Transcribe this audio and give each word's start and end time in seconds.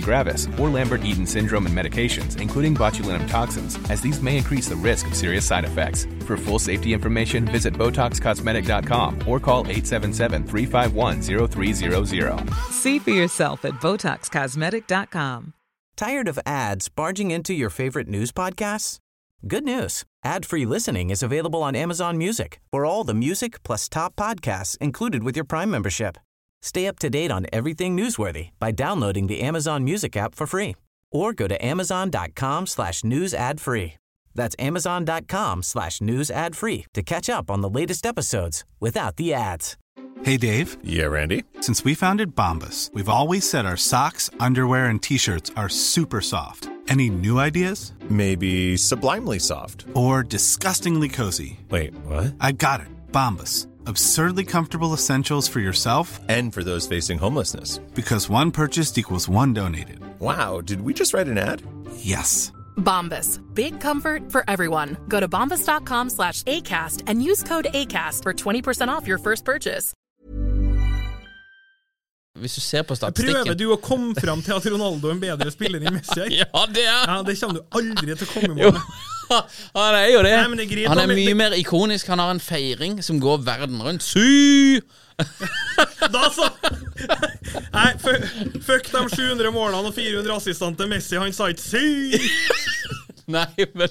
gravis, 0.00 0.48
or 0.58 0.68
Lambert-Eaton 0.68 1.26
syndrome 1.26 1.66
and 1.66 1.76
medications, 1.76 2.40
including 2.40 2.74
botulinum 2.74 3.28
toxins, 3.28 3.78
as 3.90 4.00
these 4.00 4.20
may 4.20 4.36
increase 4.36 4.68
the 4.68 4.76
risk 4.76 5.06
of 5.06 5.14
serious 5.14 5.44
side 5.44 5.64
effects. 5.64 6.06
For 6.26 6.36
full 6.36 6.58
safety 6.58 6.92
information, 6.92 7.44
visit 7.44 7.72
BotoxCosmetic.com 7.74 9.28
or 9.28 9.38
call 9.40 9.64
877-351-0300. 9.64 12.54
See 12.70 12.98
for 12.98 13.10
yourself 13.10 13.64
at 13.64 13.74
BotoxCosmetic.com. 13.74 15.52
Tired 15.96 16.28
of 16.28 16.38
ads 16.44 16.90
barging 16.90 17.30
into 17.30 17.54
your 17.54 17.70
favorite 17.70 18.08
news 18.08 18.32
podcasts? 18.32 18.98
Good 19.46 19.64
news. 19.64 20.04
Ad-free 20.24 20.66
listening 20.66 21.10
is 21.10 21.22
available 21.22 21.62
on 21.62 21.76
Amazon 21.76 22.18
Music 22.18 22.58
for 22.70 22.84
all 22.84 23.04
the 23.04 23.14
music 23.14 23.62
plus 23.62 23.88
top 23.88 24.16
podcasts 24.16 24.76
included 24.78 25.22
with 25.22 25.36
your 25.36 25.44
Prime 25.44 25.70
membership. 25.70 26.18
Stay 26.62 26.86
up 26.86 26.98
to 26.98 27.10
date 27.10 27.30
on 27.30 27.46
everything 27.52 27.96
newsworthy 27.96 28.50
by 28.58 28.72
downloading 28.72 29.26
the 29.26 29.40
Amazon 29.40 29.84
Music 29.84 30.16
app 30.16 30.34
for 30.34 30.46
free 30.46 30.74
or 31.12 31.32
go 31.32 31.46
to 31.46 31.64
amazon.com 31.64 32.66
slash 32.66 33.04
news 33.04 33.32
ad 33.32 33.60
free. 33.60 33.94
That's 34.34 34.56
amazon.com 34.58 35.62
slash 35.62 36.00
news 36.00 36.30
ad 36.30 36.56
free 36.56 36.86
to 36.94 37.02
catch 37.02 37.30
up 37.30 37.50
on 37.50 37.60
the 37.62 37.70
latest 37.70 38.04
episodes 38.04 38.64
without 38.80 39.16
the 39.16 39.32
ads. 39.32 39.76
Hey, 40.22 40.36
Dave. 40.38 40.78
Yeah, 40.82 41.06
Randy. 41.06 41.44
Since 41.60 41.84
we 41.84 41.94
founded 41.94 42.34
Bombus, 42.34 42.90
we've 42.94 43.08
always 43.08 43.48
said 43.48 43.66
our 43.66 43.76
socks, 43.76 44.30
underwear, 44.40 44.86
and 44.86 45.02
T-shirts 45.02 45.50
are 45.56 45.68
super 45.68 46.20
soft. 46.20 46.68
Any 46.88 47.10
new 47.10 47.38
ideas? 47.38 47.92
Maybe 48.08 48.76
sublimely 48.76 49.38
soft. 49.38 49.84
Or 49.94 50.22
disgustingly 50.22 51.08
cozy? 51.08 51.58
Wait, 51.70 51.94
what? 52.06 52.34
I 52.40 52.52
got 52.52 52.80
it. 52.80 52.88
Bombus. 53.12 53.66
Absurdly 53.86 54.44
comfortable 54.44 54.92
essentials 54.94 55.48
for 55.48 55.60
yourself 55.60 56.18
And 56.28 56.52
for 56.52 56.62
those 56.64 56.86
facing 56.86 57.18
homelessness. 57.18 57.78
because 57.94 58.28
one 58.28 58.50
purchased 58.50 58.98
equals 58.98 59.28
one 59.28 59.52
donated. 59.54 59.98
Wow, 60.20 60.60
did 60.60 60.80
we 60.82 60.92
just 60.94 61.12
write 61.14 61.28
an 61.28 61.38
ad? 61.38 61.62
Yes. 61.98 62.52
Bombas. 62.76 63.40
Big 63.54 63.80
comfort 63.80 64.30
for 64.32 64.44
everyone. 64.48 64.96
Go 65.08 65.20
to 65.20 65.28
bombas.com 65.28 66.10
slash 66.10 66.42
ACAST 66.44 67.02
and 67.06 67.22
use 67.22 67.42
code 67.42 67.66
ACAST 67.72 68.22
for 68.22 68.32
20% 68.34 68.88
off 68.88 69.06
your 69.06 69.18
first 69.18 69.44
purchase. 69.44 69.92
Hvis 72.38 72.54
du 72.54 72.60
ser 72.60 72.82
på 72.82 72.94
Prøver 72.94 73.12
statistikken 73.12 73.56
du 73.56 73.70
å 73.72 73.76
komme 73.80 74.12
fram 74.20 74.42
til 74.44 74.52
at 74.52 74.66
Ronaldo 74.68 75.08
er 75.08 75.12
en 75.14 75.20
bedre 75.22 75.50
spiller 75.50 75.80
enn 75.80 75.94
Messi? 75.96 76.26
Ja, 76.42 76.66
det 76.68 76.84
er 76.84 77.06
Ja, 77.08 77.22
Det 77.24 77.38
kommer 77.40 77.54
du 77.54 77.78
aldri 77.78 78.12
til 78.16 78.26
å 78.26 78.32
komme 78.34 78.52
i 78.52 78.60
Jo, 78.60 78.72
mål 78.72 78.76
med. 78.76 78.82
han 79.76 79.94
er 79.98 80.10
jo 80.12 80.22
det. 80.22 80.34
Nei, 80.36 80.66
det 80.70 80.86
han 80.88 81.00
er 81.02 81.10
mye 81.10 81.34
mer 81.38 81.56
ikonisk. 81.58 82.08
Han 82.12 82.22
har 82.22 82.30
en 82.34 82.42
feiring 82.42 83.00
som 83.04 83.20
går 83.22 83.42
verden 83.46 83.82
rundt. 83.82 84.06
Sy! 84.06 84.80
Da 86.12 86.28
så! 86.28 86.44
Nei, 87.72 87.92
fu- 87.98 88.60
fuck 88.62 88.90
de 88.92 89.00
700 89.16 89.50
målene 89.54 89.88
og 89.88 89.94
400 89.96 90.36
assistene 90.36 90.76
til 90.76 90.90
Messi. 90.92 91.16
Han 91.16 91.32
sa 91.34 91.48
ikke 91.50 91.64
sy! 91.64 92.20
Nei, 93.36 93.48
men 93.74 93.90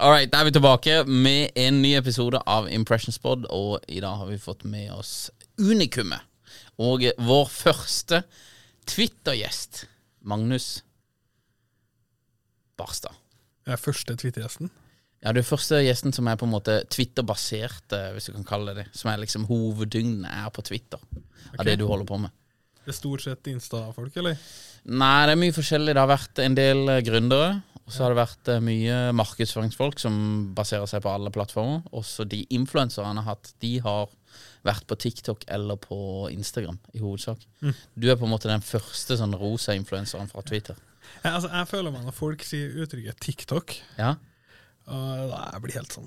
All 0.00 0.08
right, 0.14 0.30
da 0.32 0.40
er 0.40 0.46
vi 0.48 0.52
tilbake 0.56 1.02
med 1.04 1.50
en 1.60 1.82
ny 1.82 1.90
episode 1.98 2.38
av 2.48 2.70
Impressionspod, 2.72 3.44
og 3.52 3.82
i 3.84 3.98
dag 4.00 4.16
har 4.16 4.30
vi 4.30 4.38
fått 4.40 4.64
med 4.64 4.88
oss 4.94 5.28
Unikumet. 5.60 6.24
Og 6.80 7.04
vår 7.20 7.50
første 7.52 8.22
Twitter-gjest, 8.90 9.84
Magnus 10.26 10.80
Barstad. 12.80 13.14
Jeg 13.68 13.76
er 13.76 13.82
første 13.82 14.16
Twitter-gjesten. 14.18 14.70
Ja, 15.20 15.34
du 15.36 15.38
er 15.42 15.46
første 15.46 15.78
gjesten 15.84 16.14
som 16.16 16.26
er 16.30 16.38
på 16.40 16.48
en 16.48 16.54
måte 16.54 16.80
Twitter-basert, 16.90 17.92
eh, 17.94 18.10
hvis 18.16 18.30
du 18.30 18.34
kan 18.38 18.46
kalle 18.48 18.74
det 18.74 18.86
det. 18.86 18.98
Som 18.98 19.12
er 19.12 19.20
liksom 19.22 19.46
hoveddyngden 19.50 20.24
er 20.26 20.48
på 20.50 20.64
Twitter, 20.66 21.02
av 21.58 21.64
det 21.68 21.76
du 21.78 21.86
holder 21.86 22.08
på 22.08 22.18
med. 22.22 22.34
Det 22.80 22.94
er 22.94 22.96
stort 22.96 23.22
sett 23.22 23.50
Insta-folk, 23.52 24.16
eller? 24.16 24.38
Nei, 24.88 25.26
det 25.28 25.36
er 25.36 25.42
mye 25.44 25.54
forskjellig. 25.54 25.94
Det 25.94 26.02
har 26.02 26.10
vært 26.10 26.40
en 26.42 26.56
del 26.56 26.88
eh, 26.88 27.02
gründere. 27.06 27.50
Og 27.84 27.94
så 27.94 28.04
har 28.04 28.14
det 28.14 28.20
vært 28.22 28.50
eh, 28.50 28.64
mye 28.64 28.96
markedsføringsfolk 29.18 30.00
som 30.00 30.16
baserer 30.56 30.88
seg 30.90 31.04
på 31.04 31.12
alle 31.12 31.30
plattformer. 31.34 31.84
Også 31.94 32.24
de 32.26 32.42
influenserne 32.56 33.22
har 33.22 33.36
hatt, 33.36 33.52
de 33.62 33.76
har 33.84 34.10
vært 34.66 34.84
på 34.90 34.96
TikTok 35.00 35.44
eller 35.48 35.78
på 35.80 35.98
Instagram 36.34 36.78
i 36.92 37.00
hovedsak. 37.02 37.42
Du 37.96 38.08
er 38.10 38.16
på 38.20 38.26
en 38.28 38.32
måte 38.34 38.50
den 38.50 38.60
første 38.64 39.16
sånn 39.16 39.32
rosa 39.40 39.72
influenseren 39.78 40.28
fra 40.30 40.42
Twitter. 40.46 40.76
Jeg, 41.24 41.32
altså, 41.32 41.48
jeg 41.50 41.68
føler 41.70 41.94
meg 41.94 42.04
når 42.06 42.14
folk 42.14 42.42
sier 42.46 42.74
uttrykket 42.84 43.20
TikTok, 43.24 43.76
Ja, 43.98 44.14
og 44.90 45.30
da 45.30 45.44
jeg 45.54 45.62
blir 45.64 45.76
helt 45.80 45.92
sånn 45.94 46.06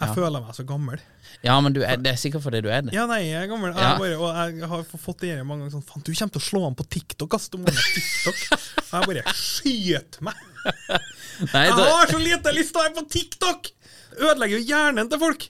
Jeg 0.00 0.14
føler 0.16 0.40
meg 0.40 0.54
så 0.56 0.64
gammel. 0.64 1.00
ja 1.44 1.56
men 1.60 1.74
du 1.76 1.82
er, 1.84 1.98
det 2.00 2.12
er 2.14 2.18
sikkert 2.20 2.42
fordi 2.46 2.60
du 2.64 2.68
er 2.72 2.82
det. 2.86 2.94
Ja, 2.96 3.04
nei, 3.10 3.18
jeg 3.26 3.42
er 3.42 3.50
gammel. 3.50 3.74
Ja. 3.76 3.90
Jeg 3.90 4.00
bare, 4.00 4.16
og 4.20 4.54
jeg 4.60 4.68
har 4.70 4.84
fått 5.02 5.20
det 5.26 5.34
mange 5.44 5.64
ganger 5.66 5.74
sånn 5.76 5.84
Faen, 5.88 6.04
du 6.06 6.12
kommer 6.14 6.32
til 6.36 6.40
å 6.40 6.46
slå 6.46 6.62
an 6.68 6.76
på 6.78 6.86
TikTok, 6.96 7.36
ass! 7.36 7.48
Du 7.52 7.58
må 7.60 7.68
ha 7.68 7.84
TikTok. 7.84 8.40
Og 8.80 8.94
jeg 8.96 9.10
bare 9.10 9.34
skyter 9.36 10.24
meg. 10.30 10.40
Nei, 11.52 11.64
Jeg 11.68 11.76
har 11.76 12.10
så 12.14 12.20
lite 12.22 12.54
lyst 12.56 12.72
til 12.74 12.80
å 12.80 12.86
være 12.86 12.96
på 13.00 13.04
TikTok! 13.16 13.70
Ødelegger 14.20 14.56
jo 14.58 14.64
hjernen 14.72 15.10
til 15.12 15.20
folk. 15.22 15.46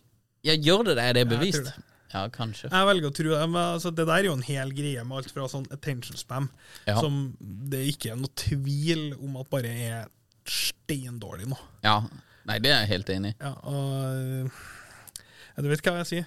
Ja, 0.47 0.55
gjør 0.56 0.84
det 0.91 0.97
det? 0.99 1.05
Er 1.05 1.12
det 1.21 1.28
bevist? 1.31 1.71
Ja, 1.75 1.87
Ja, 2.11 2.25
kanskje. 2.34 2.67
Jeg 2.73 2.87
velger 2.89 3.06
å 3.06 3.15
tro 3.15 3.28
det. 3.31 3.41
Men 3.53 3.61
altså, 3.77 3.93
det 3.95 4.03
der 4.09 4.17
er 4.17 4.25
jo 4.27 4.33
en 4.34 4.43
hel 4.43 4.73
greie 4.75 5.05
med 5.06 5.17
alt 5.21 5.31
fra 5.31 5.45
sånn 5.47 5.69
attention 5.71 6.17
spam, 6.19 6.49
Ja. 6.89 6.97
som 6.99 7.37
det 7.71 7.84
ikke 7.93 8.11
er 8.11 8.17
noe 8.19 8.33
tvil 8.34 9.12
om 9.23 9.37
at 9.39 9.49
bare 9.53 9.71
er 9.71 10.09
steindårlig 10.45 11.47
nå. 11.53 11.59
Ja. 11.87 12.00
Nei, 12.49 12.59
det 12.59 12.73
er 12.73 12.81
jeg 12.83 12.91
helt 12.97 13.12
enig 13.15 13.31
i. 13.31 13.37
Ja, 13.45 13.53
og 13.62 14.50
ja, 14.50 15.62
Du 15.62 15.69
vet 15.71 15.83
hva 15.87 16.00
jeg 16.00 16.09
sier? 16.11 16.27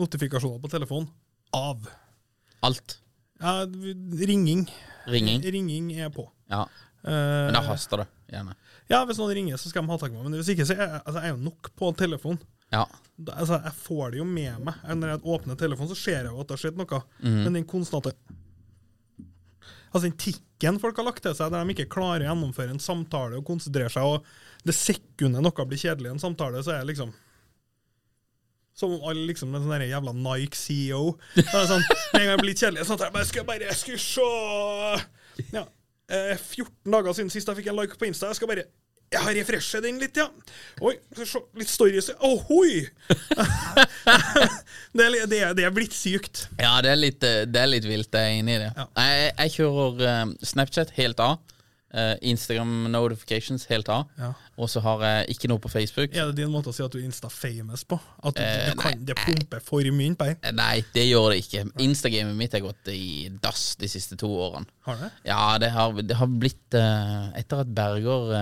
Notifikasjoner 0.00 0.60
på 0.60 0.68
telefonen 0.72 1.08
av. 1.56 1.86
Alt. 2.62 2.98
Ja, 3.40 3.62
ringing. 3.64 4.66
Ringing. 5.08 5.42
Ringing 5.48 5.90
er 5.98 6.10
på. 6.14 6.28
Ja. 6.50 6.66
Eh, 7.02 7.46
Men 7.48 7.56
da 7.56 7.62
haster 7.66 8.04
det, 8.04 8.08
gjerne. 8.30 8.54
ja, 8.90 9.00
hvis 9.08 9.18
noen 9.18 9.32
ringer, 9.34 9.56
så 9.56 9.68
skal 9.72 9.82
de 9.82 9.88
ha 9.90 9.96
tak 9.98 10.12
i 10.12 10.14
meg. 10.14 10.28
Men 10.28 10.38
hvis 10.38 10.52
ikke, 10.54 10.66
så 10.68 10.76
er 10.76 10.84
jeg, 10.84 11.00
altså, 11.06 11.20
jeg 11.22 11.30
er 11.32 11.34
jo 11.36 11.42
nok 11.48 11.72
på 11.78 11.90
telefon. 11.96 12.38
Ja. 12.72 12.86
Da, 13.16 13.34
altså, 13.38 13.58
jeg 13.62 13.74
får 13.84 14.14
det 14.14 14.22
jo 14.22 14.28
med 14.28 14.62
meg. 14.66 14.84
Når 14.98 15.14
jeg 15.14 15.24
åpner 15.34 15.58
telefonen, 15.60 15.90
så 15.92 15.98
ser 15.98 16.22
jeg 16.22 16.32
jo 16.32 16.40
at 16.40 16.48
det 16.48 16.56
har 16.56 16.62
skjedd 16.64 16.80
noe. 16.80 17.02
Mhm. 17.22 17.42
Men 17.44 17.60
den 17.60 17.68
konstante 17.68 18.16
Altså 19.92 20.06
den 20.06 20.16
tikken 20.16 20.78
folk 20.80 20.96
har 20.96 21.04
lagt 21.04 21.20
til 21.20 21.34
seg, 21.36 21.50
der 21.52 21.66
de 21.68 21.74
ikke 21.74 21.92
klarer 21.92 22.22
å 22.24 22.30
gjennomføre 22.30 22.72
en 22.72 22.80
samtale 22.80 23.36
og 23.36 23.44
konsentrere 23.44 23.92
seg, 23.92 24.06
og 24.08 24.64
det 24.64 24.72
sekundet 24.72 25.44
noe 25.44 25.66
blir 25.68 25.82
kjedelig 25.82 26.08
i 26.08 26.14
en 26.14 26.22
samtale, 26.22 26.62
så 26.64 26.72
er 26.72 26.80
det 26.80 26.94
liksom 26.94 27.12
som 28.72 28.94
om 28.96 29.04
alle 29.04 29.26
liksom 29.28 29.52
en 29.52 29.66
sånn 29.66 29.84
jævla 29.84 30.14
Nike-CEO. 30.16 31.10
Sånn, 31.44 31.82
en 31.84 32.22
gang 32.22 32.30
jeg 32.30 32.40
blir 32.40 32.56
kjedelig, 32.56 32.86
sånn 32.88 32.96
at 32.96 33.04
jeg 33.04 33.14
bare 33.18 33.28
skal 33.28 33.44
bare 33.48 33.68
jeg 33.68 33.80
skal 33.82 34.00
se 34.00 35.52
Ja, 35.52 35.66
eh, 36.08 36.32
14 36.40 36.94
dager 36.94 37.18
siden 37.18 37.32
sist 37.34 37.52
jeg 37.52 37.60
fikk 37.60 37.68
en 37.72 37.76
like 37.82 38.00
på 38.00 38.08
Insta. 38.08 38.30
Jeg 38.32 38.40
skal 38.40 38.48
bare 38.48 38.64
Jeg 39.12 39.20
har 39.26 39.34
refreshet 39.36 39.84
den 39.84 39.98
litt, 40.00 40.16
ja. 40.16 40.28
Oi, 40.80 40.94
litt 41.60 41.68
stories. 41.68 42.08
Ohoi! 42.28 42.86
det, 44.94 45.04
er, 45.04 45.26
det, 45.28 45.38
er, 45.42 45.54
det 45.58 45.66
er 45.68 45.74
blitt 45.76 45.94
sykt. 45.96 46.46
Ja, 46.60 46.78
det 46.84 46.94
er 46.94 47.00
litt, 47.00 47.24
eh, 47.26 47.42
det 47.48 47.60
er 47.62 47.70
litt 47.70 47.88
vilt. 47.88 48.12
Jeg 48.16 48.22
er 48.36 48.40
enig 48.42 48.56
i 48.58 48.60
det. 48.64 48.70
Ja. 48.76 48.86
Jeg, 49.04 49.32
jeg 49.44 49.54
kjører 49.58 50.06
eh, 50.08 50.22
Snapchat 50.52 50.94
helt 50.98 51.20
av. 51.22 51.38
eh, 51.92 52.14
Instagram 52.24 52.86
notifications 52.92 53.66
helt 53.68 53.88
av. 53.92 54.06
Ja. 54.16 54.30
Og 54.56 54.68
så 54.72 54.80
har 54.84 55.02
jeg 55.04 55.34
ikke 55.36 55.48
noe 55.52 55.60
på 55.60 55.68
Facebook. 55.72 56.14
Er 56.16 56.30
det 56.30 56.38
din 56.40 56.52
måte 56.52 56.72
å 56.72 56.76
si 56.76 56.80
at 56.84 56.92
du 56.94 56.98
er 57.02 57.04
Insta-famous 57.08 57.84
på? 57.88 57.98
At 58.24 58.36
du, 58.38 58.40
Eh, 58.42 58.70
du 58.72 58.80
kan, 58.80 58.96
nei. 58.96 59.04
det 59.12 59.16
pumper 59.20 59.60
for 59.64 59.84
mye 59.92 60.16
på 60.16 60.28
deg? 60.30 60.48
Nei, 60.56 60.78
det 60.96 61.04
gjør 61.10 61.34
det 61.34 61.42
ikke. 61.44 61.66
Instagamet 61.84 62.38
mitt 62.40 62.56
har 62.56 62.64
gått 62.64 62.88
i 62.96 63.28
dass 63.44 63.74
de 63.80 63.92
siste 63.92 64.16
to 64.20 64.32
årene. 64.48 64.64
Har 64.88 65.00
det? 65.04 65.12
Ja, 65.28 65.42
det 65.60 65.72
har, 65.76 65.92
det 66.00 66.16
har 66.16 66.32
blitt 66.32 66.78
Etter 66.80 67.60
at 67.66 67.74
Berger 67.76 68.32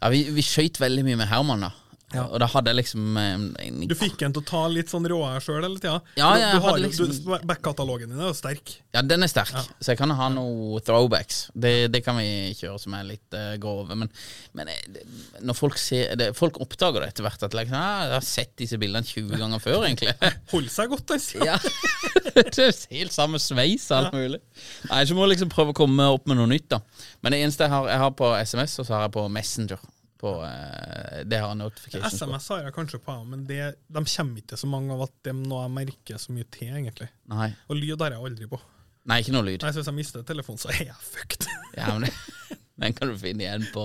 Ja, 0.00 0.08
vi, 0.08 0.22
vi 0.32 0.44
skøyt 0.44 0.80
veldig 0.80 1.04
mye 1.04 1.18
med 1.20 1.28
Herman, 1.28 1.66
da. 1.66 1.74
Og 2.10 2.40
da 2.42 2.46
hadde 2.50 2.72
jeg 2.72 2.80
liksom 2.80 3.18
en, 3.20 3.42
en, 3.62 3.82
Du 3.86 3.94
fikk 3.94 4.24
en 4.26 4.32
til 4.34 4.42
å 4.42 4.46
ta 4.48 4.64
litt 4.70 4.90
sånn 4.90 5.04
råe 5.06 5.36
sjøl 5.44 5.62
hele 5.62 5.78
tida? 5.78 6.00
Ja, 6.18 6.30
du, 6.34 6.58
du 6.58 6.66
jo- 6.66 6.72
liksom- 6.82 7.12
du- 7.14 7.46
Back-katalogen 7.46 8.10
din 8.10 8.18
er 8.18 8.32
jo 8.32 8.34
sterk. 8.34 8.72
Ja, 8.94 9.02
den 9.06 9.22
er 9.22 9.30
sterk, 9.30 9.52
så 9.78 9.92
jeg 9.92 10.00
kan 10.00 10.10
ha 10.18 10.26
noen 10.34 10.82
throwbacks. 10.82 11.50
Det, 11.54 11.92
det 11.94 12.02
kan 12.04 12.18
vi 12.18 12.50
kjøre 12.58 12.80
som 12.82 12.96
er 12.98 13.06
litt 13.12 13.36
uh, 13.38 13.54
grove. 13.62 13.94
Men, 13.94 14.10
men 14.58 14.72
eh, 14.72 14.80
det, 14.90 15.04
når 15.46 15.58
folk 15.58 15.78
ser 15.78 16.16
det, 16.18 16.32
Folk 16.40 16.58
oppdager 16.62 17.04
det 17.04 17.12
etter 17.12 17.26
hvert 17.26 17.46
at 17.46 17.54
liksom, 17.54 17.78
ah, 17.78 18.02
jeg 18.08 18.16
har 18.16 18.26
sett 18.26 18.52
disse 18.58 18.78
bildene 18.80 19.06
20 19.06 19.38
ganger 19.38 19.62
før, 19.62 19.86
egentlig. 19.86 20.16
Hold 20.54 20.68
seg 20.72 20.90
godt, 20.90 21.06
den 21.14 21.46
ja. 21.46 21.58
det 22.34 22.58
er 22.66 22.74
helt 22.96 23.14
samme 23.14 23.38
sveis 23.42 23.86
og 23.92 23.98
alt 24.00 24.18
mulig. 24.18 24.42
Nei, 24.90 25.04
Så 25.06 25.14
må 25.14 25.26
jeg 25.28 25.36
liksom 25.36 25.54
prøve 25.54 25.74
å 25.74 25.78
komme 25.78 26.10
opp 26.10 26.26
med 26.30 26.40
noe 26.40 26.50
nytt, 26.50 26.66
da. 26.74 26.82
Men 27.22 27.36
det 27.36 27.44
eneste 27.44 27.68
jeg 27.68 27.74
har, 27.76 27.86
jeg 27.92 28.02
har 28.02 28.14
på 28.18 28.34
SMS, 28.42 28.78
og 28.82 28.88
så 28.88 28.98
har 28.98 29.06
jeg 29.06 29.14
på 29.20 29.26
Messenger. 29.30 29.88
På, 30.20 30.34
eh, 30.44 31.22
det 31.24 31.38
har 31.40 31.54
notifications 31.56 32.12
på. 32.12 32.26
SMS 32.26 32.48
har 32.52 32.66
jeg 32.66 32.74
kanskje 32.76 33.00
på, 33.00 33.14
men 33.24 33.46
det, 33.48 33.60
de 33.88 34.02
kommer 34.04 34.42
ikke 34.42 34.58
så 34.60 34.68
mange 34.68 34.92
av 34.92 35.06
at 35.06 35.14
det 35.24 35.32
er 35.32 35.38
noe 35.40 35.62
jeg 35.64 35.74
merker 35.78 36.20
så 36.20 36.34
mye 36.36 36.48
til, 36.52 36.74
egentlig. 36.76 37.08
Nei. 37.32 37.48
Og 37.68 37.80
lyd 37.80 38.04
har 38.04 38.16
jeg 38.16 38.28
aldri 38.28 38.50
på. 38.50 38.60
Nei, 39.08 39.22
ikke 39.22 39.32
noe 39.32 39.46
lyd. 39.48 39.62
Nei, 39.64 39.72
så 39.72 39.80
Hvis 39.80 39.88
jeg 39.88 39.96
mister 39.96 40.26
telefonen, 40.28 40.60
så 40.60 40.72
er 40.74 40.90
jeg 40.90 41.00
fucked. 41.00 41.48
Ja, 41.78 41.94
men 41.96 42.10
Den 42.80 42.94
kan 42.96 43.10
du 43.12 43.16
finne 43.20 43.44
igjen 43.44 43.66
på 43.74 43.82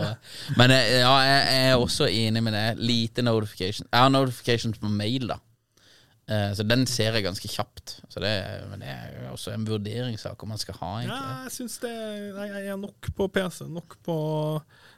Men 0.56 0.72
eh, 0.72 1.02
ja, 1.02 1.12
jeg, 1.20 1.42
jeg 1.52 1.72
er 1.72 1.82
også 1.82 2.08
enig 2.08 2.44
med 2.44 2.56
det. 2.56 2.68
Lite 2.80 3.26
notification. 3.26 3.88
Jeg 3.92 4.06
har 4.06 4.12
notifications 4.12 4.80
på 4.80 4.92
mail, 4.92 5.28
da. 5.34 5.40
Eh, 6.32 6.52
så 6.58 6.64
den 6.66 6.88
ser 6.90 7.14
jeg 7.14 7.26
ganske 7.26 7.50
kjapt. 7.52 8.00
Så 8.10 8.24
det, 8.24 8.34
men 8.72 8.82
det 8.82 8.90
er 8.92 9.30
også 9.32 9.54
en 9.54 9.68
vurderingssak 9.68 10.44
om 10.44 10.54
man 10.56 10.62
skal 10.62 10.80
ha, 10.80 10.92
egentlig. 11.02 11.20
Ja, 11.20 11.42
jeg 11.46 11.56
syns 11.58 11.78
det 11.84 11.94
Nei, 12.38 12.48
jeg 12.50 12.72
er 12.74 12.80
nok 12.82 13.12
på 13.18 13.28
PC, 13.36 13.66
nok 13.70 13.98
på 14.06 14.18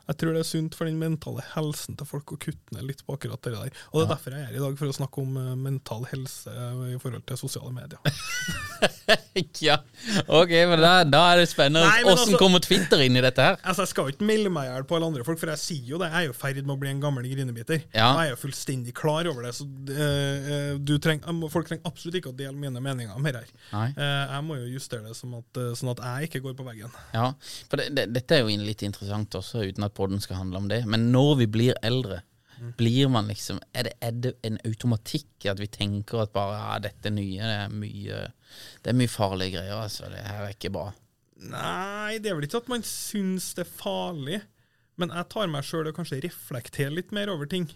Jeg 0.07 0.19
tror 0.21 0.35
det 0.35 0.41
er 0.43 0.47
sunt 0.47 0.77
for 0.77 0.87
den 0.87 0.99
mentale 1.01 1.43
helsen 1.53 1.97
til 1.99 2.07
folk 2.07 2.31
å 2.31 2.39
kutte 2.39 2.75
ned 2.75 2.87
litt 2.87 3.03
på 3.05 3.17
akkurat 3.17 3.41
det 3.43 3.53
der. 3.55 3.73
Og 3.91 3.99
det 3.99 4.05
er 4.05 4.11
derfor 4.13 4.35
jeg 4.35 4.43
er 4.43 4.49
her 4.51 4.59
i 4.59 4.63
dag, 4.63 4.77
for 4.79 4.91
å 4.91 4.95
snakke 4.95 5.23
om 5.23 5.39
eh, 5.41 5.53
mental 5.59 6.05
helse 6.11 6.53
eh, 6.53 6.83
i 6.95 6.99
forhold 7.01 7.25
til 7.27 7.39
sosiale 7.41 7.73
medier. 7.75 7.99
ja, 9.67 9.77
ok, 10.25 10.53
men 10.71 10.81
da, 10.83 10.93
da 11.07 11.23
er 11.33 11.41
det 11.41 11.49
spennende. 11.51 11.83
Nei, 11.87 12.05
Åssen 12.07 12.33
altså- 12.33 12.39
kommer 12.41 12.63
Twitter 12.63 13.03
inn 13.03 13.19
i 13.19 13.23
dette 13.23 13.43
her? 13.43 13.59
Altså, 13.63 13.83
Jeg 13.83 13.93
skal 13.93 14.07
jo 14.07 14.15
ikke 14.15 14.29
melde 14.29 14.53
meg 14.53 14.69
i 14.69 14.71
hjel 14.71 14.87
på 14.87 14.97
alle 14.97 15.11
andre 15.11 15.27
folk, 15.27 15.41
for 15.41 15.51
jeg 15.53 15.63
sier 15.63 15.91
jo 15.91 16.01
det. 16.01 16.09
Jeg 16.13 16.23
er 16.23 16.29
jo 16.29 16.35
i 16.35 16.39
ferd 16.39 16.61
med 16.63 16.75
å 16.77 16.79
bli 16.81 16.93
en 16.93 17.03
gammel 17.03 17.27
grinebiter. 17.27 17.83
Ja. 17.91 18.09
Jeg 18.21 18.29
er 18.29 18.31
jo 18.31 18.39
fullstendig 18.45 18.95
klar 18.97 19.27
over 19.27 19.47
det. 19.47 19.53
Så 19.59 19.67
du 19.67 20.95
treng, 21.03 21.21
folk 21.51 21.67
trenger 21.69 21.87
absolutt 21.89 22.19
ikke 22.21 22.31
å 22.31 22.37
dele 22.37 22.55
mine 22.55 22.81
meninger 22.83 23.15
om 23.15 23.27
dette. 23.27 23.43
Eh, 23.73 23.91
jeg 23.99 24.45
må 24.47 24.57
jo 24.61 24.71
justere 24.71 25.03
det 25.07 25.17
sånn 25.17 25.35
at, 25.39 25.61
sånn 25.79 25.91
at 25.93 26.03
jeg 26.03 26.31
ikke 26.31 26.43
går 26.47 26.57
på 26.59 26.67
veggen. 26.67 26.95
Ja, 27.15 27.31
for 27.67 27.81
det, 27.81 27.89
det, 27.97 28.07
dette 28.15 28.37
er 28.37 28.45
jo 28.45 28.55
litt 28.61 28.83
interessant 28.87 29.35
også, 29.37 29.65
uten 29.67 29.87
at 29.87 29.96
podden 29.97 30.21
skal 30.23 30.41
handle 30.43 30.61
om 30.61 30.69
det. 30.71 30.83
Men 30.89 31.09
når 31.13 31.33
vi 31.41 31.47
blir 31.57 31.79
eldre, 31.85 32.21
blir 32.77 33.09
man 33.13 33.27
liksom 33.29 33.59
er 33.77 33.85
det, 33.85 33.93
er 34.01 34.15
det 34.17 34.33
en 34.47 34.57
automatikk 34.65 35.45
at 35.51 35.59
vi 35.61 35.67
tenker 35.69 36.23
at 36.23 36.33
bare 36.33 36.57
ja, 36.57 36.77
dette 36.87 37.11
nye 37.13 37.37
det 37.37 37.57
er 37.67 37.73
mye 37.73 38.21
Det 38.81 38.89
er 38.89 38.97
mye 38.97 39.11
farlige 39.11 39.57
greier, 39.57 39.77
altså. 39.77 40.09
Det 40.09 40.23
her 40.25 40.45
er 40.45 40.55
ikke 40.55 40.73
bra. 40.73 40.87
Nei, 41.37 42.17
det 42.17 42.31
er 42.31 42.37
vel 42.37 42.47
ikke 42.47 42.63
at 42.63 42.71
man 42.71 42.85
syns 42.87 43.51
det 43.57 43.67
er 43.67 43.75
farlig, 43.77 44.39
men 44.97 45.13
jeg 45.13 45.29
tar 45.29 45.51
meg 45.53 45.67
sjøl 45.67 45.91
og 45.91 45.99
kanskje 45.99 46.23
reflekterer 46.25 46.95
litt 46.95 47.13
mer 47.13 47.29
over 47.33 47.49
ting. 47.49 47.67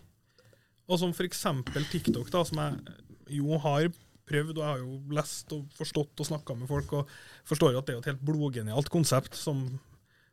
Og 0.90 0.98
som 1.00 1.14
eksempel 1.14 1.86
TikTok, 1.92 2.32
da, 2.34 2.42
som 2.48 2.62
jeg 2.64 3.38
jo 3.38 3.60
har 3.62 3.92
prøvd, 4.32 4.56
og 4.58 4.64
jeg 4.64 4.70
har 4.72 4.82
jo 4.82 4.98
lest 5.14 5.54
og 5.56 5.78
forstått 5.78 6.24
og 6.24 6.30
snakka 6.32 6.56
med 6.58 6.72
folk, 6.72 6.94
og 6.98 7.14
forstår 7.48 7.78
at 7.78 7.88
det 7.88 7.96
er 7.96 8.02
et 8.02 8.12
helt 8.14 8.26
blodgenialt 8.26 8.90
konsept 8.92 9.38
som 9.38 9.68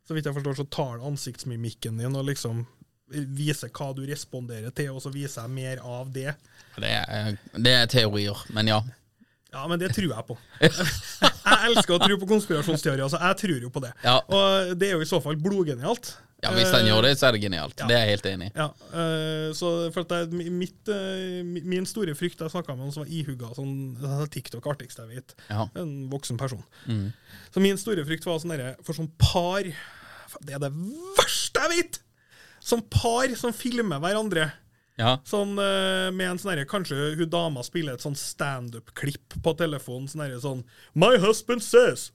Så 0.08 0.16
vidt 0.16 0.24
jeg 0.24 0.36
forstår, 0.38 0.56
så 0.56 0.64
tar 0.72 0.94
han 0.96 1.10
ansiktsmimikken 1.12 1.98
din 2.00 2.16
og 2.16 2.24
liksom 2.30 2.64
viser 3.08 3.72
hva 3.72 3.90
du 3.96 4.04
responderer 4.08 4.72
til, 4.76 4.92
og 4.92 5.02
så 5.04 5.12
viser 5.12 5.44
jeg 5.44 5.52
mer 5.52 5.82
av 5.84 6.08
det. 6.12 6.32
Det 6.78 6.92
er, 6.92 7.36
det 7.56 7.74
er 7.74 7.90
teorier, 7.92 8.40
men 8.56 8.70
ja. 8.72 8.82
Ja, 9.48 9.64
men 9.68 9.80
det 9.80 9.94
tror 9.96 10.10
jeg 10.12 10.24
på. 10.28 10.36
jeg 10.60 11.58
elsker 11.70 11.96
å 11.96 12.00
tro 12.02 12.16
på 12.20 12.28
konspirasjonsteorier, 12.28 13.08
så 13.08 13.20
jeg 13.22 13.38
tror 13.42 13.62
jo 13.64 13.70
på 13.72 13.82
det. 13.84 13.92
Ja. 14.04 14.18
Og 14.20 14.74
det 14.80 14.90
er 14.90 14.98
jo 14.98 15.04
i 15.04 15.08
så 15.08 15.20
fall 15.24 15.38
blodgenialt. 15.40 16.10
ja 16.44 16.52
hvis 16.54 16.68
den 16.74 16.90
gjør 16.90 17.08
det, 17.08 17.14
så 17.18 17.30
er 17.30 17.36
det 17.36 17.40
genialt. 17.46 17.76
ja. 17.80 17.88
Det 17.88 17.96
er 17.96 18.04
jeg 18.04 18.18
helt 18.18 18.28
enig 18.32 18.50
i. 18.50 18.52
Ja, 18.60 18.68
eh, 18.92 19.46
så 19.56 19.72
for 19.94 20.04
at 20.04 20.12
det, 20.28 20.50
mitt, 20.52 20.92
eh, 20.92 21.40
Min 21.44 21.88
store 21.88 22.14
frykt 22.14 22.44
Jeg 22.44 22.52
snakka 22.52 22.76
med 22.76 22.84
noen 22.84 22.94
som 22.94 23.06
var 23.06 23.12
ihuga 23.12 23.54
sånn 23.56 24.28
TikTok 24.36 24.68
artigste 24.68 25.08
jeg 25.08 25.22
vet. 25.22 25.36
Ja. 25.48 25.64
En 25.80 25.94
voksen 26.12 26.40
person. 26.40 26.64
Mm. 26.84 27.08
Så 27.54 27.64
min 27.64 27.80
store 27.80 28.04
frykt 28.04 28.28
var 28.28 28.40
sånn 28.42 28.52
derre 28.52 28.74
For 28.84 29.00
sånn 29.00 29.10
par 29.16 29.72
Det 30.44 30.56
er 30.56 30.62
det 30.62 30.72
verste 31.18 31.66
jeg 31.66 31.74
vet! 31.76 32.00
Sånn 32.68 32.82
par 32.92 33.32
som 33.38 33.54
filmer 33.56 34.00
hverandre. 34.02 34.50
Ja. 34.98 35.12
Sånn 35.28 35.54
eh, 35.62 36.08
med 36.10 36.26
en 36.26 36.40
sånn 36.42 36.58
Kanskje 36.66 37.12
hun 37.20 37.30
dama 37.30 37.62
spiller 37.62 37.94
et 37.94 38.02
sånn 38.02 38.18
standup-klipp 38.18 39.36
på 39.44 39.54
telefonen. 39.58 40.08
Sånn 40.10 40.34
sånn 40.42 40.64
My 40.98 41.14
husband 41.22 41.62
says 41.62 42.08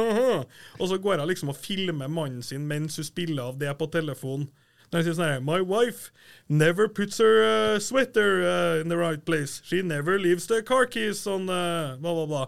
Og 0.80 0.90
så 0.90 0.98
går 1.00 1.22
hun 1.22 1.30
liksom 1.30 1.54
og 1.54 1.56
filmer 1.56 2.12
mannen 2.12 2.44
sin 2.44 2.68
mens 2.68 3.00
hun 3.00 3.08
spiller 3.08 3.48
av 3.48 3.60
det 3.62 3.72
på 3.80 3.88
telefonen. 3.92 4.50
Når 4.90 5.00
hun 5.00 5.06
sier 5.08 5.16
sånn 5.16 5.46
My 5.48 5.62
wife 5.64 6.12
never 6.46 6.90
puts 6.92 7.22
her 7.24 7.40
uh, 7.40 7.78
sweater 7.80 8.44
uh, 8.44 8.82
in 8.82 8.92
the 8.92 9.00
right 9.00 9.24
place. 9.24 9.62
She 9.64 9.80
never 9.80 10.18
leaves 10.18 10.50
the 10.50 10.60
car 10.60 10.84
keys 10.84 11.24
on 11.26 11.48
uh, 11.48 11.96
bla, 11.96 12.12
bla, 12.12 12.26
bla. 12.26 12.44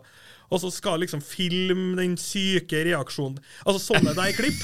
Og 0.53 0.61
så 0.61 0.69
skal 0.75 1.01
liksom 1.01 1.23
filme 1.25 1.97
den 1.97 2.19
syke 2.21 2.83
reaksjonen. 2.91 3.39
Altså 3.65 3.81
sånne 3.95 4.13
der 4.19 4.35
klipp. 4.37 4.61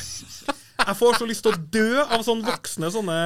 Jeg 0.79 0.95
får 0.95 1.17
så 1.19 1.27
lyst 1.27 1.43
til 1.43 1.57
å 1.57 1.63
dø 1.75 2.03
av 2.05 2.21
sånne 2.23 2.47
voksne 2.47 2.91
sånne 2.95 3.17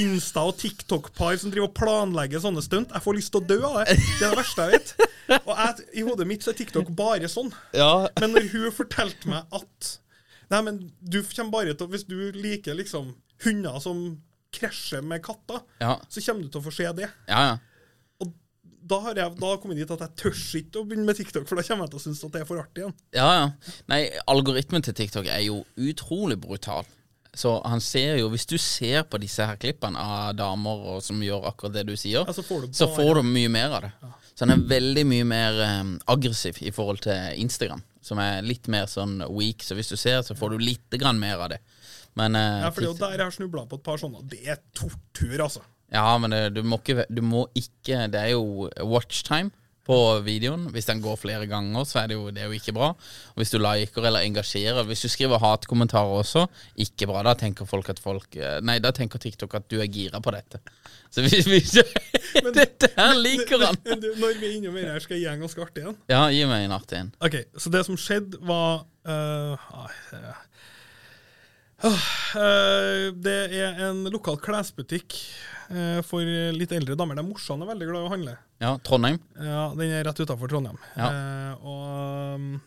Insta- 0.00 0.42
og 0.48 0.56
TikTok-par 0.58 1.36
som 1.38 1.52
driver 1.52 1.68
og 1.68 1.76
planlegger 1.78 2.42
sånne 2.42 2.64
stunt. 2.64 2.90
Jeg 2.96 3.04
får 3.04 3.18
lyst 3.20 3.30
til 3.34 3.42
å 3.44 3.46
dø 3.52 3.58
av 3.68 3.76
det. 3.84 3.94
Det 4.18 4.26
er 4.26 4.32
det 4.34 4.40
verste 4.40 4.66
jeg 4.66 4.74
vet. 4.80 4.92
Og 5.44 5.52
jeg, 5.60 5.86
i 6.00 6.04
hodet 6.08 6.26
mitt 6.26 6.42
så 6.46 6.50
er 6.54 6.58
TikTok 6.58 6.90
bare 6.98 7.28
sånn. 7.30 7.52
Ja. 7.76 7.92
Men 8.18 8.34
når 8.34 8.48
hun 8.54 8.70
fortalte 8.74 9.30
meg 9.30 9.44
at 9.60 9.94
Nei, 10.48 10.62
men 10.64 10.76
du 11.04 11.18
kommer 11.28 11.50
bare 11.58 11.74
til 11.76 11.90
Hvis 11.92 12.06
du 12.08 12.16
liker 12.32 12.72
liksom 12.78 13.10
hunder 13.44 13.74
som 13.84 13.98
krasjer 14.56 15.02
med 15.04 15.20
katter, 15.22 15.60
Ja. 15.84 15.98
så 16.08 16.22
kommer 16.24 16.46
du 16.46 16.48
til 16.54 16.62
å 16.62 16.64
få 16.64 16.72
se 16.72 16.86
det. 16.96 17.10
Ja, 17.28 17.40
ja. 17.50 17.56
Da 18.88 19.00
har 19.04 19.18
jeg 19.20 19.34
da 19.40 19.54
kommet 19.60 19.80
dit 19.80 19.90
at 19.94 20.04
jeg 20.06 20.14
tør 20.22 20.36
ikke 20.60 20.80
å 20.80 20.86
begynne 20.88 21.08
med 21.08 21.18
TikTok, 21.18 21.48
for 21.48 21.58
da 21.58 21.64
kommer 21.66 21.86
jeg 21.86 21.94
til 21.94 22.00
å 22.00 22.04
synes 22.06 22.22
at 22.24 22.36
det 22.36 22.44
er 22.44 22.48
for 22.48 22.62
artig 22.62 22.84
igjen. 22.84 22.94
Ja, 23.16 23.28
ja. 23.34 23.74
Nei, 23.90 24.04
algoritmen 24.30 24.84
til 24.86 24.96
TikTok 24.96 25.28
er 25.28 25.42
jo 25.44 25.62
utrolig 25.76 26.38
brutal. 26.40 26.88
Så 27.38 27.52
han 27.68 27.80
ser 27.84 28.16
jo 28.18 28.30
Hvis 28.32 28.46
du 28.48 28.56
ser 28.58 29.04
på 29.06 29.18
disse 29.22 29.44
her 29.44 29.58
klippene 29.60 30.00
av 30.00 30.32
damer 30.38 30.86
og 30.94 31.02
som 31.04 31.20
gjør 31.22 31.44
akkurat 31.50 31.76
det 31.76 31.84
du 31.86 31.94
sier, 31.94 32.24
Ja, 32.24 32.34
så 32.34 32.42
får 32.42 32.64
du 32.64 32.72
så 32.74 32.88
får 32.90 33.20
du 33.20 33.28
mye 33.28 33.52
mer 33.52 33.76
av 33.76 33.84
det. 33.84 33.92
Så 34.32 34.46
han 34.46 34.54
er 34.54 34.64
veldig 34.70 35.04
mye 35.10 35.26
mer 35.26 35.60
um, 35.82 35.92
aggressiv 36.06 36.60
i 36.62 36.72
forhold 36.74 37.02
til 37.04 37.40
Instagram, 37.42 37.82
som 38.00 38.20
er 38.22 38.44
litt 38.46 38.68
mer 38.70 38.86
sånn 38.90 39.18
weak. 39.34 39.64
Så 39.66 39.74
hvis 39.78 39.90
du 39.90 39.96
ser, 39.98 40.22
så 40.22 40.36
får 40.38 40.54
du 40.54 40.62
litt 40.62 40.98
grann 40.98 41.18
mer 41.18 41.42
av 41.42 41.52
det. 41.52 41.58
Men 42.18 42.38
uh, 42.38 42.62
Ja, 42.64 42.70
for 42.70 42.82
det 42.82 42.88
er 42.88 42.92
jo 42.92 43.00
der 43.02 43.16
jeg 43.18 43.26
har 43.26 43.34
snubla 43.34 43.66
på 43.70 43.80
et 43.80 43.86
par 43.86 43.98
sånne. 44.00 44.22
Det 44.30 44.40
er 44.46 44.62
tortur, 44.78 45.36
altså. 45.42 45.64
Ja, 45.92 46.10
men 46.20 46.34
det, 46.34 46.42
du, 46.56 46.62
må 46.66 46.80
ikke, 46.82 47.06
du 47.08 47.22
må 47.24 47.46
ikke 47.56 48.04
Det 48.12 48.20
er 48.20 48.34
jo 48.34 48.68
watchtime 48.84 49.54
på 49.88 49.96
videoen. 50.20 50.66
Hvis 50.72 50.88
den 50.88 51.00
går 51.00 51.16
flere 51.16 51.46
ganger, 51.48 51.86
så 51.88 52.02
er 52.02 52.10
det 52.10 52.18
jo, 52.18 52.28
det 52.34 52.42
er 52.42 52.50
jo 52.50 52.58
ikke 52.58 52.74
bra. 52.76 52.90
Og 53.32 53.40
hvis 53.40 53.54
du 53.54 53.58
liker 53.62 54.04
eller 54.04 54.26
engasjerer 54.26 54.84
Hvis 54.88 55.06
du 55.06 55.08
skriver 55.08 55.40
hatkommentarer 55.40 56.20
også, 56.20 56.44
ikke 56.76 57.08
bra. 57.08 57.22
Da 57.24 57.34
tenker 57.40 57.68
folk 57.68 57.88
at 57.88 58.02
folk 58.02 58.36
eh, 58.36 58.58
Nei, 58.64 58.78
da 58.84 58.92
tenker 58.92 59.22
TikTok 59.22 59.56
at 59.56 59.68
du 59.72 59.78
er 59.80 59.88
gira 59.88 60.20
på 60.20 60.34
dette. 60.36 60.60
Så 61.10 61.24
hvis, 61.24 61.48
hvis 61.48 61.72
Dette 62.58 62.92
her 62.96 63.14
liker 63.16 63.64
han! 63.64 63.80
Når 64.20 64.36
vi 64.40 64.50
er 64.50 64.58
innom 64.58 64.76
her, 64.76 64.98
skal 65.00 65.16
jeg 65.16 65.24
gi 65.24 65.32
en 65.32 65.46
ganske 65.46 65.64
artig 65.64 65.86
en. 65.88 65.96
Ja, 66.10 66.26
gi 66.32 66.44
meg 66.50 66.66
en 66.66 66.76
artig 66.76 67.00
en. 67.00 67.14
Ok, 67.24 67.40
Så 67.56 67.72
det 67.72 67.86
som 67.88 67.96
skjedde, 67.96 68.42
var 68.44 68.84
uh, 69.08 69.56
eh, 69.56 70.18
eh, 70.18 70.44
Det 71.78 73.36
er 73.54 73.78
en 73.88 74.02
lokal 74.10 74.38
klesbutikk 74.42 75.14
eh, 75.70 76.00
for 76.06 76.26
litt 76.54 76.72
eldre 76.74 76.96
damer. 76.98 77.18
De 77.18 77.24
morsene 77.26 77.64
er 77.64 77.70
veldig 77.72 77.88
glad 77.90 78.02
i 78.02 78.08
å 78.08 78.12
handle. 78.12 78.34
Ja, 78.62 78.72
Trondheim. 78.84 79.20
Ja, 79.38 79.68
Den 79.78 79.94
er 79.94 80.06
rett 80.08 80.22
utafor 80.24 80.50
Trondheim. 80.50 80.80
Ja. 80.98 81.10
Eh, 81.12 81.68
og 81.70 82.58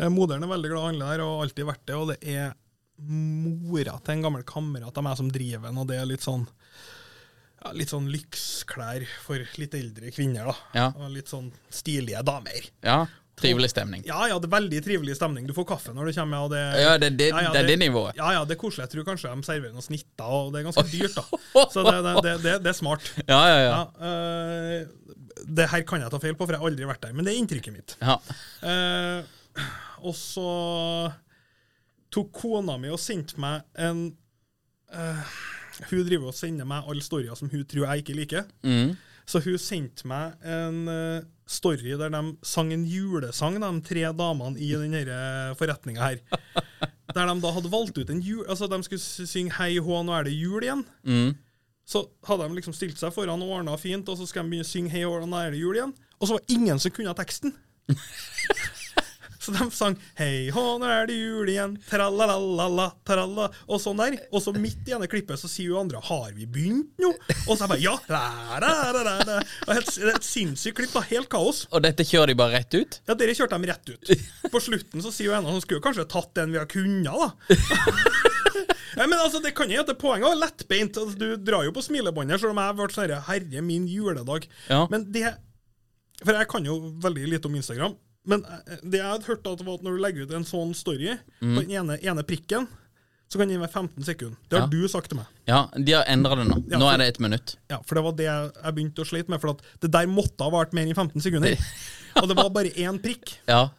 eh, 0.00 0.08
Moderen 0.12 0.46
er 0.46 0.52
veldig 0.54 0.72
glad 0.72 0.80
i 0.80 0.84
å 0.84 0.88
handle 0.90 1.10
der, 1.12 1.24
og 1.26 1.34
har 1.34 1.48
alltid 1.48 1.68
vært 1.68 1.84
det. 1.84 1.98
Og 2.00 2.12
det 2.14 2.18
er 2.36 2.54
mora 2.96 3.98
til 4.00 4.16
en 4.16 4.24
gammel 4.24 4.46
kamerat 4.48 4.96
av 4.96 5.04
meg 5.04 5.18
som 5.20 5.28
driver 5.32 5.68
den, 5.68 5.82
og 5.82 5.90
det 5.90 5.98
er 6.00 6.08
litt 6.08 6.24
sånn 6.24 6.46
ja, 6.46 7.72
Litt 7.76 7.90
sånn 7.92 8.08
lyksklær 8.12 9.04
for 9.24 9.42
litt 9.60 9.74
eldre 9.76 10.10
kvinner, 10.14 10.48
da. 10.48 10.56
Ja. 10.76 10.88
Og 10.96 11.12
litt 11.12 11.28
sånn 11.32 11.48
stilige 11.72 12.20
damer. 12.24 12.68
Ja, 12.84 12.98
trivelig 13.36 13.68
stemning. 13.70 14.02
Ja, 14.08 14.22
ja, 14.30 14.38
det 14.40 14.48
er 14.48 14.54
veldig 14.54 14.78
trivelig 14.84 15.16
stemning. 15.18 15.46
Du 15.48 15.52
får 15.56 15.66
kaffe 15.68 15.92
når 15.92 16.08
du 16.08 16.12
kommer. 16.16 16.48
Det, 16.48 16.62
Ja, 16.80 16.96
det 16.98 17.10
det- 17.18 17.32
det 17.34 17.60
er 17.60 17.66
det 17.68 17.78
nivået. 17.78 18.16
Ja, 18.16 18.30
ja, 18.32 18.44
det 18.44 18.56
er 18.56 18.60
koselig. 18.62 18.86
Jeg 18.86 18.90
tror 18.94 19.04
kanskje 19.10 19.34
de 19.34 19.42
serverer 19.44 19.72
noen 19.74 19.84
snitter, 19.84 20.24
og 20.24 20.52
det 20.54 20.60
er 20.60 20.70
ganske 20.70 20.86
dyrt, 20.92 21.14
da. 21.14 21.24
Så 21.74 21.84
det, 21.84 22.66
er 22.66 22.72
smart. 22.72 23.12
Ja, 23.28 23.42
ja, 23.48 23.58
ja. 23.60 23.74
Ja, 23.76 23.82
uh, 24.00 25.44
det 25.46 25.68
her 25.68 25.82
kan 25.82 26.00
jeg 26.00 26.10
ta 26.10 26.18
feil 26.18 26.34
på, 26.34 26.46
for 26.46 26.52
jeg 26.56 26.60
har 26.60 26.70
aldri 26.70 26.88
vært 26.88 27.02
der, 27.04 27.12
men 27.12 27.24
det 27.28 27.34
er 27.34 27.40
inntrykket 27.42 27.72
mitt. 27.76 27.96
ja. 28.00 28.16
Uh, 28.64 29.22
og 30.04 30.12
så 30.14 31.12
tok 32.12 32.32
kona 32.32 32.76
mi 32.80 32.88
og 32.92 33.00
sendte 33.00 33.38
meg 33.40 33.62
en 33.80 34.02
uh, 34.94 35.36
Hun 35.90 36.04
driver 36.06 36.28
og 36.30 36.36
sender 36.36 36.68
meg 36.68 36.84
alle 36.88 37.04
storyer 37.04 37.36
som 37.36 37.50
hun 37.52 37.64
tror 37.68 37.86
jeg 37.88 38.04
ikke 38.04 38.16
liker. 38.16 38.44
Mm. 38.64 38.94
Så 39.28 39.40
hun 39.44 39.58
sendte 39.60 40.06
meg 40.08 40.36
en 40.46 40.86
story 41.46 41.94
der 41.98 42.10
de 42.10 42.36
sang 42.42 42.72
en 42.74 42.84
julesang, 42.84 43.60
de 43.62 43.70
tre 43.86 44.04
damene 44.12 44.58
i 44.58 44.72
denne 44.74 45.54
forretninga 45.58 46.10
her. 46.10 46.22
Der 47.14 47.24
de 47.30 47.40
da 47.40 47.50
hadde 47.54 47.70
valgt 47.70 47.96
ut 47.96 48.10
en 48.10 48.20
jul... 48.20 48.44
Altså, 48.50 48.66
de 48.66 48.82
skulle 48.82 49.00
synge 49.00 49.52
'Hei 49.54 49.78
hå, 49.78 50.02
nå 50.02 50.12
er 50.12 50.26
det 50.26 50.34
jul' 50.34 50.64
igjen. 50.66 50.82
Mm. 51.06 51.36
Så 51.86 52.02
hadde 52.26 52.48
de 52.48 52.58
liksom 52.58 52.74
stilt 52.74 52.98
seg 52.98 53.14
foran 53.14 53.40
og 53.40 53.52
ordna 53.56 53.76
fint, 53.80 54.08
og 54.08 54.18
så 54.18 54.26
skal 54.26 54.44
de 54.44 54.50
begynne 54.50 54.66
å 54.66 54.68
synge 54.68 54.90
'Hei 54.90 55.04
hå, 55.06 55.22
nå 55.24 55.38
er 55.38 55.54
det 55.54 55.62
jul' 55.62 55.78
igjen. 55.78 55.94
Og 56.18 56.26
så 56.26 56.36
var 56.36 56.42
det 56.42 56.56
ingen 56.58 56.82
som 56.82 56.92
kunne 56.92 57.14
teksten. 57.16 57.54
Så 59.46 59.52
de 59.54 59.66
sang 59.70 59.94
'Hei 60.18 60.50
hå, 60.50 60.62
nå 60.82 60.86
er 60.90 61.06
det 61.06 61.14
jul 61.14 61.46
igjen', 61.52 61.76
tralalala, 61.86 62.88
tralla, 63.06 63.46
og 63.70 63.78
sånn 63.78 64.00
der. 64.00 64.16
Og 64.34 64.42
så 64.42 64.50
midt 64.56 64.88
i 64.90 64.94
ene 64.96 65.06
klippet 65.06 65.38
så 65.38 65.46
sier 65.50 65.70
hun 65.70 65.84
andre 65.86 66.00
'Har 66.02 66.32
vi 66.34 66.48
begynt 66.50 66.98
nå?' 66.98 67.12
Og 67.46 67.54
så 67.54 67.62
jeg 67.62 67.70
bare 67.70 67.84
'Ja'. 67.84 67.98
Da, 68.10 68.58
da, 68.58 68.92
da, 68.92 69.02
da, 69.04 69.14
da. 69.22 69.36
Og 69.68 69.74
det 69.74 69.98
er 70.02 70.16
et 70.16 70.26
sinnssykt 70.26 70.80
klipp, 70.80 70.92
da. 70.96 71.04
Helt 71.06 71.30
kaos. 71.30 71.66
Og 71.70 71.82
dette 71.82 72.02
kjører 72.02 72.32
de 72.34 72.34
bare 72.34 72.58
rett 72.58 72.74
ut? 72.74 73.00
Ja, 73.06 73.14
dere 73.14 73.34
kjørte 73.38 73.54
dem 73.54 73.68
rett 73.70 73.88
ut. 73.88 74.10
På 74.50 74.58
slutten 74.58 75.02
så 75.04 75.12
sier 75.14 75.30
jo 75.30 75.36
en 75.38 75.46
av 75.46 75.52
dem 75.54 75.62
skulle 75.62 75.78
jo 75.78 75.86
kanskje 75.86 76.08
tatt 76.10 76.34
den 76.34 76.50
vi 76.50 76.58
har 76.58 76.66
kunnet, 76.66 77.06
da. 77.06 77.30
Nei, 78.96 79.06
men 79.06 79.18
altså, 79.20 79.42
Det 79.44 79.54
kan 79.54 79.70
jo 79.70 79.78
hete 79.82 79.94
poenget 79.94 80.30
òg. 80.30 80.40
lettbeint. 80.40 80.96
Altså, 80.96 81.18
du 81.20 81.36
drar 81.36 81.66
jo 81.68 81.74
på 81.76 81.84
smilebåndet, 81.84 82.40
selv 82.40 82.54
om 82.54 82.62
jeg 82.62 82.76
ble 82.78 82.88
sånn 82.94 83.14
herre 83.28 83.62
min 83.62 83.86
juledag. 83.86 84.48
Ja. 84.70 84.86
Men 84.90 85.10
det 85.12 85.36
For 86.24 86.32
jeg 86.32 86.48
kan 86.48 86.64
jo 86.64 86.94
veldig 87.04 87.28
lite 87.28 87.44
om 87.44 87.54
Instagram. 87.54 87.94
Men 88.26 88.42
eh, 88.44 88.80
det 88.82 88.98
jeg 88.98 89.06
hadde 89.06 89.28
hørt, 89.30 89.46
at 89.46 89.62
var 89.66 89.78
at 89.78 89.84
når 89.86 89.96
du 89.96 90.02
legger 90.02 90.26
ut 90.26 90.34
en 90.34 90.44
sånn 90.48 90.74
story 90.74 91.14
på 91.40 91.60
den 91.62 91.70
ene, 91.78 91.96
ene 92.02 92.24
prikken, 92.26 92.66
så 93.30 93.38
kan 93.40 93.48
den 93.50 93.58
være 93.62 93.72
15 93.74 94.04
sekunder. 94.06 94.36
Det 94.50 94.58
har 94.60 94.66
Mm. 94.68 94.74
Ja. 94.74 94.82
du 94.82 94.88
sagt 94.88 95.08
til 95.10 95.18
meg. 95.18 95.26
Ja, 95.50 95.60
de 95.74 95.92
har 95.96 96.04
endra 96.10 96.36
det 96.38 96.44
nå. 96.46 96.60
Ja, 96.70 96.78
Nå 96.78 96.86
er 96.92 96.98
det 96.98 97.06
et 97.14 97.18
minutt. 97.20 97.56
Ja, 97.70 97.80
For 97.86 97.94
det 97.98 98.04
var 98.04 98.12
det 98.18 98.26
jeg 98.28 98.74
begynte 98.76 99.02
å 99.02 99.08
slite 99.08 99.28
med. 99.30 99.40
For 99.40 99.56
det 99.82 99.90
der 99.90 100.06
måtte 100.06 100.44
ha 100.46 100.50
vart 100.50 100.72
mer 100.72 100.86
enn 100.86 100.94
15 100.94 101.20
sekunder. 101.24 101.56
Og 102.22 102.28
det 102.30 102.36
var 102.38 102.50
bare 102.54 102.70
én 102.78 103.00
prikk. 103.02 103.34
Ja. 103.50 103.70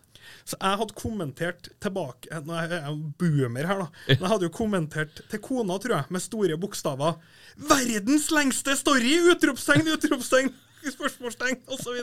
Så 0.48 0.56
jeg 0.62 0.78
hadde 0.80 0.94
kommentert 0.96 1.66
tilbake 1.84 2.28
Nå 2.46 2.54
er 2.56 2.70
jeg 2.78 3.00
boomer 3.20 3.66
her, 3.68 3.80
da. 3.84 3.88
Men 4.08 4.22
jeg 4.22 4.32
hadde 4.32 4.48
jo 4.48 4.54
kommentert 4.56 5.22
til 5.32 5.40
kona, 5.44 5.76
tror 5.80 5.96
jeg, 5.98 6.06
med 6.10 6.22
store 6.24 6.56
bokstaver 6.60 7.16
'Verdens 7.60 8.30
lengste 8.32 8.76
story!' 8.78 9.18
Utropstegn, 9.34 9.88
utropstegn, 9.96 10.52
spørsmålstegn, 10.96 11.58
osv. 11.74 11.96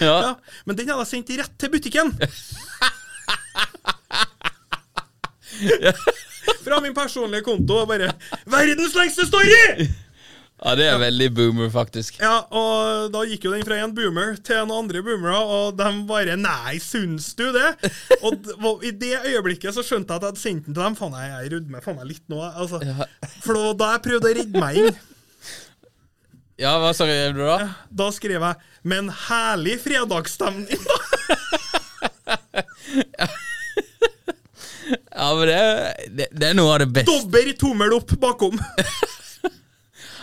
Ja. 0.00 0.34
Men 0.66 0.76
den 0.78 0.88
hadde 0.88 1.04
jeg 1.04 1.12
sendt 1.14 1.30
rett 1.40 1.54
til 1.58 1.70
butikken. 1.74 2.08
Fra 6.64 6.80
min 6.80 6.94
personlige 6.94 7.42
konto. 7.46 7.86
Bare 7.86 8.12
'Verdens 8.46 8.94
lengste 8.94 9.26
story!' 9.26 9.88
ja, 10.58 10.74
det 10.74 10.88
er 10.90 10.98
veldig 10.98 11.28
boomer, 11.34 11.68
faktisk. 11.70 12.16
Ja, 12.18 12.40
og 12.50 13.12
da 13.14 13.20
gikk 13.30 13.44
jo 13.46 13.52
den 13.54 13.62
fra 13.66 13.76
en 13.78 13.94
boomer 13.94 14.34
til 14.42 14.66
noen 14.66 14.84
andre 14.84 15.02
boomere, 15.06 15.38
og 15.38 15.76
de 15.78 15.90
bare 16.08 16.36
'Nei, 16.36 16.78
syns 16.82 17.30
du 17.38 17.46
det?' 17.54 17.76
Og 18.22 18.84
i 18.84 18.90
det 18.90 19.20
øyeblikket 19.24 19.74
så 19.74 19.82
skjønte 19.86 20.12
jeg 20.12 20.16
at 20.16 20.22
jeg 20.22 20.28
hadde 20.32 20.42
sendt 20.42 20.66
den 20.66 20.74
til 20.74 20.82
dem. 20.82 20.96
Faen, 20.98 21.14
jeg, 21.14 21.30
jeg 21.30 21.52
rødmer 21.56 21.80
faen 21.84 21.96
meg 22.00 22.10
litt 22.12 22.26
nå. 22.28 22.42
Altså. 22.42 22.80
For 23.44 23.52
da, 23.54 23.72
da 23.72 23.92
jeg 23.94 24.02
prøvde 24.08 24.28
å 24.32 24.36
redde 24.40 24.60
meg 24.66 24.76
inn, 24.82 24.98
Ja, 26.58 26.72
hva 26.82 26.90
skrev 26.96 27.36
du 27.36 27.44
da? 27.46 27.58
da 27.90 28.08
skrev 28.10 28.42
jeg 28.42 28.56
'Men 28.82 29.10
herlig 29.28 29.78
fredagsstemning', 29.84 30.84
da. 30.84 30.96
Ja, 35.18 35.34
men 35.34 35.48
det, 35.50 35.56
det, 36.14 36.26
det 36.32 36.46
er 36.48 36.54
noe 36.56 36.76
av 36.76 36.78
det 36.80 36.88
beste. 36.94 37.10
Dobber 37.10 37.48
tommel 37.58 37.94
opp 37.98 38.14
bakom. 38.20 38.58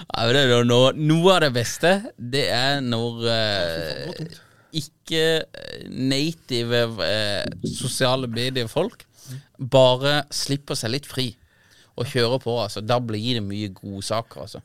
Ja, 0.05 0.25
men 0.27 0.35
det 0.35 0.41
er 0.53 0.67
noe, 0.67 0.91
noe 0.95 1.31
av 1.33 1.41
det 1.43 1.49
beste, 1.55 1.91
det 2.15 2.43
er 2.53 2.77
når 2.83 3.23
eh, 3.31 4.35
ikke 4.77 5.23
eh, 5.41 5.87
native 5.89 6.83
eh, 7.03 7.47
sosiale 7.73 8.29
mediefolk 8.31 9.03
bare 9.57 10.21
slipper 10.35 10.77
seg 10.77 10.93
litt 10.93 11.09
fri 11.09 11.31
og 11.95 12.09
kjører 12.11 12.41
på. 12.43 12.55
altså. 12.61 12.83
Da 12.83 12.99
blir 12.99 13.39
det 13.39 13.43
mye 13.45 13.69
godsaker. 13.75 14.41
altså. 14.45 14.61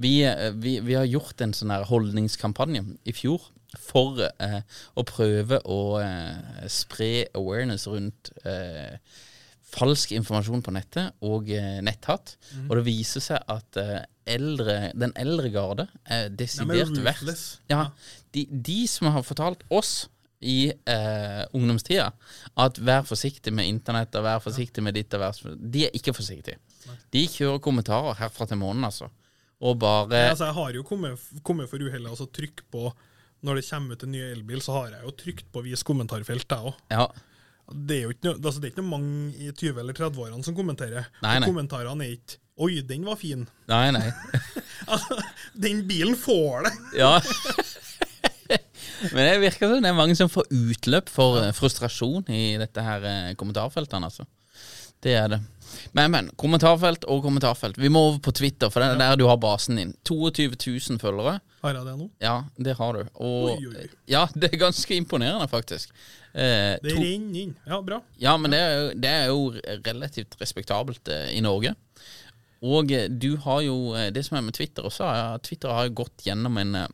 Vi, 0.00 0.20
eh, 0.26 0.50
vi, 0.54 0.78
vi 0.84 0.98
har 0.98 1.08
gjort 1.08 1.40
en 1.44 1.54
sånn 1.56 1.72
her 1.74 1.88
holdningskampanje 1.90 2.84
i 3.04 3.14
fjor 3.16 3.50
for 3.78 4.18
eh, 4.26 4.60
å 4.98 5.04
prøve 5.06 5.60
å 5.66 5.80
eh, 6.02 6.64
spre 6.70 7.26
awareness 7.38 7.86
rundt 7.90 8.32
eh, 8.44 8.96
falsk 9.70 10.10
informasjon 10.16 10.64
på 10.66 10.72
nettet 10.74 11.14
og 11.26 11.50
eh, 11.54 11.78
Mm. 12.50 12.64
Og 12.68 12.72
det 12.78 12.86
viser 12.88 13.22
seg 13.22 13.50
at 13.50 13.78
eh, 13.78 14.00
eldre, 14.30 14.90
den 14.98 15.12
eldre 15.18 15.50
garde 15.54 15.86
er 16.06 16.30
desidert 16.34 16.96
verst. 17.04 17.60
Ja, 17.70 17.90
de, 18.34 18.46
de 18.50 18.80
som 18.90 19.10
har 19.14 19.26
fortalt 19.26 19.62
oss 19.70 20.08
i 20.40 20.70
eh, 20.72 21.42
ungdomstida 21.56 22.06
at 22.64 22.78
vær 22.80 23.04
forsiktig 23.04 23.52
med 23.52 23.68
internett 23.68 24.14
og 24.16 24.24
vær 24.24 24.40
forsiktig 24.40 24.84
med 24.84 24.96
ditt 24.96 25.12
og 25.16 25.20
vær 25.24 25.40
De 25.60 25.84
er 25.86 25.96
ikke 25.96 26.14
forsiktige. 26.16 26.56
De 27.12 27.24
kjører 27.28 27.60
kommentarer 27.62 28.16
herfra 28.22 28.48
til 28.48 28.60
månen, 28.60 28.86
altså. 28.88 29.10
Og 29.60 29.76
bare 29.80 30.30
Altså, 30.30 30.48
jeg 30.48 30.56
har 30.56 30.76
jo 30.78 30.84
kommet, 30.88 31.20
kommet 31.44 31.68
for 31.68 31.82
uhellet 31.82 32.08
altså 32.08 32.24
trykk 32.32 32.62
på 32.72 32.86
Når 33.44 33.60
det 33.60 33.66
kommer 33.68 33.96
ut 33.96 34.04
en 34.06 34.12
ny 34.12 34.22
elbil, 34.30 34.62
så 34.64 34.78
har 34.78 34.94
jeg 34.94 35.04
jo 35.04 35.12
trykt 35.16 35.50
på 35.52 35.62
vis 35.64 35.84
kommentarfelt, 35.84 36.44
jeg 36.48 36.70
òg. 36.70 36.80
Ja. 36.92 37.06
Det 37.70 37.96
er 37.96 38.02
jo 38.02 38.12
ikke, 38.12 38.26
noe, 38.26 38.36
altså 38.40 38.60
det 38.60 38.66
er 38.66 38.72
ikke 38.74 38.82
noe 38.82 38.92
mange 38.98 39.30
i 39.38 39.50
20- 39.52 39.78
eller 39.80 39.96
30-årene 39.96 40.44
som 40.44 40.56
kommenterer. 40.56 41.06
Nei, 41.22 41.38
nei. 41.38 41.48
Kommentarene 41.48 42.04
er 42.04 42.16
ikke 42.18 42.40
'oi, 42.60 42.82
den 42.84 43.06
var 43.08 43.16
fin'. 43.16 43.46
Nei, 43.70 43.86
nei. 43.96 44.08
Altså, 44.90 45.16
den 45.54 45.84
bilen 45.86 46.16
får 46.18 46.66
det! 46.66 46.72
Ja. 46.98 47.12
Men 49.12 49.22
det 49.26 49.38
virker 49.42 49.70
som 49.70 49.82
det 49.84 49.90
er 49.90 49.96
mange 49.96 50.16
som 50.18 50.28
får 50.32 50.50
utløp 50.52 51.08
for 51.12 51.40
eh, 51.42 51.52
frustrasjon 51.56 52.26
i 52.32 52.56
dette 52.60 52.84
her 52.84 53.06
eh, 53.08 53.32
kommentarfeltene, 53.40 54.10
altså. 54.10 54.26
Det 55.00 55.14
er 55.16 55.28
det. 55.32 55.38
Men, 55.96 56.10
men. 56.12 56.26
Kommentarfelt 56.36 57.06
og 57.08 57.22
kommentarfelt. 57.24 57.78
Vi 57.80 57.88
må 57.88 58.02
over 58.10 58.18
på 58.26 58.34
Twitter, 58.36 58.68
for 58.68 58.82
det 58.82 58.90
er 58.90 58.98
der 59.00 59.16
du 59.16 59.24
har 59.30 59.38
basen 59.40 59.78
din. 59.80 59.94
22 60.04 60.50
000 60.90 61.00
følgere. 61.00 61.38
Har 61.62 61.76
jeg 61.78 61.86
det 61.86 61.94
nå? 61.96 62.08
Ja, 62.20 62.34
det 62.60 62.74
har 62.76 62.98
du. 62.98 63.06
Og 63.16 63.46
Oi, 63.54 63.54
oi, 63.70 63.84
oi. 63.86 63.88
Ja, 64.10 64.26
det 64.34 64.50
er 64.50 64.60
ganske 64.60 64.96
imponerende, 64.98 65.46
faktisk. 65.48 65.94
Eh, 66.34 66.76
Det 66.84 66.92
renner 66.98 67.40
inn. 67.46 67.54
Ja, 67.66 67.80
bra. 67.86 68.02
ja, 68.20 68.36
men 68.36 68.52
det 68.52 68.60
er, 68.60 68.90
det 69.00 69.14
er 69.22 69.30
jo 69.32 69.54
relativt 69.86 70.36
respektabelt 70.42 71.08
eh, 71.08 71.30
i 71.38 71.40
Norge. 71.44 71.72
Og 72.60 72.92
eh, 72.92 73.08
du 73.08 73.38
har 73.46 73.62
jo 73.64 73.94
eh, 73.96 74.10
Det 74.12 74.26
som 74.26 74.36
er 74.36 74.44
med 74.50 74.56
Twitter 74.58 74.84
også, 74.84 75.06
er 75.08 75.38
at 75.38 75.46
Twitter 75.48 75.72
har 75.72 75.88
gått 75.96 76.26
gjennom 76.28 76.60
en 76.60 76.76
eh, 76.82 76.90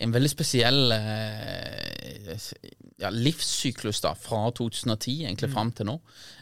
en 0.00 0.14
veldig 0.14 0.30
spesiell 0.32 0.94
eh, 0.96 2.40
ja, 3.00 3.10
livssyklus 3.12 4.00
da, 4.04 4.12
fra 4.18 4.42
2010 4.56 5.24
egentlig 5.24 5.50
fram 5.52 5.72
til 5.76 5.88
nå. 5.90 5.96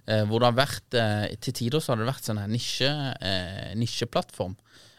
Eh, 0.07 0.25
hvor 0.29 0.43
det 0.43 0.51
har 0.51 0.59
vært 0.59 0.97
eh, 0.99 1.27
Til 1.45 1.57
tider 1.63 1.83
så 1.83 1.93
har 1.93 2.01
det 2.01 2.09
vært 2.09 2.27
sånn 2.27 2.41
her 2.41 2.51
nisje, 2.51 2.91
eh, 3.23 3.75
nisjeplattform. 3.79 4.57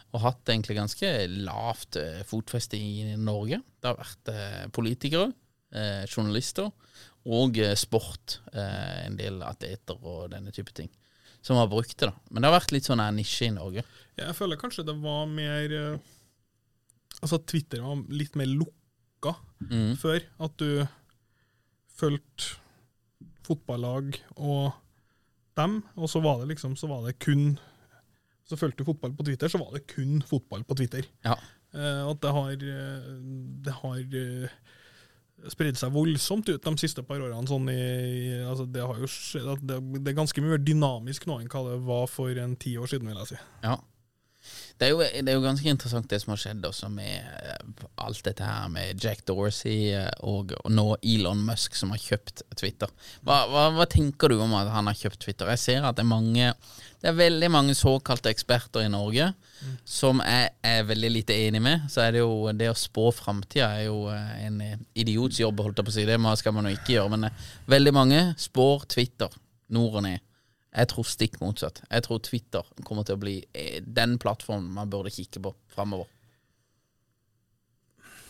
Og 0.09 0.23
hatt 0.23 0.49
egentlig 0.49 0.79
ganske 0.79 1.09
lavt 1.45 1.99
fotfeste 2.25 2.79
i 2.79 3.17
Norge. 3.21 3.59
Det 3.77 3.91
har 3.91 3.99
vært 3.99 4.31
politikere, 4.73 5.27
journalister 6.09 6.71
og 7.29 7.59
sport. 7.77 8.39
En 8.57 9.19
del 9.19 9.37
atleter 9.45 10.01
og 10.01 10.31
denne 10.33 10.49
type 10.49 10.73
ting. 10.73 10.89
Som 11.45 11.61
har 11.61 11.69
brukt 11.69 11.93
det. 11.93 12.09
da 12.09 12.33
Men 12.33 12.41
det 12.41 12.49
har 12.49 12.57
vært 12.57 12.73
litt 12.73 12.89
sånn 12.89 13.03
her 13.03 13.13
nisje 13.13 13.51
i 13.51 13.53
Norge. 13.53 13.85
Jeg 14.17 14.33
føler 14.33 14.57
kanskje 14.57 14.87
det 14.89 14.97
var 14.97 15.29
mer 15.29 15.77
Altså, 17.21 17.39
Twitter 17.45 17.81
var 17.83 18.03
litt 18.09 18.35
mer 18.39 18.47
lukka 18.47 19.35
Mm. 19.59 19.95
før. 19.99 20.21
At 20.39 20.53
du 20.57 20.87
fulgte 21.99 22.55
fotballag 23.43 24.15
og 24.37 24.71
dem, 25.59 25.81
og 25.97 26.07
så 26.11 26.21
var 26.23 26.39
det 26.39 26.53
liksom 26.53 26.77
Så 26.79 26.87
var 26.87 27.01
det 27.05 27.17
kun 27.19 27.57
Så 28.47 28.55
fulgte 28.57 28.77
du 28.83 28.87
fotball 28.93 29.11
på 29.17 29.25
Twitter, 29.27 29.49
så 29.51 29.59
var 29.59 29.73
det 29.75 29.87
kun 29.91 30.21
fotball 30.25 30.63
på 30.63 30.75
Twitter. 30.79 31.03
Ja. 31.25 31.35
Uh, 31.73 32.07
at 32.09 32.21
det 32.23 32.31
har 32.33 32.51
eh, 32.55 33.09
Det 33.67 33.73
har 33.81 33.99
eh, 33.99 34.49
spredd 35.53 35.77
seg 35.77 35.91
voldsomt 35.93 36.49
ut 36.49 36.63
de 36.65 36.73
siste 36.81 37.03
par 37.05 37.19
årene. 37.21 37.45
Sånn 37.47 37.69
i, 37.69 37.75
i- 37.77 38.41
altså 38.43 38.65
det, 38.71 38.81
har 38.81 38.97
jo 38.99 39.05
skjedd, 39.07 39.61
det, 39.67 39.77
det 40.03 40.11
er 40.11 40.17
ganske 40.17 40.41
mye 40.41 40.55
mer 40.57 40.63
dynamisk 40.65 41.27
nå 41.29 41.37
enn 41.39 41.47
hva 41.51 41.61
det 41.69 41.77
var 41.85 42.07
for 42.11 42.29
en 42.41 42.55
ti 42.59 42.73
år 42.77 42.89
siden, 42.91 43.07
vil 43.11 43.21
jeg 43.21 43.27
si. 43.35 43.37
Ja. 43.63 43.75
Det 44.79 44.87
er, 44.87 44.93
jo, 44.93 44.99
det 45.03 45.27
er 45.27 45.35
jo 45.35 45.43
ganske 45.43 45.67
interessant 45.67 46.07
det 46.07 46.21
som 46.21 46.31
har 46.31 46.39
skjedd 46.39 46.63
også 46.63 46.87
med 46.93 47.17
eh, 47.19 47.85
alt 47.99 48.21
dette 48.23 48.45
her 48.47 48.69
med 48.71 49.01
Jack 49.03 49.25
Dorsey 49.27 49.89
eh, 49.91 50.07
og, 50.23 50.53
og 50.55 50.71
nå 50.71 50.85
Elon 51.03 51.41
Musk 51.43 51.75
som 51.75 51.91
har 51.91 51.99
kjøpt 51.99 52.45
Twitter. 52.55 52.91
Hva, 53.27 53.41
hva, 53.51 53.65
hva 53.75 53.87
tenker 53.91 54.31
du 54.31 54.37
om 54.39 54.55
at 54.55 54.71
han 54.71 54.87
har 54.87 54.95
kjøpt 54.95 55.19
Twitter? 55.25 55.51
Jeg 55.51 55.61
ser 55.65 55.87
at 55.89 55.99
det 55.99 56.05
er 56.05 56.13
mange 56.13 56.53
Det 56.99 57.11
er 57.11 57.19
veldig 57.19 57.49
mange 57.51 57.75
såkalte 57.75 58.31
eksperter 58.31 58.87
i 58.87 58.93
Norge 58.93 59.33
som 59.83 60.23
jeg 60.23 60.53
er 60.63 60.87
veldig 60.87 61.11
lite 61.11 61.35
enig 61.35 61.59
med. 61.63 61.89
Så 61.91 62.05
er 62.05 62.15
det 62.15 62.23
jo 62.23 62.47
det 62.55 62.71
å 62.71 62.79
spå 62.79 63.09
framtida 63.15 63.73
er 63.81 63.89
jo 63.89 64.05
eh, 64.13 64.33
en 64.47 64.63
idiots 64.95 65.43
jobb, 65.43 65.59
holdt 65.65 65.83
jeg 65.83 65.89
på 65.89 65.95
å 65.95 65.97
si. 65.99 66.07
Det 66.07 66.19
skal 66.39 66.55
man 66.55 66.71
jo 66.71 66.75
ikke 66.79 66.95
gjøre. 66.95 67.17
Men 67.17 67.29
veldig 67.67 67.95
mange 67.99 68.23
spår 68.39 68.87
Twitter 68.95 69.35
nord 69.75 69.99
og 69.99 70.07
ned. 70.07 70.23
Jeg 70.75 70.87
tror 70.91 71.05
stikk 71.09 71.39
motsatt. 71.41 71.79
Jeg 71.89 72.03
tror 72.05 72.19
Twitter 72.21 72.67
kommer 72.85 73.03
til 73.07 73.15
å 73.17 73.21
bli 73.21 73.39
eh, 73.57 73.79
den 73.81 74.19
plattformen 74.21 74.69
man 74.75 74.89
burde 74.91 75.09
kikke 75.09 75.41
på 75.41 75.55
framover. 75.73 76.05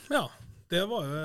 Ja, 0.09 0.23
det 0.71 0.81
var 0.89 1.03
jo 1.05 1.17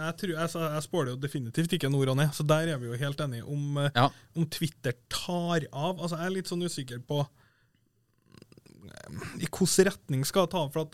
Jeg, 0.00 0.14
tror, 0.18 0.32
jeg, 0.34 0.50
jeg 0.74 0.82
spår 0.86 1.04
det 1.06 1.12
jo 1.14 1.20
definitivt 1.22 1.72
ikke 1.76 1.90
nord 1.92 2.10
og 2.14 2.18
ned, 2.18 2.30
så 2.34 2.42
der 2.46 2.72
er 2.72 2.78
vi 2.80 2.88
jo 2.90 2.96
helt 2.98 3.20
enige. 3.22 3.44
Om, 3.46 3.76
eh, 3.84 3.90
Ja. 3.98 4.08
om 4.36 4.46
Twitter 4.50 4.92
tar 5.12 5.60
av 5.72 6.00
Altså, 6.00 6.16
jeg 6.16 6.26
er 6.26 6.34
litt 6.38 6.48
sånn 6.50 6.64
usikker 6.64 6.98
på 7.06 7.18
eh, 7.20 7.26
i 9.44 9.46
hvilken 9.46 9.84
retning 9.90 10.24
skal 10.26 10.46
det 10.48 10.52
ta 10.56 10.60
av. 10.64 10.72
For 10.72 10.80
at 10.88 10.92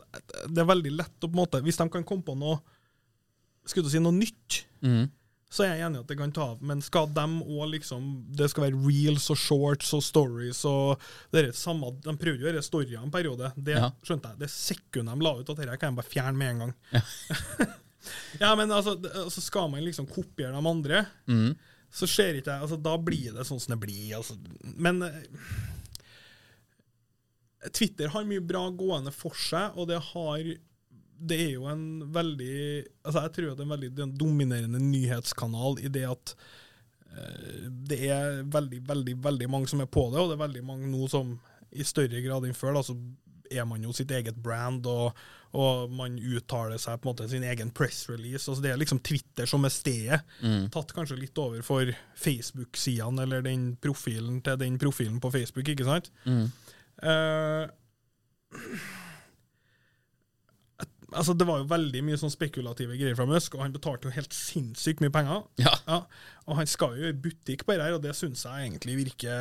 det 0.51 0.61
er 0.65 0.69
veldig 0.73 0.93
lett 0.97 1.17
å 1.23 1.29
på 1.31 1.35
en 1.37 1.43
måte 1.45 1.63
Hvis 1.65 1.79
de 1.81 1.87
kan 1.93 2.05
komme 2.05 2.25
på 2.27 2.35
noe 2.39 2.59
Skulle 3.67 3.87
du 3.89 3.93
si 3.95 3.99
noe 4.03 4.13
nytt, 4.15 4.65
Mhm. 4.83 5.07
Så 5.47 5.63
er 5.63 5.77
jeg 5.77 5.87
enig 5.87 6.01
i 6.01 6.03
at 6.03 6.09
det 6.11 6.17
kan 6.19 6.33
ta 6.35 6.49
av. 6.53 6.63
Men 6.67 6.81
skal 6.83 7.07
de 7.15 7.25
òg 7.47 7.69
liksom 7.77 8.07
Det 8.35 8.49
skal 8.51 8.65
være 8.67 8.81
reels 8.83 9.29
og 9.31 9.39
shorts 9.39 9.93
og 9.95 10.03
stories 10.03 10.65
og 10.67 11.05
det 11.33 11.45
er 11.45 11.53
samme, 11.57 11.93
De 12.03 12.17
prøvde 12.19 12.43
jo 12.43 12.49
gjøre 12.51 12.65
storyer 12.67 12.99
en 13.03 13.13
periode. 13.15 13.53
Det 13.57 13.77
Ja. 13.79 13.93
skjønte 14.03 14.33
jeg. 14.33 14.41
Det 14.43 14.51
sekundet 14.51 15.15
de 15.15 15.23
la 15.25 15.35
ut 15.39 15.49
at 15.51 15.57
dette 15.57 15.79
kan 15.79 15.95
jeg 15.95 16.01
bare 16.01 16.11
fjerne 16.11 16.37
med 16.37 16.51
en 16.51 16.59
gang. 16.65 16.75
Ja, 18.41 18.55
men 18.59 18.71
altså, 18.75 18.97
altså 19.25 19.41
skal 19.41 19.71
man 19.71 19.85
liksom 19.87 20.07
kopiere 20.11 20.53
de 20.53 20.69
andre, 20.69 21.07
mm. 21.27 21.55
så 21.91 22.07
ser 22.11 22.35
ikke 22.35 22.51
jeg 22.53 22.67
altså, 22.67 22.77
Da 22.83 22.97
blir 22.99 23.33
det 23.39 23.47
sånn 23.47 23.61
som 23.63 23.77
det 23.77 23.81
blir. 23.87 24.17
Altså. 24.19 24.35
Men 24.77 25.03
eh, 25.03 25.23
Twitter 27.73 28.09
har 28.13 28.27
mye 28.29 28.43
bra 28.45 28.69
gående 28.71 29.13
for 29.15 29.35
seg, 29.39 29.79
og 29.79 29.89
det 29.91 29.99
har 30.13 30.51
Det 31.19 31.37
er 31.47 31.51
jo 31.55 31.65
en 31.71 31.85
veldig 32.13 32.57
altså 33.05 33.23
Jeg 33.25 33.33
tror 33.37 33.51
at 33.53 33.57
det 33.57 33.63
er 33.63 33.69
en 33.69 33.75
veldig 33.75 33.91
er 34.05 34.17
dominerende 34.21 34.81
nyhetskanal 34.83 35.79
i 35.81 35.89
det 35.89 36.05
at 36.11 36.35
eh, 37.17 37.69
det 37.89 38.01
er 38.13 38.43
veldig, 38.53 38.83
veldig 38.89 39.15
veldig 39.25 39.49
mange 39.51 39.71
som 39.73 39.81
er 39.81 39.89
på 39.89 40.09
det, 40.13 40.21
og 40.21 40.29
det 40.33 40.37
er 40.37 40.45
veldig 40.47 40.65
mange 40.69 40.91
nå 40.93 41.09
som 41.13 41.39
i 41.77 41.85
større 41.85 42.21
grad 42.25 42.45
enn 42.47 42.55
før 42.57 42.77
da, 42.77 42.83
så 42.87 42.95
er 43.51 43.65
man 43.69 43.83
jo 43.85 43.93
sitt 43.95 44.11
eget 44.11 44.37
brand, 44.43 44.87
og, 44.91 45.15
og 45.55 45.91
man 45.95 46.17
uttaler 46.19 46.81
seg 46.83 46.99
på 46.99 47.07
en 47.07 47.13
måte 47.15 47.29
sin 47.31 47.45
egen 47.47 47.69
press 47.71 48.05
release. 48.11 48.49
Altså 48.51 48.63
det 48.65 48.73
er 48.73 48.81
liksom 48.81 48.99
Twitter 49.07 49.47
som 49.47 49.65
er 49.69 49.71
stedet. 49.75 50.19
Tatt 50.75 50.91
kanskje 50.97 51.19
litt 51.21 51.39
over 51.39 51.63
for 51.67 51.93
Facebook-sidene, 52.19 53.23
eller 53.23 53.45
den 53.47 53.69
profilen 53.83 54.41
til 54.47 54.59
den 54.65 54.79
profilen 54.83 55.21
på 55.23 55.31
Facebook, 55.35 55.69
ikke 55.71 55.87
sant? 55.87 56.11
Eh, 56.27 57.69
et- 58.57 59.05
altså 61.13 61.35
Det 61.39 61.47
var 61.47 61.61
jo 61.61 61.69
veldig 61.71 62.03
mye 62.07 62.19
sånn 62.21 62.33
spekulative 62.33 62.97
greier 62.99 63.17
fra 63.19 63.27
Musk, 63.29 63.55
og 63.55 63.63
han 63.65 63.75
betalte 63.75 64.09
jo 64.09 64.15
helt 64.17 64.35
sinnssykt 64.35 65.03
mye 65.05 65.15
penger. 65.15 65.45
Ja. 65.63 66.01
Og 66.47 66.59
han 66.61 66.69
skal 66.71 66.97
jo 66.99 67.09
i 67.11 67.15
butikk 67.15 67.65
på 67.67 67.75
det 67.75 67.83
her, 67.85 67.97
og 67.97 68.03
det 68.05 68.15
syns 68.19 68.45
jeg 68.47 68.69
egentlig 68.69 68.97
virker 69.01 69.35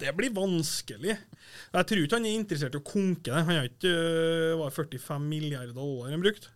Det 0.00 0.14
blir 0.18 0.34
vanskelig. 0.34 1.16
Jeg 1.72 1.88
tror 1.90 2.02
ikke 2.02 2.18
han 2.18 2.28
er 2.28 2.38
interessert 2.38 2.74
i 2.74 2.82
å 2.82 2.86
konke 2.86 3.30
det. 3.30 3.44
Han 3.46 3.60
har 3.60 3.70
ikke 3.70 3.92
øh, 3.92 4.58
var 4.62 4.74
45 4.74 5.26
milliarder 5.30 5.74
dollar 5.76 6.10
han 6.14 6.22
brukte. 6.22 6.50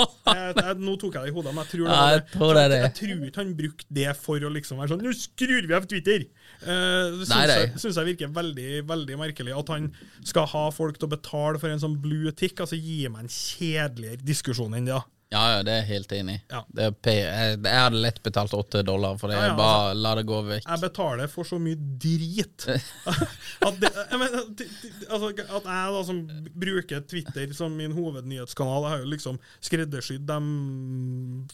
Jeg, 0.00 0.54
jeg, 0.56 0.74
nå 0.80 0.94
tok 1.00 1.16
jeg 1.18 1.26
det 1.26 1.30
i 1.30 1.34
hodet, 1.34 1.52
men 1.52 1.64
jeg 1.64 1.70
tror 1.72 1.82
det. 1.84 1.94
Ja, 1.94 2.04
jeg 2.10 2.20
det. 2.20 2.32
tror 2.32 2.52
det 2.56 2.64
det. 2.72 2.78
Jeg, 2.80 2.92
tror 2.98 3.26
ikke 3.28 3.42
han 3.42 3.50
brukte 3.58 3.96
det 4.00 4.08
for 4.18 4.46
å 4.46 4.52
liksom 4.54 4.80
være 4.80 4.92
sånn 4.92 5.04
Nå 5.04 5.12
skrur 5.16 5.68
vi 5.68 5.76
av 5.76 5.88
Twitter! 5.90 6.26
Uh, 6.60 7.20
det 7.20 7.28
Nei, 7.30 7.40
syns 7.44 7.52
jeg, 7.52 7.70
synes 7.84 8.00
jeg 8.00 8.08
virker 8.10 8.34
veldig 8.40 8.82
veldig 8.90 9.20
merkelig. 9.20 9.54
At 9.60 9.72
han 9.74 9.88
skal 10.26 10.48
ha 10.54 10.66
folk 10.74 11.00
til 11.00 11.08
å 11.08 11.14
betale 11.14 11.60
for 11.62 11.72
en 11.72 11.82
sånn 11.82 11.98
blue 12.02 12.32
tick. 12.36 12.60
Altså 12.62 12.78
Gi 12.80 13.02
meg 13.12 13.26
en 13.26 13.34
kjedeligere 13.34 14.22
diskusjon 14.24 14.76
enn 14.78 14.90
det. 14.90 15.00
Ja, 15.30 15.40
ja, 15.52 15.58
det 15.62 15.70
er 15.70 15.76
jeg 15.84 15.88
helt 15.92 16.12
enig 16.16 16.32
i. 16.34 16.40
Ja. 16.50 16.60
Det 16.74 16.86
er 16.88 16.94
P- 17.06 17.12
Jeg, 17.14 17.58
jeg 17.62 17.82
hadde 17.84 18.00
lett 18.02 18.16
betalt 18.24 18.54
åtte 18.58 18.80
dollar 18.82 19.14
for 19.20 19.30
det. 19.30 19.36
Ja, 19.38 19.52
ja, 19.52 19.56
Bare 19.58 19.92
la 19.94 20.14
det 20.18 20.24
gå 20.26 20.40
vekk. 20.48 20.64
Jeg 20.66 20.82
betaler 20.82 21.30
for 21.30 21.46
så 21.46 21.60
mye 21.62 21.78
drit. 22.02 22.66
at, 23.68 23.78
det, 23.78 23.92
jeg 24.10 24.18
mener, 24.18 24.42
altså, 25.06 25.30
at 25.30 25.68
jeg 25.70 25.94
da 25.94 26.02
som 26.08 26.18
bruker 26.64 27.04
Twitter 27.12 27.54
som 27.54 27.76
min 27.78 27.94
hovednyhetskanal, 27.94 28.88
jeg 28.88 28.94
har 28.96 29.04
jo 29.04 29.12
liksom 29.14 29.38
skreddersydd 29.62 30.26
de 30.32 30.40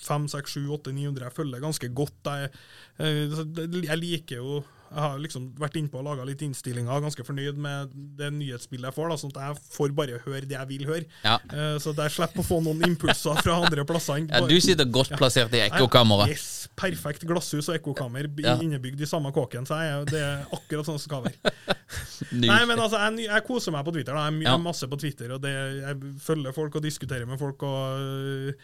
5, 0.09 0.29
6, 0.33 0.57
7, 0.57 0.65
8, 0.79 0.97
900 0.97 1.29
jeg 1.29 1.37
følger 1.37 1.67
ganske 1.69 1.93
godt. 2.01 2.33
Jeg, 2.33 2.51
eh, 2.97 3.23
så 3.37 3.45
det- 3.45 3.85
jeg 3.91 4.01
liker 4.01 4.41
jo 4.41 4.63
Jeg 4.91 5.03
har 5.03 5.19
liksom 5.21 5.49
vært 5.61 5.77
innpå 5.81 5.99
og 6.01 6.07
laga 6.07 6.25
litt 6.29 6.43
innstillinger, 6.47 7.01
ganske 7.05 7.25
fornøyd 7.27 7.59
med 7.61 7.93
det 8.19 8.31
nyhetsbildet 8.37 8.89
jeg 8.91 8.97
får, 8.97 9.11
da, 9.13 9.17
sånn 9.21 9.33
at 9.35 9.41
jeg 9.45 9.75
får 9.77 9.95
bare 9.99 10.21
høre 10.25 10.45
det 10.47 10.57
jeg 10.57 10.69
vil 10.71 10.87
høre. 10.89 11.05
Ja. 11.25 11.37
Uh, 11.53 11.77
Så 11.83 11.93
jeg 11.97 12.15
slipper 12.15 12.43
å 12.43 12.47
få 12.47 12.61
noen 12.65 12.85
impulser 12.89 13.41
fra 13.43 13.59
andre 13.61 13.85
plasser. 13.89 14.25
Ja, 14.27 14.43
du 14.47 14.57
sitter 14.63 14.89
godt 14.89 15.13
plassert 15.19 15.55
i 15.57 15.63
ekkokammeret. 15.67 16.33
Yes, 16.35 16.49
perfekt 16.79 17.27
glasshus 17.29 17.69
og 17.71 17.79
ekkokammer 17.79 18.29
Ja. 18.43 18.57
innebygd 18.63 19.01
i 19.01 19.09
samme 19.11 19.33
kåken. 19.35 19.67
Så 19.69 19.79
jeg, 19.83 20.07
det 20.13 20.23
er 20.23 20.45
akkurat 20.53 20.89
sånn 20.89 20.99
som 21.01 21.05
skal 21.07 21.25
være. 21.29 21.55
Nei, 22.47 22.61
men 22.69 22.79
altså, 22.79 22.99
jeg, 23.03 23.27
jeg 23.29 23.47
koser 23.47 23.75
meg 23.75 23.85
på 23.87 23.95
Twitter. 23.97 24.15
Da. 24.17 24.29
Jeg 24.31 24.53
er 24.53 24.63
masse 24.63 24.89
på 24.91 24.99
Twitter, 25.01 25.33
og 25.37 25.43
det, 25.45 25.55
jeg 25.83 26.15
følger 26.25 26.57
folk 26.57 26.79
og 26.79 26.87
diskuterer 26.87 27.27
med 27.29 27.41
folk. 27.43 27.67
Og, 27.67 28.55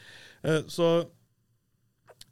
Uh, 0.43 0.59
så 0.67 0.87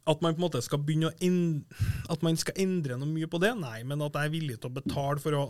at 0.08 0.22
man 0.24 0.34
på 0.34 0.40
en 0.40 0.46
måte 0.46 0.62
skal 0.64 0.80
begynne 0.82 1.10
å 1.10 1.16
endre, 1.22 1.88
At 2.10 2.22
man 2.24 2.38
skal 2.40 2.56
endre 2.62 2.96
noe 2.98 3.10
mye 3.10 3.28
på 3.30 3.40
det, 3.42 3.52
nei. 3.60 3.82
Men 3.86 4.00
at 4.06 4.16
jeg 4.16 4.30
er 4.30 4.32
villig 4.32 4.58
til 4.60 4.70
å 4.70 4.76
betale 4.80 5.20
for, 5.22 5.36
å, 5.36 5.42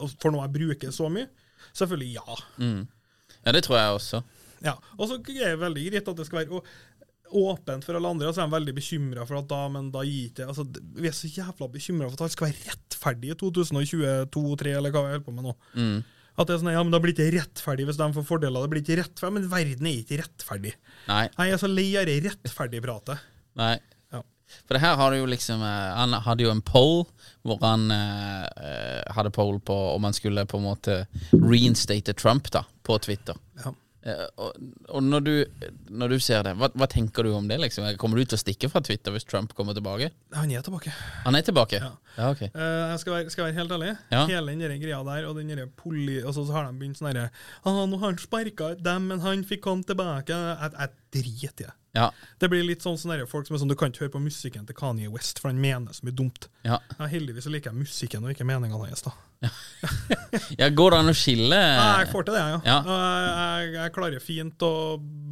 altså, 0.00 0.16
for 0.20 0.34
noe 0.34 0.46
jeg 0.46 0.56
bruker 0.58 0.94
så 0.94 1.10
mye, 1.12 1.28
selvfølgelig 1.70 2.14
ja. 2.16 2.38
Ja, 3.42 3.54
det 3.54 3.62
tror 3.66 3.78
jeg 3.78 3.98
også. 3.98 4.22
Ja, 4.62 4.76
og 4.98 5.08
så 5.10 5.18
er 5.18 5.54
det 5.54 5.60
veldig 5.62 5.86
greit 5.90 6.10
at 6.10 6.18
det 6.18 6.26
skal 6.28 6.42
være 6.42 6.62
åpent 7.32 7.86
for 7.86 7.96
alle 7.98 8.10
andre. 8.12 8.28
Og 8.28 8.36
så 8.36 8.42
er 8.42 8.50
de 8.50 8.56
veldig 8.56 8.74
bekymra 8.76 9.26
for 9.28 9.40
at 9.40 9.48
da, 9.50 9.60
men 9.72 9.90
da 9.94 10.02
gir 10.06 10.30
ikke 10.30 10.48
altså, 10.50 10.66
Vi 10.98 11.08
er 11.08 11.14
så 11.16 11.30
jævla 11.32 11.68
bekymra 11.72 12.08
for 12.10 12.18
at 12.18 12.26
alt 12.26 12.34
skal 12.36 12.50
være 12.50 12.72
rettferdig 12.72 13.32
i 13.32 13.38
2022-2023, 13.40 14.74
eller 14.78 14.94
hva 14.94 15.06
vi 15.06 15.14
holder 15.14 15.24
på 15.26 15.36
med 15.36 15.48
nå. 15.48 15.54
At 16.32 16.48
det 16.48 16.54
er 16.54 16.62
sånn, 16.62 16.72
ja, 16.72 16.82
men 16.84 16.94
da 16.94 17.00
blir 17.02 17.12
det 17.12 17.26
ikke 17.28 17.40
rettferdig 17.42 17.86
hvis 17.88 17.98
de 18.00 18.08
får 18.16 18.24
fordeler. 18.28 18.64
Det 18.64 18.72
blir 18.72 18.84
ikke 18.84 19.00
rettferdig, 19.02 19.34
Men 19.36 19.50
verden 19.52 19.88
er 19.90 19.98
ikke 20.00 20.20
rettferdig. 20.22 20.74
Nei. 21.10 21.24
Jeg 21.28 21.56
er 21.56 21.60
så 21.60 21.68
lei 21.68 21.88
av 22.00 22.08
det 22.08 22.20
rettferdig-pratet. 22.28 23.26
Nei. 23.60 23.74
For 24.66 24.76
det 24.76 24.82
her 24.84 24.96
har 25.00 25.12
du 25.12 25.20
jo 25.20 25.28
liksom 25.30 25.62
eh, 25.62 25.92
Han 25.98 26.16
hadde 26.26 26.46
jo 26.46 26.52
en 26.52 26.64
poll 26.64 27.04
hvor 27.42 27.58
han 27.64 27.90
eh, 27.90 28.44
eh, 28.46 29.14
hadde 29.16 29.34
poll 29.34 29.58
på 29.60 29.76
om 29.94 30.04
han 30.06 30.14
skulle 30.14 30.46
på 30.46 30.60
en 30.60 30.68
måte 30.68 30.98
reinstate 31.32 32.14
Trump 32.14 32.50
da 32.54 32.64
på 32.86 32.98
Twitter. 33.02 33.38
Ja. 33.64 33.74
Eh, 34.02 34.26
og 34.42 34.54
og 34.92 35.02
når, 35.06 35.20
du, 35.24 35.34
når 35.94 36.12
du 36.12 36.18
ser 36.20 36.42
det, 36.44 36.52
hva, 36.58 36.68
hva 36.76 36.88
tenker 36.90 37.24
du 37.24 37.30
om 37.36 37.46
det? 37.48 37.56
liksom? 37.62 37.86
Kommer 38.00 38.18
du 38.18 38.26
til 38.26 38.36
å 38.36 38.40
stikke 38.42 38.68
fra 38.68 38.82
Twitter 38.84 39.14
hvis 39.14 39.24
Trump 39.28 39.54
kommer 39.56 39.76
tilbake? 39.76 40.10
Han 40.36 40.50
er 40.52 40.64
tilbake. 40.64 40.92
Han 41.24 41.38
er 41.38 41.46
tilbake? 41.46 41.78
Ja. 41.80 41.92
ja 42.18 42.30
ok. 42.34 42.42
Uh, 42.50 42.90
jeg 42.92 42.98
skal 43.02 43.14
være, 43.14 43.32
skal 43.32 43.46
være 43.46 43.56
helt 43.60 43.74
ærlig. 43.78 43.92
Ja. 44.12 44.24
Hele 44.28 44.56
den 44.58 44.82
greia 44.82 45.00
der, 45.06 45.28
og 45.30 45.38
den 45.38 45.62
poli... 45.78 46.18
Og 46.20 46.34
så 46.36 46.44
har 46.52 46.68
de 46.68 46.76
begynt 46.80 47.00
sånn 47.00 47.12
herre 47.12 47.28
ah, 47.64 47.86
'Nå 47.86 48.00
har 48.02 48.10
han 48.10 48.20
sparka 48.20 48.74
dem, 48.76 49.08
men 49.12 49.24
han 49.24 49.46
fikk 49.48 49.64
komme 49.68 49.86
tilbake.' 49.88 50.34
Jeg, 50.34 50.74
jeg 50.76 50.92
driter 51.12 51.68
det. 51.68 51.72
Ja. 51.92 52.06
Det 52.40 52.48
blir 52.48 52.64
litt 52.64 52.80
sånn 52.84 52.96
sånne 52.96 53.26
folk 53.28 53.44
som 53.44 53.52
er 53.52 53.60
sånn 53.60 53.68
Du 53.68 53.74
kan 53.76 53.90
ikke 53.92 54.06
høre 54.06 54.14
på 54.14 54.22
musikken 54.22 54.64
til 54.64 54.76
Kanye 54.76 55.10
West, 55.12 55.42
for 55.42 55.50
han 55.52 55.60
mener 55.60 55.92
så 55.92 56.06
mye 56.06 56.16
dumt. 56.16 56.48
Ja. 56.64 56.78
Ja, 56.96 57.08
heldigvis 57.12 57.50
liker 57.52 57.72
jeg 57.72 57.82
musikken 57.82 58.24
og 58.24 58.32
ikke 58.32 58.46
meningene 58.48 58.80
hans. 58.80 59.04
da. 59.04 59.12
ja, 60.60 60.68
går 60.70 60.94
det 60.94 60.98
an 61.02 61.10
å 61.10 61.14
skille 61.18 61.58
Ja, 61.58 61.86
jeg 61.98 62.12
får 62.12 62.28
til 62.28 62.36
det, 62.36 62.42
ja. 62.46 62.60
Ja. 62.62 62.76
Jeg, 62.86 63.32
jeg, 63.32 63.72
jeg 63.74 63.94
klarer 63.96 64.22
fint 64.22 64.64
å 64.64 64.72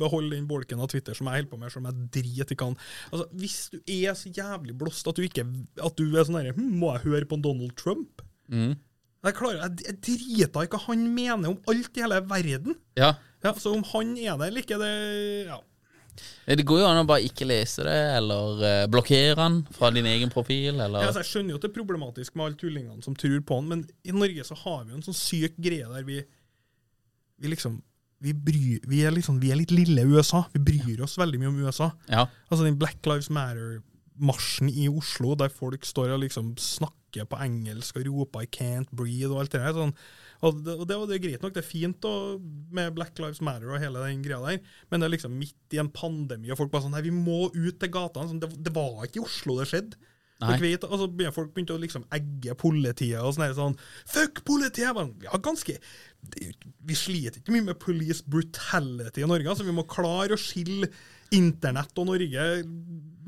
beholde 0.02 0.34
den 0.34 0.48
bolken 0.50 0.82
av 0.82 0.90
Twitter 0.90 1.16
som 1.16 1.30
jeg 1.30 1.40
holder 1.40 1.52
på 1.52 1.60
med, 1.62 1.72
som 1.72 1.86
jeg 1.86 2.10
driter 2.18 2.56
i 2.56 2.60
an. 2.66 2.76
Altså, 3.12 3.28
hvis 3.40 3.58
du 3.72 3.78
er 3.86 4.18
så 4.18 4.34
jævlig 4.34 4.76
blåst 4.82 5.08
at 5.08 5.16
du 5.16 5.24
ikke 5.24 5.46
At 5.80 5.96
du 5.96 6.10
er 6.10 6.26
sånn 6.26 6.40
herre 6.40 6.56
hm, 6.56 6.74
Må 6.82 6.92
jeg 6.96 7.06
høre 7.06 7.30
på 7.30 7.38
Donald 7.40 7.72
Trump? 7.78 8.24
Mm. 8.50 8.74
Jeg 9.20 9.36
klarer, 9.36 9.62
jeg, 9.62 9.86
jeg 9.86 9.98
driter 10.04 10.64
i 10.64 10.70
hva 10.72 10.84
han 10.88 11.02
mener 11.14 11.52
om 11.52 11.58
alt 11.70 11.98
i 11.98 12.04
hele 12.04 12.20
verden. 12.28 12.76
Ja. 12.98 13.14
Ja, 13.44 13.54
Så 13.56 13.72
om 13.72 13.84
han 13.94 14.14
er 14.18 14.36
der 14.36 14.50
eller 14.50 14.64
ikke, 14.64 14.78
det 14.80 14.92
ja. 15.48 15.60
Det 16.50 16.66
går 16.66 16.80
jo 16.82 16.86
an 16.88 17.02
å 17.02 17.06
bare 17.06 17.26
ikke 17.28 17.46
lese 17.46 17.84
det, 17.86 17.98
eller 18.16 18.64
eh, 18.66 18.86
blokkere 18.90 19.36
den 19.38 19.60
fra 19.76 19.92
din 19.94 20.08
egen 20.10 20.32
profil, 20.32 20.74
Ja, 20.74 20.86
eller 20.88 21.06
altså, 21.06 21.22
jeg 21.22 21.30
skjønner 21.30 21.54
jo 21.54 21.60
at 21.60 21.66
det 21.66 21.70
er 21.70 21.76
problematisk 21.76 22.34
med 22.34 22.46
alle 22.46 22.58
tullingene 22.58 23.04
som 23.06 23.14
tror 23.18 23.38
på 23.46 23.60
den, 23.60 23.70
men 23.70 23.84
i 24.02 24.16
Norge 24.16 24.46
så 24.48 24.58
har 24.64 24.82
vi 24.82 24.94
jo 24.94 24.98
en 24.98 25.06
sånn 25.06 25.20
syk 25.20 25.60
greie 25.62 25.86
der 25.92 26.08
vi, 26.08 26.18
vi 27.40 27.54
liksom 27.54 27.78
vi, 28.20 28.34
bryr, 28.36 28.80
vi, 28.88 29.04
er 29.06 29.14
liksom, 29.16 29.38
vi 29.40 29.52
er 29.52 29.60
litt 29.60 29.72
lille 29.72 30.04
USA. 30.04 30.42
Vi 30.52 30.60
bryr 30.60 31.00
oss 31.06 31.16
veldig 31.20 31.40
mye 31.40 31.52
om 31.52 31.60
USA. 31.64 31.90
Ja. 32.10 32.26
Altså 32.50 32.66
den 32.66 32.76
Black 32.80 33.06
Lives 33.08 33.30
Matter-marsjen 33.32 34.68
i 34.68 34.90
Oslo, 34.92 35.32
der 35.40 35.52
folk 35.54 35.86
står 35.88 36.12
og 36.16 36.20
liksom 36.26 36.52
snakker 36.60 37.24
på 37.30 37.40
engelsk 37.40 37.96
og 37.96 38.10
roper 38.10 38.44
'I 38.44 38.50
can't 38.52 38.92
breathe' 38.92 39.32
og 39.32 39.40
alt 39.40 39.54
det 39.56 39.62
der. 39.64 39.72
Sånn. 39.72 39.96
Og, 40.40 40.60
det, 40.64 40.74
og 40.74 40.86
det, 40.88 40.96
og 40.96 41.08
det 41.10 41.18
er 41.18 41.24
greit 41.26 41.42
nok, 41.44 41.52
det 41.56 41.60
er 41.60 41.68
fint 41.68 42.06
og, 42.08 42.44
med 42.72 42.94
Black 42.96 43.18
Lives 43.20 43.42
Matter 43.44 43.74
og 43.74 43.82
hele 43.82 44.04
den 44.06 44.22
greia 44.24 44.40
der, 44.40 44.76
men 44.88 45.02
det 45.02 45.08
er 45.08 45.14
liksom 45.16 45.34
midt 45.36 45.76
i 45.76 45.80
en 45.82 45.90
pandemi, 45.92 46.48
og 46.48 46.60
folk 46.60 46.72
bare 46.72 46.86
sånn 46.86 46.96
Nei, 46.96 47.04
vi 47.06 47.12
må 47.14 47.50
ut 47.52 47.76
til 47.80 47.92
gatene. 47.92 48.30
Sånn, 48.30 48.40
det, 48.42 48.48
det 48.64 48.72
var 48.74 49.04
ikke 49.04 49.20
i 49.20 49.26
Oslo 49.26 49.58
det 49.60 49.68
skjedde. 49.70 50.00
Vet, 50.40 50.86
og 50.88 50.96
så 50.96 51.06
begynte 51.12 51.36
folk 51.36 51.50
begynte 51.52 51.74
å 51.76 51.80
liksom 51.82 52.06
egge 52.16 52.54
politiet 52.56 53.20
og 53.20 53.34
sånn. 53.36 53.52
sånn 53.56 53.74
Fuck 54.08 54.40
politiet! 54.48 54.88
Men, 54.96 55.12
Ja, 55.26 55.36
ganske 55.36 55.76
Vi 55.76 56.96
sliter 56.96 57.42
ikke 57.42 57.52
mye 57.52 57.66
med 57.68 57.80
police 57.82 58.24
brutality 58.24 59.20
i 59.20 59.28
Norge. 59.28 59.48
altså 59.52 59.68
Vi 59.68 59.76
må 59.76 59.84
klare 59.84 60.36
å 60.36 60.40
skille 60.40 60.88
internett 61.36 61.92
og 62.00 62.08
Norge 62.08 62.46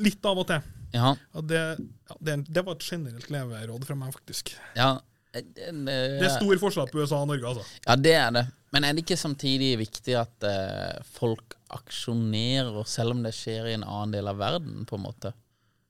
litt 0.03 0.25
av 0.27 0.41
og 0.41 0.49
til. 0.49 0.65
Ja. 0.97 1.13
Og 1.37 1.45
det, 1.49 1.61
ja, 1.77 2.17
det, 2.21 2.39
det 2.49 2.65
var 2.65 2.77
et 2.77 2.89
generelt 2.89 3.29
leveråd 3.33 3.85
fra 3.89 3.97
meg, 3.97 4.13
faktisk. 4.17 4.57
ja. 4.77 4.95
Det 5.33 6.27
er 6.27 6.35
stor 6.35 6.59
forskjell 6.61 6.91
på 6.93 7.01
USA 7.01 7.23
og 7.23 7.31
Norge, 7.31 7.55
altså. 7.55 7.79
Ja, 7.87 7.97
det 7.97 8.13
er 8.19 8.35
det. 8.37 8.43
Men 8.73 8.85
er 8.85 8.97
det 8.97 9.05
ikke 9.05 9.21
samtidig 9.21 9.71
viktig 9.81 10.17
at 10.21 10.45
uh, 10.45 11.01
folk 11.09 11.57
aksjonerer, 11.73 12.83
selv 12.89 13.17
om 13.17 13.23
det 13.25 13.33
skjer 13.37 13.71
i 13.71 13.77
en 13.79 13.87
annen 13.87 14.13
del 14.17 14.29
av 14.29 14.41
verden, 14.41 14.85
på 14.89 14.99
en 14.99 15.07
måte? 15.07 15.33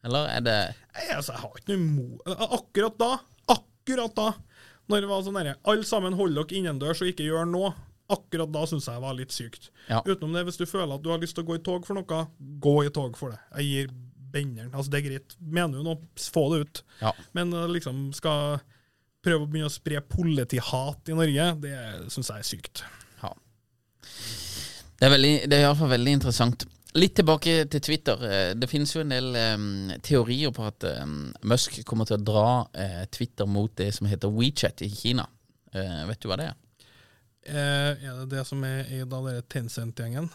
Eller 0.07 0.31
er 0.35 0.43
det 0.43 0.57
Nei, 0.97 1.05
altså, 1.15 1.35
jeg 1.35 1.43
har 1.45 1.59
ikke 1.61 1.77
noe 1.77 1.79
imot 1.79 2.33
Akkurat 2.57 2.97
da, 2.99 3.11
akkurat 3.55 4.17
da, 4.17 4.25
når 4.91 5.05
det 5.05 5.11
var 5.13 5.21
sånn 5.23 5.39
herre 5.39 5.53
Alle 5.71 5.87
sammen 5.87 6.17
hold 6.19 6.35
dere 6.35 6.59
innendørs 6.59 7.05
og 7.05 7.13
ikke 7.13 7.27
gjør 7.29 7.47
noe. 7.47 7.71
Akkurat 8.13 8.51
da 8.53 8.65
syns 8.69 8.89
jeg 8.91 9.01
var 9.01 9.15
litt 9.17 9.33
sykt. 9.33 9.71
Ja. 9.87 10.03
Utenom 10.03 10.35
det, 10.35 10.43
hvis 10.49 10.59
du 10.59 10.67
føler 10.67 10.97
at 10.97 11.05
du 11.05 11.13
har 11.13 11.23
lyst 11.23 11.39
til 11.39 11.47
å 11.47 11.49
gå 11.49 11.57
i 11.57 11.63
tog 11.65 11.87
for 11.87 11.97
noe, 11.97 12.25
gå 12.63 12.75
i 12.85 12.91
tog 12.93 13.15
for 13.17 13.33
det. 13.33 13.39
Jeg 13.61 13.69
gir 13.71 13.95
benderen. 14.35 14.73
Altså, 14.75 14.93
det 14.93 14.99
er 15.01 15.07
greit. 15.07 15.37
Mener 15.41 15.79
du 15.79 15.87
noe, 15.87 16.03
få 16.21 16.45
det 16.53 16.61
ut. 16.65 16.83
Ja. 17.01 17.15
Men 17.39 17.55
eh, 17.57 17.71
liksom 17.73 18.11
skal 18.17 18.59
prøve 19.23 19.47
å 19.47 19.49
begynne 19.49 19.71
å 19.71 19.73
spre 19.73 20.03
politihat 20.05 21.11
i 21.13 21.17
Norge, 21.17 21.49
det 21.63 21.77
syns 22.13 22.31
jeg 22.33 22.43
er 22.43 22.49
sykt. 22.49 22.85
Ja. 23.23 23.33
Det 24.99 25.09
er, 25.09 25.13
veldig, 25.15 25.35
det 25.51 25.59
er 25.59 25.67
iallfall 25.67 25.93
veldig 25.95 26.17
interessant. 26.19 26.67
Litt 26.93 27.15
tilbake 27.17 27.55
til 27.73 27.81
Twitter. 27.81 28.25
Eh, 28.29 28.51
Det 28.59 28.69
finnes 28.69 28.91
jo 28.93 29.01
en 29.01 29.15
del 29.15 29.31
um, 29.33 29.93
teorier 30.05 30.53
på 30.53 30.67
at 30.69 30.85
um, 31.01 31.31
Musk 31.49 31.79
kommer 31.89 32.09
til 32.09 32.19
å 32.19 32.25
dra 32.27 32.49
uh, 32.67 33.05
Twitter 33.09 33.49
mot 33.49 33.73
det 33.81 33.89
som 33.97 34.11
heter 34.11 34.33
WeChat 34.33 34.85
i 34.85 34.91
Kina. 34.93 35.25
Uh, 35.73 36.03
vet 36.11 36.21
du 36.21 36.29
hva 36.29 36.37
det 36.41 36.51
er? 36.51 36.59
Uh, 37.43 37.97
er 37.97 38.19
det 38.21 38.29
det 38.35 38.45
som 38.47 38.61
er 38.69 38.93
i 38.93 39.01
da 39.09 39.23
dere 39.25 39.47
Tencent-gjengen? 39.51 40.29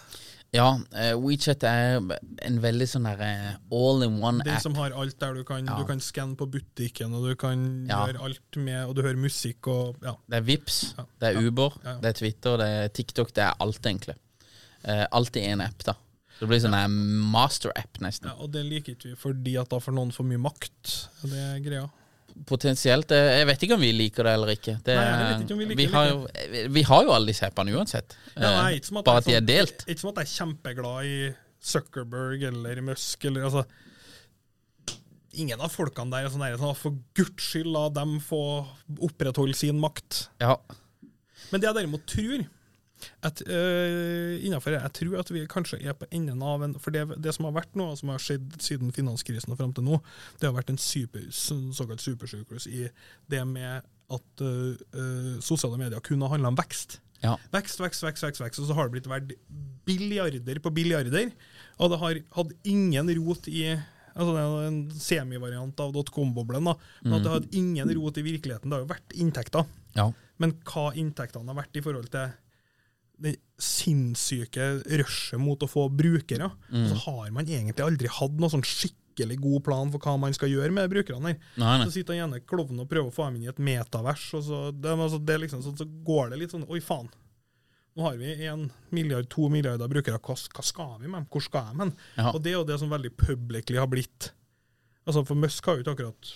Ja, 0.55 0.79
eh, 0.95 1.11
WeChat 1.19 1.63
er 1.67 1.97
en 2.41 2.59
veldig 2.63 2.85
sånn 2.87 3.03
der 3.03 3.19
eh, 3.21 3.55
all 3.75 4.01
in 4.05 4.21
one 4.23 4.39
Den 4.45 4.53
app. 4.55 4.61
som 4.63 4.75
har 4.75 4.91
alt 4.95 5.17
der 5.19 5.33
du 5.35 5.43
kan, 5.43 5.65
Ja. 5.67 5.75
du 5.77 5.83
kan 5.85 5.99
skanne 5.99 6.37
på 6.39 6.47
butikken, 6.49 7.13
og 7.13 7.25
du 7.27 7.35
kan 7.35 7.85
Ja. 7.89 8.05
gjøre 8.07 8.21
alt 8.23 8.55
med 8.55 8.87
Og 8.87 8.95
du 8.95 9.01
hører 9.01 9.17
musikk 9.17 9.67
og 9.67 9.97
Ja. 10.01 10.15
Det 10.29 10.37
er 10.37 10.41
Vips, 10.41 10.93
Ja. 10.97 11.03
det 11.19 11.35
er 11.35 11.41
Uber, 11.47 11.73
Ja, 11.83 11.91
ja. 11.91 11.99
det 11.99 12.05
er 12.05 12.13
Twitter, 12.13 12.57
det 12.57 12.67
er 12.67 12.87
TikTok, 12.87 13.33
det 13.33 13.43
er 13.43 13.53
alt, 13.59 13.81
egentlig. 13.85 14.15
Uh, 14.87 15.05
alt 15.11 15.35
i 15.35 15.41
én 15.41 15.61
app, 15.61 15.83
da. 15.83 15.93
Så 15.93 16.41
det 16.41 16.49
blir 16.49 16.59
sånn 16.61 16.73
en 16.85 16.91
master-app, 17.31 17.99
nesten. 17.99 18.27
ja. 18.29 18.35
Og 18.39 18.51
det 18.51 18.63
liker 18.65 18.93
ikke 18.95 19.09
vi 19.09 19.15
fordi 19.15 19.59
at 19.59 19.69
da 19.69 19.79
får 19.79 19.93
noen 19.93 20.11
for 20.13 20.23
mye 20.23 20.37
makt. 20.39 21.09
Det 21.23 21.33
Er 21.33 21.59
greia? 21.59 21.89
Potensielt. 22.45 23.11
eh, 23.11 23.39
Jeg 23.39 23.47
vet 23.47 23.63
ikke 23.63 23.73
om 23.73 23.81
vi 23.81 23.91
liker 23.91 24.23
det 24.23 24.33
eller 24.33 24.47
ikke. 24.53 24.75
Det, 24.83 24.95
Nei, 24.95 25.05
jeg 25.05 25.31
vet 25.31 25.41
ikke 25.47 25.53
om 25.53 25.59
vi 25.59 25.65
liker 25.65 25.81
det 25.81 25.91
har 25.93 26.07
jo, 26.07 26.27
vi 26.69 26.81
har 26.83 27.03
jo 27.03 27.11
alle 27.11 27.27
disse 27.27 27.45
appene 27.49 27.73
uansett. 27.73 28.15
Ja, 28.35 28.41
nei, 28.61 28.71
Eh, 28.73 28.77
ikke 28.77 28.85
som 28.85 28.97
at 28.97 29.05
Bare 29.05 29.17
at 29.17 29.25
de 29.25 29.33
er 29.33 29.41
sånn- 29.41 29.47
delt. 29.47 29.85
Ikke 29.87 29.99
som 29.99 30.09
at 30.09 30.15
jeg 30.15 30.27
er 30.27 30.45
kjempeglad 30.45 31.05
i 31.05 31.35
Zuckerberg 31.59 32.43
eller 32.43 32.81
Musk 32.81 33.25
eller 33.25 33.41
altså 33.49 33.65
Ingen 35.37 35.59
av 35.61 35.69
folkene 35.69 36.09
der 36.09 36.25
er 36.25 36.29
sånn 36.29 36.57
sånn, 36.57 36.75
For 36.75 36.93
guds 37.13 37.43
skyld, 37.43 37.67
la 37.71 37.89
dem 37.89 38.19
få 38.19 38.65
opprettholde 39.05 39.53
sin 39.55 39.79
makt. 39.79 40.29
Ja. 40.41 40.55
Men 41.51 41.61
det 41.61 41.67
jeg 41.69 41.75
derimot 41.75 42.05
tror 42.09 42.47
at, 43.21 43.41
øh, 43.45 44.37
innenfor 44.41 44.73
det, 44.73 44.81
Jeg 44.81 44.93
tror 44.93 45.19
at 45.19 45.31
vi 45.33 45.45
kanskje 45.49 45.81
er 45.85 45.93
på 45.93 46.07
enden 46.11 46.41
av 46.41 46.63
en 46.65 46.73
For 46.79 46.91
det, 46.91 47.05
det 47.21 47.33
som 47.35 47.45
har 47.45 47.53
vært 47.59 47.75
nå, 47.77 47.91
som 47.99 48.09
har 48.09 48.21
skjedd 48.23 48.57
siden 48.63 48.93
finanskrisen 48.95 49.53
og 49.53 49.59
fram 49.59 49.73
til 49.73 49.85
nå, 49.85 49.99
det 50.39 50.49
har 50.49 50.55
vært 50.55 50.71
en 50.73 50.81
super, 50.81 51.27
såkalt 51.31 52.01
supersykehus 52.01 52.67
i 52.67 52.87
det 53.29 53.43
med 53.47 53.85
at 54.07 54.41
øh, 54.41 55.37
sosiale 55.43 55.77
medier 55.77 55.99
kun 55.99 56.21
har 56.23 56.33
handla 56.35 56.53
om 56.53 56.57
vekst. 56.57 56.99
Ja. 57.23 57.35
Vekst, 57.51 57.81
vekst, 57.81 58.05
vekst, 58.05 58.23
vekst, 58.23 58.41
vekst, 58.41 58.61
og 58.61 58.69
så 58.69 58.77
har 58.77 58.87
det 58.87 58.97
blitt 58.97 59.09
verdt 59.09 59.33
billiarder 59.87 60.61
på 60.63 60.71
billiarder. 60.73 61.31
Og 61.81 61.91
det 61.91 62.01
har 62.01 62.19
hatt 62.39 62.57
ingen 62.63 63.13
rot 63.19 63.49
i 63.51 63.69
Altså 64.17 64.33
Det 64.33 64.41
er 64.41 64.63
en 64.65 64.77
semivariant 64.97 65.81
av 65.83 65.91
dotcom-boblen, 65.93 66.65
da, 66.65 66.73
men 67.03 67.13
at 67.13 67.21
det 67.21 67.29
har 67.29 67.35
hatt 67.37 67.51
ingen 67.53 67.91
rot 67.99 68.15
i 68.17 68.23
virkeligheten. 68.25 68.71
Det 68.71 68.73
har 68.73 68.81
jo 68.81 68.89
vært 68.89 69.13
inntekter. 69.13 69.67
ja. 69.93 70.07
Men 70.41 70.55
hva 70.69 70.91
inntektene 70.97 71.49
har 71.49 71.57
vært 71.57 71.77
i 71.77 71.83
forhold 71.85 72.09
til 72.13 72.33
det 73.19 73.35
sinnssyke 73.57 74.67
rushet 74.99 75.39
mot 75.41 75.59
å 75.65 75.69
få 75.69 75.87
brukere, 75.89 76.51
Mm. 76.71 76.87
så 76.89 76.95
har 77.05 77.31
man 77.31 77.45
egentlig 77.45 77.83
aldri 77.85 78.07
hatt 78.07 78.31
noen 78.37 78.51
sånn 78.53 78.63
skikkelig 78.65 79.39
god 79.41 79.63
plan 79.65 79.91
for 79.91 79.99
hva 79.99 80.19
man 80.19 80.33
skal 80.33 80.49
gjøre 80.49 80.71
med 80.71 80.89
brukerne. 80.91 81.37
her. 81.57 81.85
Så 81.85 81.91
sitter 81.91 82.19
han 82.19 82.29
ene 82.33 82.39
klovnen 82.45 82.81
og 82.81 82.89
prøver 82.89 83.09
å 83.09 83.13
få 83.13 83.25
dem 83.27 83.37
inn 83.37 83.43
i 83.47 83.49
et 83.49 83.57
metavers, 83.59 84.33
og 84.37 84.43
så, 84.43 84.71
det, 84.71 84.91
altså, 84.97 85.19
det 85.25 85.39
liksom, 85.41 85.63
så, 85.63 85.75
så 85.77 85.85
går 86.05 86.29
det 86.31 86.39
litt 86.39 86.51
sånn 86.51 86.67
Oi, 86.69 86.79
faen. 86.79 87.09
Nå 87.97 88.03
har 88.03 88.17
vi 88.17 88.45
en 88.45 88.69
milliard, 88.91 89.27
to 89.27 89.49
milliarder 89.49 89.87
brukere. 89.89 90.19
Hva, 90.21 90.35
hva 90.53 90.63
skal 90.63 90.99
vi 91.01 91.07
med 91.07 91.23
dem? 91.23 91.27
Hvor 91.33 91.41
skal 91.41 91.71
de 91.73 91.79
hen? 91.81 91.93
Og 92.35 92.43
det 92.43 92.51
er 92.51 92.59
jo 92.59 92.63
det 92.69 92.77
som 92.79 92.89
veldig 92.93 93.15
publicly 93.17 93.77
har 93.77 93.87
blitt 93.87 94.31
Altså, 95.07 95.25
For 95.25 95.35
Musk 95.39 95.65
har 95.65 95.77
jo 95.77 95.81
ikke 95.85 95.95
akkurat 95.95 96.29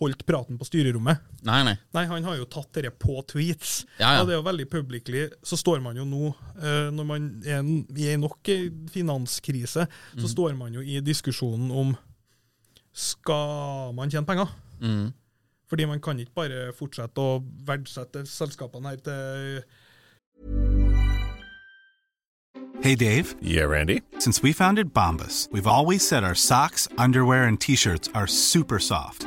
holdt 0.00 0.24
praten 0.26 0.56
på 0.58 0.64
styrerommet. 0.64 1.20
nei, 1.44 1.62
nei. 1.64 1.74
Nei, 1.94 2.04
han 2.08 2.24
har 2.24 2.36
jo 2.38 2.46
tatt 2.48 2.72
dette 2.72 2.90
på 2.98 3.20
tweets. 3.28 3.84
Ja, 3.98 4.14
ja. 4.14 4.20
Og 4.22 4.26
det 4.28 4.34
er 4.34 4.40
jo 4.40 4.46
veldig 4.48 4.66
publicly, 4.72 5.26
så 5.44 5.56
står 5.60 5.80
man 5.84 5.96
jo 6.00 6.04
nå, 6.08 6.34
eh, 6.58 6.90
når 6.90 7.06
man 7.06 7.28
er 7.44 7.60
i 7.60 8.16
nok 8.16 8.48
en 8.48 8.88
finanskrise, 8.88 9.86
så 10.16 10.24
Mm. 10.24 10.28
står 10.34 10.56
man 10.56 10.72
jo 10.74 10.80
i 10.80 11.00
diskusjonen 11.00 11.70
om 11.70 11.96
skal 12.92 13.92
man 13.94 14.10
tjene 14.10 14.26
penger? 14.26 14.48
Mm. 14.80 15.12
Fordi 15.68 15.86
man 15.86 16.00
kan 16.00 16.18
ikke 16.18 16.34
bare 16.34 16.72
fortsette 16.74 17.14
å 17.22 17.44
verdsette 17.64 18.24
selskapene 18.26 18.88
her 18.88 18.96
til 18.96 19.62
Hey, 22.82 22.94
Dave. 22.96 23.34
Yeah, 23.42 23.64
Randy. 23.64 24.00
Since 24.18 24.42
we 24.42 24.52
founded 24.54 24.94
Bombus, 24.94 25.48
we've 25.52 25.66
always 25.66 26.06
said 26.06 26.24
our 26.24 26.34
socks, 26.34 26.88
underwear, 26.96 27.44
and 27.44 27.60
t 27.60 27.76
shirts 27.76 28.08
are 28.14 28.26
super 28.26 28.78
soft. 28.78 29.26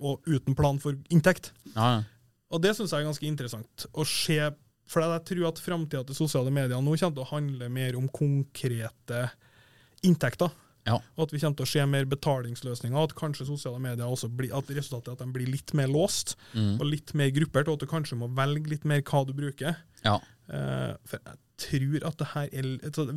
og 0.00 0.24
uten 0.26 0.56
plan 0.58 0.80
for 0.82 0.96
inntekt. 1.12 1.52
Ja, 1.74 1.92
ja. 1.98 2.00
Og 2.50 2.58
det 2.64 2.72
syns 2.74 2.90
jeg 2.90 3.04
er 3.04 3.06
ganske 3.06 3.28
interessant 3.28 3.86
å 3.94 4.04
se. 4.08 4.40
For 4.90 5.04
jeg 5.06 5.22
tror 5.28 5.44
at 5.52 5.60
framtida 5.62 6.02
til 6.02 6.16
sosiale 6.18 6.50
medier 6.50 6.80
nå 6.82 6.96
kommer 6.96 7.14
til 7.14 7.22
å 7.22 7.30
handle 7.30 7.68
mer 7.70 7.94
om 7.98 8.08
konkrete 8.10 9.28
inntekter. 10.02 10.50
Ja. 10.88 10.96
Og 11.14 11.26
at 11.26 11.34
vi 11.34 11.38
kommer 11.42 11.60
til 11.60 11.68
å 11.68 11.70
se 11.70 11.84
mer 11.86 12.08
betalingsløsninger, 12.10 12.98
at 12.98 13.14
kanskje 13.14 13.46
sosiale 13.46 13.78
medier 13.82 14.08
også 14.08 14.30
blir, 14.32 14.50
at 14.56 14.72
resultatet 14.74 15.12
er 15.12 15.18
at 15.18 15.22
de 15.22 15.36
blir 15.36 15.52
litt 15.52 15.74
mer 15.78 15.92
låst 15.92 16.34
og 16.56 16.82
litt 16.88 17.12
mer 17.14 17.30
gruppert, 17.36 17.68
og 17.68 17.78
at 17.78 17.84
du 17.84 17.90
kanskje 17.92 18.18
må 18.18 18.30
velge 18.34 18.72
litt 18.72 18.88
mer 18.88 19.04
hva 19.06 19.22
du 19.28 19.34
bruker. 19.36 19.78
ja. 20.06 20.18
Uh, 20.50 20.96
for 21.06 21.20
jeg 21.22 21.38
tror 21.60 22.06
at 22.08 22.18
det 22.20 22.28
her 22.32 22.48
er 22.50 22.68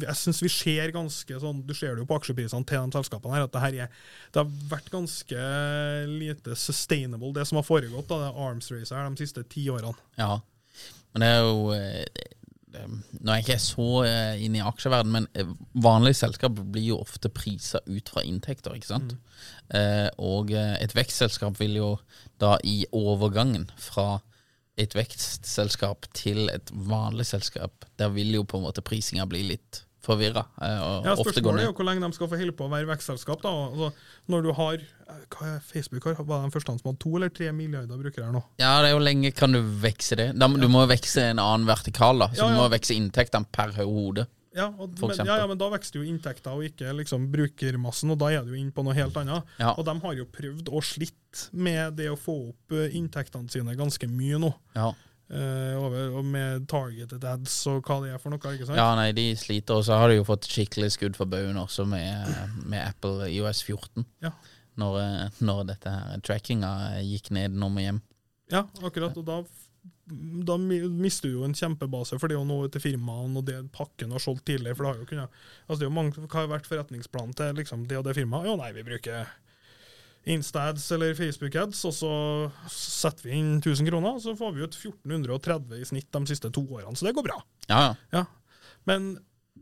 Jeg 0.05 0.17
syns 0.19 0.41
vi 0.43 0.51
ser 0.51 0.93
ganske 0.95 1.39
sånn 1.41 1.63
Du 1.67 1.73
ser 1.77 1.95
det 1.95 2.03
jo 2.03 2.09
på 2.09 2.17
aksjeprisene 2.19 2.67
til 2.69 2.83
de 2.83 2.97
selskapene 2.97 3.37
her, 3.37 3.47
at 3.47 3.53
det 3.55 3.63
her 3.63 3.77
er 3.85 3.97
Det 4.33 4.43
har 4.43 4.69
vært 4.71 4.91
ganske 4.93 5.47
lite 6.11 6.57
sustainable, 6.59 7.33
det 7.35 7.47
som 7.49 7.59
har 7.59 7.67
foregått, 7.67 8.09
da, 8.11 8.21
det 8.25 8.31
arms 8.45 8.71
race 8.73 8.93
her 8.95 9.09
de 9.09 9.23
siste 9.23 9.45
ti 9.51 9.67
årene. 9.71 9.95
Ja. 10.19 10.39
Men 11.13 11.23
det 11.23 11.29
er 11.29 11.43
jo 11.45 11.73
eh, 11.77 12.29
Nå 13.21 13.29
er 13.29 13.37
jeg 13.37 13.45
ikke 13.45 13.59
så 13.61 13.87
eh, 14.07 14.43
inne 14.43 14.59
i 14.59 14.65
aksjeverden, 14.65 15.13
men 15.13 15.27
eh, 15.37 15.49
vanlige 15.77 16.23
selskap 16.23 16.57
blir 16.57 16.87
jo 16.89 17.01
ofte 17.03 17.29
prisa 17.29 17.83
ut 17.85 18.09
fra 18.09 18.25
inntekter, 18.25 18.73
ikke 18.77 18.93
sant? 18.95 19.13
Mm. 19.13 20.09
og 20.21 20.51
et 20.53 20.91
vekstselskap 20.93 21.55
vil 21.57 21.77
jo 21.79 21.87
da 22.41 22.57
i 22.67 22.83
overgangen 22.93 23.65
fra 23.79 24.21
et 24.77 24.93
vekstselskap 24.97 26.07
til 26.17 26.47
et 26.49 26.71
vanlig 26.73 27.25
selskap, 27.29 27.85
der 27.99 28.09
vil 28.09 28.31
jo 28.33 28.43
på 28.43 28.57
en 28.57 28.63
måte 28.65 28.81
prisinga 28.85 29.25
bli 29.29 29.43
litt 29.53 29.83
forvirra. 30.03 30.41
eh, 30.61 30.79
Ja, 31.05 31.13
Spørsmålet 31.15 31.61
er 31.63 31.69
jo 31.69 31.73
hvor 31.77 31.85
lenge 31.87 32.01
de 32.03 32.13
skal 32.17 32.27
få 32.27 32.35
holde 32.37 32.51
på 32.57 32.65
å 32.65 32.71
være 32.73 32.89
vekstselskap. 32.89 33.41
da. 33.41 33.49
Altså, 33.49 33.93
når 34.27 34.41
du 34.43 34.51
har 34.57 34.73
eh, 34.73 35.21
hva 35.31 35.47
er 35.55 35.59
Facebook 35.63 36.03
har, 36.09 36.17
var 36.27 36.43
de 36.43 36.51
første 36.51 36.65
som 36.79 36.89
hadde 36.89 36.99
to 36.99 37.15
eller 37.15 37.29
tre 37.29 37.51
milliarder 37.55 37.97
brukere 38.01 38.25
her 38.25 38.33
nå? 38.35 38.43
Ja, 38.59 38.81
det 38.81 38.89
er 38.89 38.97
jo 38.97 39.03
lenge 39.05 39.31
kan 39.33 39.53
du 39.55 39.61
vekse 39.61 40.17
det. 40.19 40.33
Da, 40.37 40.47
Du 40.47 40.67
må 40.67 40.83
vekse 40.89 41.29
en 41.29 41.39
annen 41.39 41.65
vertikal, 41.69 42.19
da. 42.19 42.27
Så 42.33 42.41
Ja, 42.43 42.47
du 42.49 42.55
ja. 42.57 42.61
må 42.63 42.69
vekse 42.73 42.93
inntektene 42.97 43.45
per 43.51 43.71
hode. 43.79 44.27
Ja, 44.53 44.67
og, 44.77 44.91
men, 45.01 45.15
ja, 45.17 45.37
ja, 45.41 45.45
men 45.49 45.57
da 45.57 45.69
vokser 45.73 45.97
jo 45.97 46.05
inntekter 46.05 46.53
og 46.53 46.67
ikke 46.67 46.91
liksom 46.99 47.25
brukermassen, 47.33 48.11
og 48.13 48.19
da 48.21 48.29
er 48.35 48.43
du 48.45 48.53
jo 48.53 48.59
inne 48.59 48.73
på 48.75 48.85
noe 48.85 48.93
helt 48.97 49.17
annet. 49.17 49.49
Ja. 49.57 49.73
Og 49.73 49.87
de 49.87 49.95
har 50.03 50.19
jo 50.19 50.27
prøvd 50.29 50.69
og 50.69 50.85
slitt 50.85 51.47
med 51.57 51.97
det 51.97 52.11
å 52.11 52.19
få 52.19 52.35
opp 52.51 52.75
eh, 52.77 52.93
inntektene 52.99 53.49
sine 53.49 53.73
ganske 53.79 54.09
mye 54.09 54.41
nå. 54.43 54.53
Ja. 54.77 54.91
Uh, 55.33 55.79
over, 55.79 56.17
og 56.19 56.25
med 56.29 56.65
targeted 56.69 57.23
ads 57.25 57.53
og 57.71 57.87
hva 57.87 57.95
det 58.03 58.11
er 58.13 58.19
for 58.21 58.29
noe, 58.29 58.37
ikke 58.37 58.67
sant? 58.67 58.77
ja, 58.77 58.89
nei, 58.99 59.07
de 59.17 59.31
sliter. 59.39 59.79
Og 59.79 59.87
så 59.87 59.97
har 59.97 60.11
de 60.11 60.19
jo 60.19 60.27
fått 60.27 60.45
skikkelig 60.51 60.91
skudd 60.93 61.17
for 61.17 61.31
baugen 61.31 61.57
også 61.57 61.87
med, 61.89 62.29
med 62.67 62.83
Apple 62.83 63.31
IOS 63.31 63.63
14. 63.65 64.05
Ja. 64.21 64.35
Når, 64.77 64.99
eh, 65.01 65.41
når 65.45 65.65
dette 65.71 65.93
her 65.95 66.21
trackinga 66.25 66.73
gikk 67.07 67.31
ned 67.33 67.57
nå 67.57 67.71
med 67.73 67.87
hjem. 67.87 68.03
Ja, 68.53 68.67
akkurat. 68.85 69.17
Og 69.17 69.25
da, 69.25 69.39
da 70.05 70.57
mister 70.59 71.29
du 71.29 71.37
jo 71.37 71.45
en 71.47 71.53
kjempebase, 71.55 72.17
for 72.19 72.27
det 72.27 72.35
er 72.35 72.41
jo 72.41 72.47
noe 72.49 72.67
til 72.73 72.81
firmaene, 72.83 73.37
og 73.39 73.45
det 73.47 73.59
pakken 73.71 74.11
har 74.11 74.19
solgt 74.19 74.43
tidligere. 74.49 74.75
For 74.75 74.83
det 74.83 74.91
har 74.91 74.99
jo 74.99 75.07
kunnet 75.13 75.37
Altså, 75.67 75.77
det 75.79 75.85
er 75.85 75.91
jo 75.91 75.95
mange 75.95 76.25
Hva 76.27 76.41
har 76.41 76.49
vært 76.51 76.67
forretningsplanen 76.67 77.31
til 77.39 77.55
liksom, 77.61 77.85
det 77.87 77.97
og 78.01 78.03
det 78.09 78.17
firmaet? 78.17 78.49
Jo, 78.51 78.57
nei, 78.59 78.71
vi 78.75 78.83
bruker 78.89 79.31
Instads 80.33 80.85
eller 80.95 81.15
Facebook-ads, 81.17 81.81
og 81.89 81.93
så 81.95 82.11
setter 82.71 83.27
vi 83.27 83.33
inn 83.39 83.57
1000 83.59 83.89
kroner, 83.89 84.15
og 84.15 84.21
så 84.23 84.35
får 84.39 84.53
vi 84.55 84.63
ut 84.63 84.77
1430 84.77 85.81
i 85.81 85.87
snitt 85.89 86.07
de 86.15 86.21
siste 86.31 86.51
to 86.55 86.63
årene. 86.63 86.95
Så 86.95 87.07
det 87.07 87.15
går 87.17 87.25
bra. 87.27 87.41
Ja, 87.67 87.81
ja. 87.89 87.95
Ja. 88.15 88.25
Men, 88.87 89.09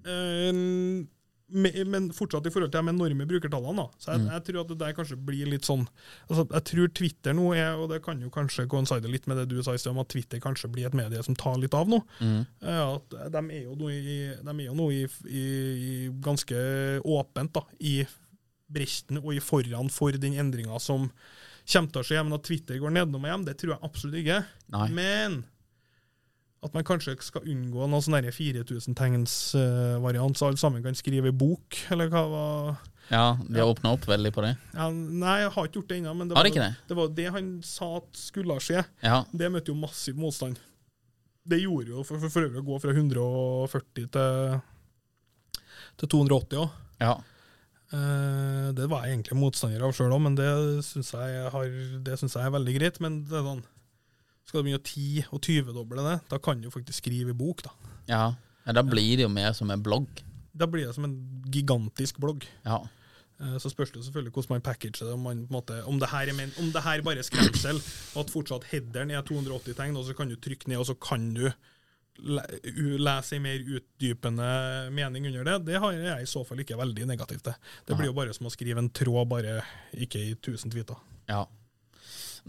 me- 0.05 1.07
men 1.51 2.09
fortsatt 2.15 2.47
i 2.47 2.51
forhold 2.53 2.71
til 2.71 2.81
de 2.81 2.93
enorme 2.93 3.27
brukertallene, 3.29 3.83
da. 3.83 4.01
Så 4.01 4.13
jeg, 4.15 4.27
jeg 4.29 4.45
tror 4.47 4.59
at 4.61 4.71
det 4.71 4.77
der 4.81 4.95
kanskje 4.97 5.17
blir 5.19 5.49
litt 5.51 5.67
sånn 5.67 5.83
altså 6.29 6.45
Jeg 6.47 6.65
tror 6.69 6.91
Twitter 6.97 7.35
nå 7.37 7.49
er, 7.57 7.75
og 7.75 7.91
det 7.91 8.01
kan 8.05 8.21
jo 8.23 8.31
kanskje 8.33 8.67
coincide 8.71 9.11
litt 9.11 9.27
med 9.29 9.41
det 9.41 9.47
du 9.51 9.59
sa 9.63 9.75
i 9.75 9.81
sted, 9.81 9.93
om 9.93 10.01
at 10.03 10.11
Twitter 10.13 10.41
kanskje 10.43 10.71
blir 10.71 10.89
et 10.89 10.97
medie 10.97 11.21
som 11.25 11.37
tar 11.37 11.59
litt 11.61 11.75
av 11.77 11.91
nå. 11.91 12.01
Mm. 12.21 12.41
Eh, 12.63 12.81
at 12.87 13.19
de 13.35 13.43
er 13.43 13.61
jo 13.65 13.77
nå 13.79 13.91
i, 13.93 14.17
de 14.39 14.55
er 14.55 14.65
jo 14.69 14.89
i, 14.93 15.05
i, 15.27 15.45
i 15.45 15.93
ganske 16.23 16.65
åpent 17.19 17.55
da, 17.59 17.65
i 17.79 18.01
bresten 18.71 19.19
og 19.21 19.33
i 19.35 19.43
foran 19.43 19.91
for 19.91 20.15
den 20.15 20.37
endringa 20.39 20.79
som 20.79 21.09
kommer 21.71 21.91
til 21.93 22.01
å 22.01 22.07
skje. 22.07 22.21
Men 22.25 22.37
at 22.37 22.45
Twitter 22.47 22.79
går 22.81 22.95
nedenom 22.95 23.25
og 23.25 23.33
hjem, 23.33 23.47
det 23.47 23.57
tror 23.59 23.75
jeg 23.75 23.85
absolutt 23.87 24.21
ikke. 24.23 24.43
Nei. 24.75 24.87
Men 24.95 25.41
at 26.61 26.75
man 26.77 26.85
kanskje 26.85 27.15
skal 27.25 27.47
unngå 27.49 27.87
noen 27.89 28.03
sånn 28.05 28.27
4000 28.29 28.97
tegns-variant, 28.97 30.37
så 30.37 30.49
alle 30.51 30.61
sammen 30.61 30.83
kan 30.85 30.97
skrive 30.97 31.33
bok, 31.33 31.77
eller 31.93 32.11
hva 32.11 32.25
var 32.29 32.81
ja 33.11 33.33
de 33.43 33.59
har 33.59 33.67
åpna 33.67 33.91
opp 33.97 34.05
veldig 34.07 34.29
på 34.31 34.43
det. 34.45 34.51
ja, 34.71 34.85
Nei, 34.93 35.39
jeg 35.41 35.51
har 35.51 35.65
ikke 35.67 35.81
gjort 35.81 35.89
det 35.89 35.97
ennå, 35.99 36.13
men 36.15 36.29
det 36.29 36.37
var, 36.37 36.47
det? 36.47 36.67
det 36.87 36.95
var 36.95 37.09
det 37.17 37.25
han 37.35 37.49
sa 37.65 37.89
at 37.97 38.07
skulle 38.15 38.55
skje. 38.63 38.85
Ja. 39.03 39.23
Det 39.35 39.49
møtte 39.51 39.73
jo 39.73 39.79
massiv 39.79 40.19
motstand. 40.21 40.61
Det 41.43 41.59
gjorde 41.59 41.91
jo 41.91 42.05
for, 42.07 42.21
for, 42.21 42.31
for 42.31 42.47
øvrig 42.47 42.61
å 42.61 42.67
gå 42.69 42.79
fra 42.79 42.93
140 42.93 44.07
til, 44.15 44.61
til 45.99 46.13
280 46.15 46.63
òg. 46.63 46.79
ja. 47.03 47.17
Eh, 47.91 48.67
det 48.71 48.85
var 48.87 49.03
jeg 49.03 49.17
egentlig 49.17 49.35
motstander 49.35 49.83
av 49.83 49.91
sjøl 49.95 50.13
òg, 50.15 50.21
men 50.23 50.37
det 50.39 50.47
syns 50.87 51.11
jeg, 51.11 51.33
jeg 51.35 52.45
er 52.45 52.53
veldig 52.53 52.75
greit. 52.77 53.01
Men 53.03 53.17
det 53.27 53.35
er 53.41 53.47
sånn, 53.49 53.65
skal 54.51 54.61
du 54.61 54.67
begynne 54.67 54.81
å 54.83 54.85
ti- 54.85 55.25
og 55.31 55.39
20-doble 55.39 56.03
det, 56.05 56.17
da 56.29 56.39
kan 56.43 56.59
du 56.61 56.67
faktisk 56.73 56.99
skrive 57.01 57.31
i 57.31 57.37
bok. 57.37 57.63
da. 57.63 57.71
ja. 58.11 58.23
ja 58.67 58.75
da 58.75 58.83
blir 58.85 59.15
det 59.17 59.23
jo 59.25 59.31
mer 59.31 59.55
som 59.57 59.71
en 59.71 59.83
blogg. 59.83 60.21
Da 60.51 60.67
blir 60.67 60.89
det 60.89 60.95
som 60.97 61.07
en 61.07 61.15
gigantisk 61.49 62.19
blogg. 62.19 62.43
Ja. 62.67 62.81
Eh, 63.41 63.57
Så 63.57 63.71
spørs 63.71 63.91
det 63.95 64.03
selvfølgelig 64.05 64.33
hvordan 64.35 64.55
man 64.57 64.65
packager 64.65 65.05
det. 65.05 65.13
Om, 65.15 65.23
man, 65.25 65.47
måte, 65.49 65.79
om, 65.87 65.99
det 65.99 66.09
her 66.11 66.29
er 66.29 66.37
men, 66.37 66.51
om 66.59 66.71
det 66.75 66.83
her 66.83 67.01
bare 67.01 67.23
er 67.23 67.27
skremsel, 67.27 67.79
og 68.13 68.25
at 68.25 68.33
fortsatt 68.33 68.67
headeren 68.73 69.11
er 69.15 69.23
280 69.25 69.77
tegn, 69.79 69.97
og 69.97 70.05
så 70.05 70.13
kan 70.17 70.29
du 70.29 70.35
trykke 70.35 70.69
ned, 70.69 70.77
og 70.83 70.89
så 70.91 70.97
kan 70.99 71.31
du 71.33 71.47
lese 72.21 73.37
en 73.37 73.41
mer 73.41 73.63
utdypende 73.65 74.49
mening 74.93 75.25
under 75.31 75.47
det, 75.47 75.55
det 75.71 75.79
har 75.81 75.95
jeg 75.95 76.21
i 76.21 76.29
så 76.29 76.43
fall 76.45 76.59
ikke 76.61 76.77
veldig 76.77 77.07
negativt 77.09 77.47
til. 77.47 77.55
Det 77.87 77.97
blir 77.97 78.11
jo 78.11 78.17
bare 78.19 78.35
som 78.35 78.45
å 78.45 78.53
skrive 78.53 78.83
en 78.83 78.91
tråd, 78.93 79.23
bare 79.31 79.61
ikke 79.95 80.21
i 80.21 80.35
1000 80.35 80.75
tweeter. 80.75 80.99
ja. 81.31 81.45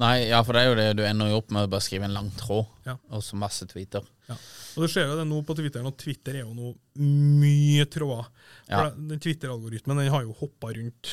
Nei, 0.01 0.29
ja, 0.31 0.39
for 0.43 0.57
det 0.57 0.63
er 0.63 0.69
jo 0.71 0.77
det 0.79 0.87
du 0.97 1.03
ender 1.05 1.29
jo 1.29 1.41
opp 1.43 1.51
med 1.53 1.67
å 1.67 1.71
bare 1.75 1.85
skrive 1.85 2.07
en 2.09 2.15
lang 2.17 2.31
tråd, 2.39 2.65
Ja. 2.87 2.95
og 3.13 3.21
så 3.23 3.37
masse 3.37 3.67
tweeter. 3.69 4.07
Ja. 4.29 4.37
Og 4.77 4.87
du 4.87 4.89
ser 4.89 5.05
jo 5.11 5.17
det 5.19 5.27
nå 5.29 5.43
på 5.45 5.55
Twitter, 5.59 5.85
og 5.85 5.97
Twitter 6.01 6.39
er 6.39 6.47
jo 6.47 6.55
nå 6.57 6.71
mye 6.97 7.85
tråder. 7.93 8.31
Ja. 8.71 8.87
Den 8.97 9.21
Twitter-algoritmen 9.21 10.01
den 10.01 10.09
har 10.15 10.25
jo 10.25 10.33
hoppa 10.39 10.73
rundt 10.73 11.13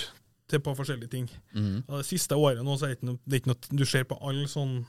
til 0.50 0.60
på 0.64 0.76
forskjellige 0.78 1.12
ting. 1.12 1.28
Mm. 1.54 1.84
Det 1.86 2.06
siste 2.08 2.38
året 2.40 2.64
nå 2.66 2.78
så 2.80 2.88
er 2.88 2.94
det 2.96 3.00
ikke 3.02 3.10
noe, 3.12 3.20
det 3.28 3.42
ikke 3.42 3.52
noe 3.52 3.78
du 3.82 3.86
ser 3.86 4.08
på 4.10 4.18
alle 4.26 4.48
sånn 4.50 4.80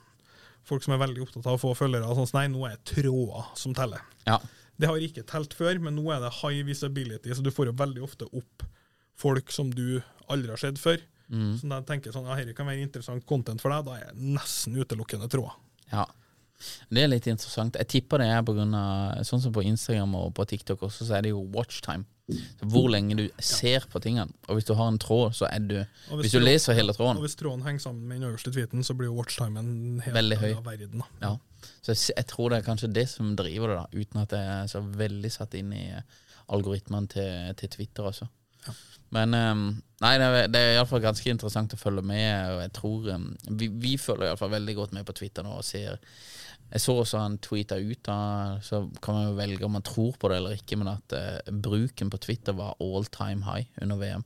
folk 0.65 0.85
som 0.85 0.95
er 0.95 1.03
veldig 1.03 1.25
opptatt 1.25 1.47
av 1.51 1.57
å 1.59 1.61
få 1.61 1.75
følgere. 1.77 2.15
Sånn, 2.17 2.31
nei, 2.37 2.47
nå 2.53 2.65
er 2.69 2.77
det 2.79 2.85
tråder 2.95 3.51
som 3.59 3.75
teller. 3.77 4.01
Ja. 4.29 4.39
Det 4.81 4.89
har 4.89 5.03
ikke 5.03 5.27
telt 5.29 5.53
før, 5.57 5.81
men 5.83 5.97
nå 5.99 6.07
er 6.15 6.23
det 6.23 6.31
high 6.41 6.63
visibility, 6.65 7.35
så 7.35 7.43
du 7.45 7.51
får 7.53 7.73
jo 7.73 7.77
veldig 7.81 8.05
ofte 8.07 8.29
opp 8.31 8.65
folk 9.21 9.51
som 9.53 9.69
du 9.75 10.01
aldri 10.33 10.55
har 10.55 10.61
sett 10.63 10.79
før. 10.81 11.03
Mhm. 11.31 11.59
Så 11.61 11.69
da 11.71 11.81
tenker 11.87 12.13
sånn, 12.13 12.27
ja, 12.27 12.37
dette 12.37 12.55
kan 12.59 12.67
være 12.67 12.83
interessant 12.83 13.25
content 13.27 13.61
for 13.63 13.71
deg, 13.71 13.85
da 13.87 13.93
er 13.97 14.07
jeg 14.09 14.17
nesten 14.35 14.75
utelukkende 14.77 15.29
tråder. 15.31 15.53
Ja. 15.93 16.05
Det 16.91 17.03
er 17.03 17.09
litt 17.09 17.27
interessant. 17.31 17.77
Jeg 17.79 17.89
tipper 17.89 18.19
det 18.19 18.27
er 18.29 18.43
av 18.43 19.25
Sånn 19.25 19.41
som 19.41 19.53
på 19.53 19.63
Instagram 19.65 20.15
og 20.19 20.35
på 20.35 20.45
TikTok 20.47 20.83
også, 20.83 21.07
så 21.09 21.17
er 21.17 21.23
det 21.23 21.31
jo 21.31 21.41
watchtime. 21.55 22.05
Hvor 22.63 22.89
lenge 22.93 23.17
du 23.17 23.25
ser 23.43 23.81
på 23.91 23.99
tingene. 24.01 24.31
Og 24.49 24.55
hvis 24.59 24.67
du 24.69 24.75
har 24.75 24.87
en 24.89 24.99
tråd, 24.99 25.33
så 25.35 25.49
er 25.51 25.59
du 25.59 25.75
Hvis, 25.81 25.87
Hvis 26.27 26.33
du 26.33 26.39
tråd- 26.39 26.45
leser 26.45 26.75
hele 26.75 26.93
tråden 26.93 27.17
Og 27.17 27.23
hvis 27.25 27.35
tråden 27.35 27.63
henger 27.65 27.81
sammen 27.81 28.07
med 28.07 28.21
den 28.21 28.29
øverste 28.31 28.53
tweeten, 28.53 28.85
så 28.85 28.95
blir 28.95 29.07
jo 29.09 29.15
watchtimen 29.17 30.01
helt 30.03 30.15
Veldig 30.15 30.39
høy. 30.39 30.57
av 30.57 30.65
verden. 30.65 31.03
Ja. 31.23 31.37
Så 31.83 31.87
jeg, 31.95 32.15
jeg 32.17 32.27
tror 32.27 32.51
det 32.51 32.59
er 32.59 32.69
kanskje 32.71 32.93
det 32.93 33.09
som 33.09 33.35
driver 33.37 33.67
det, 33.69 33.77
da 33.77 33.87
uten 34.05 34.21
at 34.23 34.31
jeg 34.31 34.47
er 34.63 34.67
så 34.67 34.83
veldig 34.93 35.33
satt 35.33 35.55
inn 35.55 35.73
i 35.73 35.89
eh, 35.91 36.03
algoritmene 36.51 37.09
til, 37.09 37.55
til 37.57 37.69
Twitter 37.69 38.03
også. 38.05 38.29
Men 39.15 39.35
um, 39.35 39.63
nei, 40.03 40.13
det 40.23 40.51
det 40.55 40.61
er 40.63 40.77
iallfall 40.77 41.03
ganske 41.03 41.33
interessant 41.33 41.75
å 41.75 41.81
følge 41.81 42.05
med, 42.07 42.55
og 42.55 42.61
jeg 42.63 42.75
tror 42.79 43.09
um, 43.17 43.31
vi, 43.59 43.71
vi 43.83 43.97
følger 43.99 44.31
iallfall 44.31 44.53
veldig 44.55 44.77
godt 44.79 44.95
med 44.97 45.07
på 45.09 45.17
Twitter 45.19 45.47
nå 45.47 45.57
og 45.59 45.67
ser 45.67 45.99
Jeg 46.71 46.83
så 46.85 46.95
også 47.03 47.19
han 47.19 47.41
tweeta 47.43 47.81
ut, 47.81 47.99
da, 48.07 48.19
så 48.63 48.85
kan 49.03 49.17
man 49.17 49.25
jo 49.27 49.39
velge 49.41 49.67
om 49.67 49.75
man 49.75 49.87
tror 49.87 50.15
på 50.15 50.31
det 50.31 50.37
eller 50.39 50.61
ikke, 50.61 50.79
men 50.79 50.93
at 50.93 51.17
uh, 51.17 51.41
bruken 51.51 52.13
på 52.13 52.21
Twitter 52.23 52.55
var 52.55 52.79
all 52.79 53.09
time 53.11 53.43
high 53.49 53.67
under 53.83 53.99
VM 53.99 54.23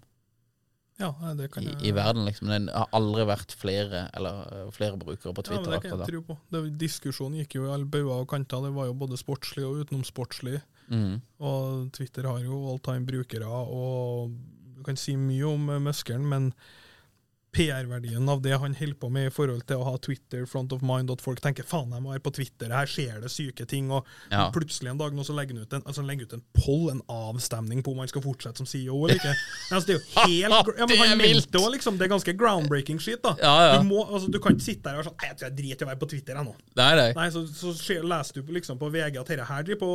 Ja, 1.00 1.10
det 1.34 1.48
kan 1.54 1.64
i, 1.64 1.72
jeg, 1.72 1.80
i 1.88 1.94
verden. 1.96 2.28
liksom 2.28 2.52
Det 2.52 2.60
har 2.70 2.92
aldri 2.94 3.24
vært 3.26 3.56
flere 3.58 4.04
Eller 4.14 4.44
eh, 4.52 4.68
flere 4.76 5.00
brukere 5.00 5.32
på 5.34 5.42
Twitter. 5.42 5.64
ja, 5.64 5.70
men 5.70 5.80
det 5.80 5.88
kan 5.88 6.04
jeg 6.04 6.12
tro 6.12 6.20
på. 6.28 6.36
Det, 6.52 6.60
diskusjonen 6.78 7.40
gikk 7.40 7.56
jo 7.56 7.64
i 7.64 7.72
alle 7.74 7.88
bauger 7.88 8.20
og 8.20 8.28
kanter. 8.30 8.68
Det 8.68 8.76
var 8.76 8.92
jo 8.92 8.94
både 9.00 9.18
sportslig 9.18 9.64
og 9.66 9.80
utenomsportslig. 9.80 10.60
Mm. 10.92 11.16
Og 11.40 11.88
Twitter 11.96 12.28
har 12.28 12.44
jo 12.44 12.60
all 12.70 12.78
time 12.84 13.08
brukere, 13.08 13.48
og 13.48 14.36
kan 14.84 14.96
si 15.00 15.16
mye 15.16 15.46
om 15.48 15.70
muskelen, 15.82 16.26
men 16.28 16.52
PR-verdien 17.54 18.28
av 18.28 18.42
det 18.44 18.56
han 18.60 18.74
holder 18.76 18.98
på 19.00 19.10
med 19.14 19.28
i 19.28 19.32
forhold 19.34 19.62
til 19.68 19.80
å 19.80 19.86
ha 19.86 19.94
Twitter 20.02 20.44
front 20.50 20.72
of 20.74 20.82
mind, 20.86 21.10
at 21.14 21.22
folk 21.24 21.40
tenker 21.44 21.66
faen, 21.68 21.92
jeg 21.94 22.02
må 22.04 22.12
være 22.14 22.24
på 22.26 22.32
Twitter, 22.40 22.72
her 22.74 22.88
skjer 22.90 23.20
det 23.22 23.30
syke 23.32 23.66
ting, 23.70 23.90
og 23.94 24.04
Ja. 24.30 24.50
plutselig 24.54 24.90
en 24.90 24.98
dag 25.00 25.14
nå 25.14 25.24
så 25.24 25.34
legger 25.36 25.54
han 25.58 25.62
ut 25.64 25.72
en, 25.78 25.82
altså 25.86 26.02
legger 26.06 26.26
ut 26.28 26.32
en 26.38 26.42
poll, 26.58 26.90
en 26.90 27.02
avstemning 27.08 27.82
på 27.84 27.92
om 27.94 27.98
han 28.02 28.08
skal 28.10 28.22
fortsette 28.24 28.58
som 28.62 28.66
CEO 28.66 29.04
eller 29.06 29.20
ikke. 29.20 29.34
Altså, 29.74 29.86
det 29.88 29.94
er 29.94 29.98
jo 29.98 30.28
helt 30.28 30.68
ja, 30.78 30.86
men 30.86 30.98
Han 31.00 31.18
meldte 31.18 31.58
òg, 31.58 31.70
liksom, 31.74 31.96
det 31.98 32.04
er 32.06 32.12
ganske 32.12 32.34
groundbreaking 32.38 32.98
shit. 33.00 33.22
da. 33.24 33.32
Ja, 33.40 33.54
ja. 33.68 33.78
Du, 33.78 33.86
må, 33.88 34.02
altså, 34.04 34.28
du 34.30 34.38
kan 34.42 34.54
ikke 34.54 34.66
sitte 34.66 34.84
der 34.90 34.98
og 34.98 35.02
være 35.02 35.08
sånn 35.08 35.24
jeg 35.24 35.36
tror 35.38 35.48
jeg 35.48 35.56
driter 35.58 35.84
i 35.84 35.86
å 35.86 35.90
være 35.90 36.00
på 36.02 36.08
Twitter, 36.12 36.36
jeg 36.38 36.46
nå. 36.46 36.54
Nei, 36.78 36.90
nei. 37.00 37.06
Nei, 37.16 37.28
så, 37.34 37.42
så 37.48 37.72
skjer, 37.78 38.04
leser 38.06 38.42
du 38.44 38.52
liksom 38.54 38.78
på 38.78 38.90
VG 38.94 39.18
at 39.22 39.30
dette 39.32 39.46
her 39.48 39.64
driver 39.66 39.80
på 39.80 39.88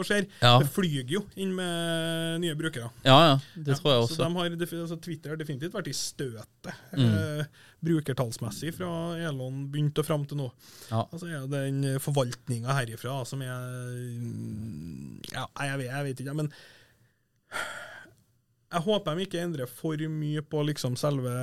og 0.00 0.04
skjer. 0.06 0.28
Det 0.40 0.68
flyger 0.72 1.14
jo 1.16 1.24
inn 1.42 1.52
med 1.56 2.40
nye 2.44 2.54
brukere. 2.58 2.90
Ja, 3.04 3.18
ja. 3.32 3.34
Det 3.56 3.76
tror 3.80 3.92
jeg 3.96 4.06
Så 4.08 4.14
også. 4.14 4.20
de 4.22 4.30
har, 4.38 4.80
altså, 4.84 5.00
Twitter 5.02 5.34
har 5.34 5.40
definitivt 5.40 5.74
vært 5.76 5.90
i 5.90 5.96
støtet, 5.96 6.72
Mm. 6.96 7.12
eh, 7.14 7.44
brukertallsmessig, 7.84 8.74
fra 8.76 8.90
Elon 9.28 9.66
begynte 9.72 10.02
og 10.02 10.08
fram 10.08 10.26
til 10.28 10.40
nå. 10.42 10.48
Ja. 10.90 11.04
Altså 11.06 11.28
er 11.28 11.46
det 11.46 11.62
den 11.64 12.00
forvaltninga 12.02 12.76
herifra 12.76 13.20
som 13.28 13.44
er 13.46 13.68
Ja, 15.32 15.46
jeg 15.66 15.82
vet, 15.82 15.88
jeg 15.90 16.08
vet 16.08 16.24
ikke, 16.24 16.36
men 16.42 16.52
jeg 18.70 18.86
håper 18.86 19.16
de 19.18 19.26
ikke 19.26 19.42
endrer 19.42 19.70
for 19.70 20.08
mye 20.10 20.42
på 20.46 20.62
liksom 20.68 20.96
selve 20.98 21.34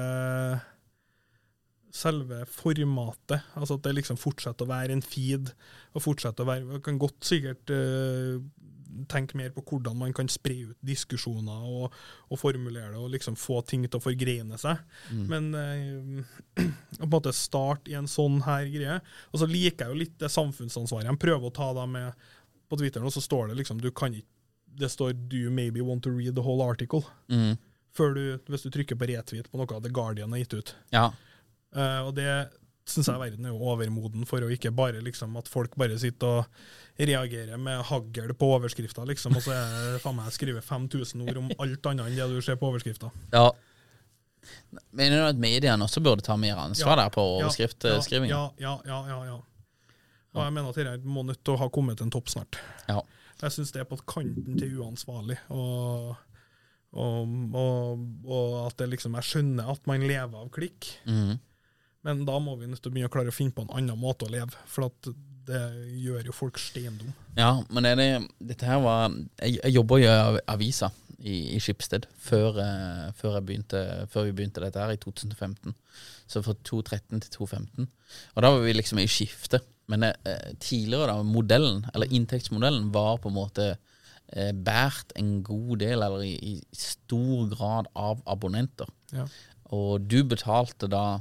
selve 1.97 2.43
formatet. 2.51 3.41
Altså 3.57 3.77
at 3.77 3.85
det 3.87 3.95
liksom 3.97 4.19
fortsetter 4.19 4.67
å 4.67 4.69
være 4.71 4.95
en 4.95 5.03
feed, 5.05 5.51
og 5.95 6.03
fortsetter 6.03 6.45
å 6.45 6.49
være 6.49 6.81
Kan 6.85 6.99
godt 7.01 7.25
sikkert 7.25 7.71
eh, 7.73 8.37
tenke 9.11 9.37
mer 9.37 9.51
på 9.55 9.63
hvordan 9.69 9.97
man 9.99 10.13
kan 10.15 10.29
spre 10.31 10.55
ut 10.71 10.77
diskusjoner 10.85 11.67
og, 11.67 11.95
og 12.31 12.39
formulere 12.41 12.91
det, 12.93 13.01
og 13.01 13.11
liksom 13.13 13.37
få 13.39 13.61
ting 13.67 13.85
til 13.85 13.99
å 13.99 14.03
forgreine 14.03 14.57
seg. 14.61 14.81
Men 15.29 15.51
eh, 15.57 16.23
på 16.97 17.05
en 17.05 17.13
måte 17.13 17.35
starte 17.35 17.91
i 17.91 17.97
en 17.99 18.09
sånn 18.09 18.41
her 18.47 18.65
greie. 18.73 18.97
Og 19.31 19.43
så 19.43 19.49
liker 19.49 19.85
jeg 19.85 19.93
jo 19.93 20.01
litt 20.03 20.17
det 20.21 20.31
samfunnsansvaret. 20.33 21.09
Jeg 21.11 21.23
prøver 21.23 21.49
å 21.49 21.55
ta 21.55 21.69
det 21.77 21.85
med 21.93 22.27
på 22.67 22.79
Twitter, 22.79 23.05
og 23.05 23.13
så 23.15 23.23
står 23.23 23.51
det 23.51 23.61
liksom 23.61 23.79
du 23.83 23.91
kan 23.95 24.15
ikke 24.15 24.33
det 24.77 24.91
står 24.93 25.13
'Do 25.13 25.37
you 25.37 25.51
maybe 25.51 25.81
want 25.81 26.03
to 26.03 26.09
read 26.09 26.35
the 26.35 26.41
whole 26.41 26.61
article?' 26.61 27.03
Mm. 27.29 27.57
Før 27.97 28.13
du, 28.13 28.39
hvis 28.47 28.61
du 28.61 28.69
trykker 28.69 28.95
på 28.95 29.07
retweet 29.09 29.49
på 29.49 29.57
noe 29.57 29.81
The 29.81 29.89
Guardian 29.89 30.31
har 30.31 30.43
gitt 30.43 30.53
ut. 30.53 30.75
Ja. 30.93 31.07
Uh, 31.73 32.05
og 32.05 32.15
det 32.15 32.29
syns 32.87 33.09
jeg 33.11 33.19
verden 33.19 33.45
er 33.45 33.51
jo 33.53 33.59
overmoden 33.71 34.25
for, 34.29 34.41
å 34.45 34.49
ikke 34.53 34.71
bare 34.75 35.01
liksom 35.03 35.35
at 35.39 35.49
folk 35.51 35.75
bare 35.79 35.97
sitter 35.99 36.39
og 36.41 36.45
reagerer 36.97 37.59
med 37.61 37.81
hagl 37.89 38.31
på 38.39 38.49
overskrifta, 38.57 39.03
liksom, 39.09 39.35
og 39.37 39.43
så 39.45 39.51
er 39.53 39.95
det 39.97 40.01
faen 40.03 40.15
meg 40.17 40.31
skrive 40.33 40.61
5000 40.65 41.25
ord 41.27 41.37
om 41.43 41.49
alt 41.59 41.89
annet 41.91 42.07
enn 42.07 42.15
det 42.17 42.29
du 42.31 42.41
ser 42.45 42.55
på 42.61 42.71
overskrifta. 42.71 43.11
ja. 43.35 43.49
Mener 44.95 45.17
du 45.19 45.23
at 45.27 45.39
mediene 45.41 45.83
også 45.83 45.99
burde 46.05 46.23
ta 46.23 46.37
mer 46.39 46.55
ansvar 46.61 46.95
der 47.01 47.09
på 47.11 47.19
overskriftskriving? 47.41 48.29
Ja, 48.31 48.45
ja, 48.61 48.77
ja, 48.87 48.99
ja, 49.09 49.17
ja. 49.33 49.37
Og 50.37 50.39
jeg 50.45 50.53
mener 50.55 50.69
at 50.71 50.77
dette 50.79 51.09
må 51.09 51.23
nødt 51.27 51.41
til 51.43 51.55
å 51.57 51.59
ha 51.59 51.67
kommet 51.73 51.97
til 51.99 52.07
en 52.07 52.13
topp 52.13 52.29
snart. 52.31 52.59
Ja. 52.87 53.01
Jeg 53.41 53.51
syns 53.57 53.73
det 53.75 53.81
er 53.83 53.89
på 53.89 53.97
kanten 54.07 54.55
til 54.61 54.77
uansvarlig. 54.79 55.35
Og, 55.51 56.13
og, 56.95 57.35
og, 57.57 58.05
og 58.23 58.55
at 58.69 58.77
det 58.79 58.87
liksom 58.93 59.17
Jeg 59.19 59.27
skjønner 59.33 59.73
at 59.73 59.83
man 59.89 60.05
lever 60.07 60.39
av 60.45 60.47
klikk, 60.55 60.93
Mhm. 61.09 61.39
Men 62.15 62.27
da 62.27 62.37
må 62.39 62.55
vi 62.55 62.69
nødt 62.69 62.79
til 62.83 62.91
å 62.91 62.95
begynne 62.95 63.09
å 63.09 63.13
klare 63.13 63.33
å 63.33 63.35
finne 63.35 63.55
på 63.55 63.65
en 63.65 63.73
annen 63.75 63.99
måte 63.99 64.27
å 64.27 64.31
leve. 64.31 64.55
For 64.71 64.87
det 65.47 65.63
gjør 66.03 66.29
jo 66.29 66.35
folk 66.35 66.59
steindum. 66.59 67.11
Ja, 67.37 67.53
men 67.71 67.87
det, 67.99 68.07
dette 68.43 68.67
her 68.67 68.81
var 68.83 69.13
Jeg, 69.39 69.59
jeg 69.61 69.75
jobba 69.77 69.99
i 70.01 70.07
av- 70.11 70.39
avisa 70.51 70.89
i, 71.17 71.55
i 71.55 71.59
Skipsted 71.63 72.07
før, 72.21 72.59
uh, 72.61 73.07
før, 73.17 73.39
begynte, 73.45 73.81
før 74.11 74.27
vi 74.27 74.35
begynte 74.37 74.63
dette 74.63 74.81
her 74.81 74.93
i 74.93 74.99
2015. 75.01 75.75
Så 76.27 76.43
fra 76.45 76.55
2013 76.67 77.23
til 77.23 77.31
2015. 77.39 77.89
Og 78.35 78.43
da 78.43 78.51
var 78.53 78.63
vi 78.65 78.75
liksom 78.75 79.01
i 79.01 79.09
skifte. 79.09 79.61
Men 79.87 80.03
uh, 80.03 80.13
tidligere, 80.59 81.13
da, 81.13 81.23
modellen, 81.23 81.85
eller 81.93 82.11
inntektsmodellen, 82.13 82.91
var 82.93 83.21
på 83.23 83.31
en 83.31 83.37
måte 83.37 83.69
uh, 83.77 84.51
båret 84.53 85.15
en 85.19 85.37
god 85.47 85.77
del, 85.83 86.03
eller 86.03 86.25
i, 86.27 86.35
i 86.53 86.55
stor 86.75 87.47
grad, 87.55 87.91
av 87.95 88.21
abonnenter. 88.27 88.91
Ja. 89.15 89.27
Og 89.75 90.03
du 90.07 90.21
betalte 90.27 90.87
da 90.91 91.19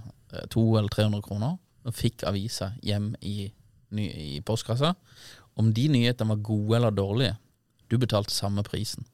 200 0.53 0.79
eller 0.83 0.94
300 0.96 1.22
kroner 1.27 1.57
og 1.87 1.94
fikk 1.94 2.25
avisa 2.27 2.72
hjem 2.83 3.12
i, 3.22 3.51
ny, 3.94 4.07
i 4.11 4.40
postkassa. 4.46 4.94
Om 5.57 5.72
de 5.77 5.88
nyhetene 5.92 6.33
var 6.35 6.40
gode 6.44 6.77
eller 6.81 6.90
dårlige, 6.94 7.37
du 7.87 7.94
betalte 8.03 8.35
samme 8.35 8.64
prisen. 8.66 9.05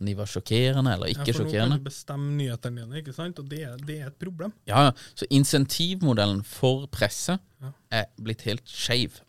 Om 0.00 0.06
de 0.08 0.14
var 0.16 0.28
sjokkerende 0.32 0.94
eller 0.94 1.10
ikke 1.12 1.26
ja, 1.28 1.34
for 1.36 1.44
nå 1.44 1.50
kan 1.50 1.50
sjokkerende. 1.52 1.76
du 1.82 1.84
bestemme 1.84 2.30
nyhetene 2.38 2.80
dine, 2.86 3.02
ikke 3.02 3.12
sant? 3.12 3.38
og 3.42 3.50
det, 3.50 3.60
det 3.84 3.98
er 4.00 4.06
et 4.08 4.16
problem. 4.20 4.54
Ja, 4.68 4.86
ja. 4.88 4.94
Så 5.14 5.28
insentivmodellen 5.30 6.40
for 6.44 6.86
presse 6.92 7.38
Ja. 7.62 7.68
er 7.94 8.06
blitt 8.18 8.40
helt 8.42 8.64
skeiv, 8.66 9.20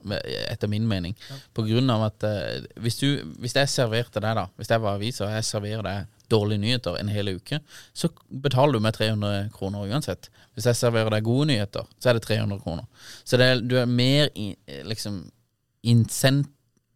etter 0.49 0.67
min 0.71 0.87
mening. 0.89 1.13
På 1.53 1.61
grunn 1.67 1.91
av 1.93 2.07
at 2.07 2.23
eh, 2.25 2.63
hvis, 2.81 2.95
du, 2.97 3.21
hvis 3.43 3.53
jeg 3.59 3.69
serverte 3.69 4.23
deg, 4.23 4.39
da, 4.39 4.47
hvis 4.57 4.71
jeg 4.73 4.81
var 4.81 4.95
aviser 4.97 5.27
og 5.27 5.35
jeg 5.35 5.45
serverer 5.51 5.83
deg 5.85 6.07
dårlige 6.33 6.61
nyheter 6.63 6.97
en 6.99 7.11
hel 7.13 7.31
uke, 7.37 7.59
så 7.93 8.09
betaler 8.43 8.77
du 8.77 8.83
meg 8.83 8.97
300 8.97 9.51
kroner 9.55 9.85
uansett. 9.93 10.29
Hvis 10.53 10.67
jeg 10.69 10.79
serverer 10.79 11.13
deg 11.13 11.27
gode 11.27 11.47
nyheter, 11.51 11.87
så 12.01 12.11
er 12.11 12.17
det 12.17 12.25
300 12.27 12.59
kroner. 12.63 12.89
Så 13.23 13.39
det 13.39 13.49
er, 13.49 13.61
du 13.61 13.77
er 13.81 13.89
mer 13.89 14.33
i, 14.35 14.51
liksom 14.89 15.23
incent, 15.89 16.49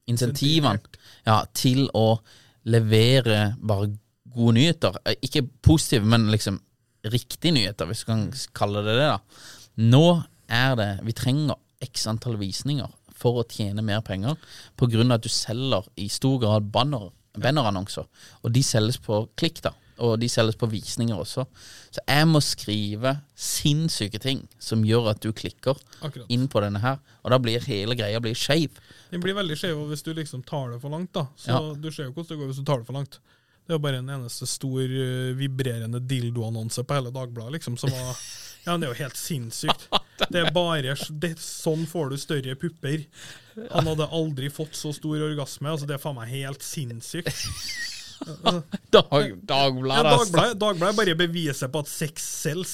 insentivene 0.07 0.79
ja, 1.27 1.41
til 1.57 1.87
å 1.97 2.19
levere 2.67 3.53
bare 3.59 3.91
gode 4.37 4.57
nyheter. 4.59 4.97
Eh, 5.05 5.17
Ikke 5.25 5.45
positive, 5.65 6.05
men 6.07 6.29
liksom 6.31 6.59
riktige 7.07 7.53
nyheter, 7.55 7.87
hvis 7.87 8.03
du 8.03 8.11
kan 8.11 8.27
kalle 8.57 8.83
det 8.85 8.97
det. 8.99 9.11
da. 9.13 9.19
Nå 9.77 10.05
er 10.47 10.75
det 10.79 10.91
Vi 11.05 11.13
trenger 11.13 11.59
x 11.83 12.07
antall 12.09 12.37
visninger 12.39 12.89
for 13.17 13.41
å 13.41 13.47
tjene 13.49 13.81
mer 13.85 14.01
penger, 14.05 14.37
av 14.77 15.11
at 15.11 15.23
du 15.25 15.29
selger 15.29 15.87
i 15.97 16.07
stor 16.07 16.37
grad 16.39 16.71
banner, 16.71 17.09
bannerannonser. 17.41 18.07
Og 18.43 18.51
de 18.53 18.63
selges 18.63 18.97
på 19.03 19.27
klikk, 19.39 19.61
da. 19.65 19.71
Og 20.03 20.19
de 20.21 20.27
selges 20.29 20.55
på 20.59 20.67
visninger 20.69 21.17
også. 21.17 21.47
Så 21.89 22.01
jeg 22.05 22.27
må 22.29 22.37
skrive 22.45 23.15
sinnssyke 23.33 24.19
ting 24.21 24.43
som 24.61 24.83
gjør 24.85 25.09
at 25.15 25.21
du 25.23 25.31
klikker 25.33 25.77
Akkurat. 26.05 26.27
inn 26.29 26.45
på 26.51 26.61
denne 26.61 26.81
her. 26.83 26.99
Og 27.25 27.33
da 27.33 27.39
blir 27.41 27.63
hele 27.65 27.95
greia 27.97 28.19
blir 28.21 28.37
skeiv. 28.37 28.77
Den 29.09 29.23
blir 29.23 29.33
veldig 29.37 29.57
skjev 29.57 29.79
hvis 29.89 30.05
du 30.05 30.11
liksom 30.13 30.43
tar 30.45 30.69
det 30.75 30.81
for 30.83 30.93
langt. 30.93 31.11
da. 31.17 31.25
Så 31.35 31.49
Ja. 31.49 31.73
Du 31.73 31.89
ser 31.91 32.05
jo 32.05 32.11
hvordan 32.13 32.29
det 32.29 32.37
går 32.37 32.47
hvis 32.51 32.61
du 32.61 32.63
tar 32.69 32.77
det 32.83 32.85
for 32.85 32.93
langt. 32.93 33.17
Det 33.67 33.73
er 33.75 33.79
bare 33.83 33.97
en 33.99 34.09
eneste 34.09 34.45
stor 34.47 34.79
eh, 34.85 35.33
vibrerende 35.35 35.99
dildoannonse 35.99 36.85
på 36.87 36.93
hele 36.95 37.11
Dagbladet, 37.11 37.57
liksom, 37.57 37.75
som 37.77 37.89
var 37.91 38.15
Ja, 38.67 38.77
det 38.77 38.83
er 38.87 38.93
jo 38.93 39.03
helt 39.03 39.17
sinnssykt. 39.17 39.87
Det 40.31 40.41
er 40.45 40.51
bare 40.55 40.95
det, 41.09 41.33
Sånn 41.41 41.85
får 41.89 42.09
du 42.13 42.17
større 42.21 42.55
pupper. 42.59 43.05
Han 43.73 43.87
hadde 43.89 44.09
aldri 44.13 44.49
fått 44.53 44.75
så 44.77 44.91
stor 44.95 45.21
orgasme. 45.31 45.69
altså 45.71 45.87
Det 45.89 45.97
er 45.97 46.03
faen 46.03 46.17
meg 46.19 46.29
helt 46.35 46.65
sinnssykt. 46.65 47.31
Dag, 48.91 49.33
Dagbladet, 49.45 50.05
altså. 50.09 50.31
Dagbladet, 50.33 50.59
Dagbladet 50.61 50.95
bare 50.97 51.13
beviser 51.19 51.69
på 51.69 51.83
at 51.83 51.89
sex 51.91 52.23
sells. 52.43 52.73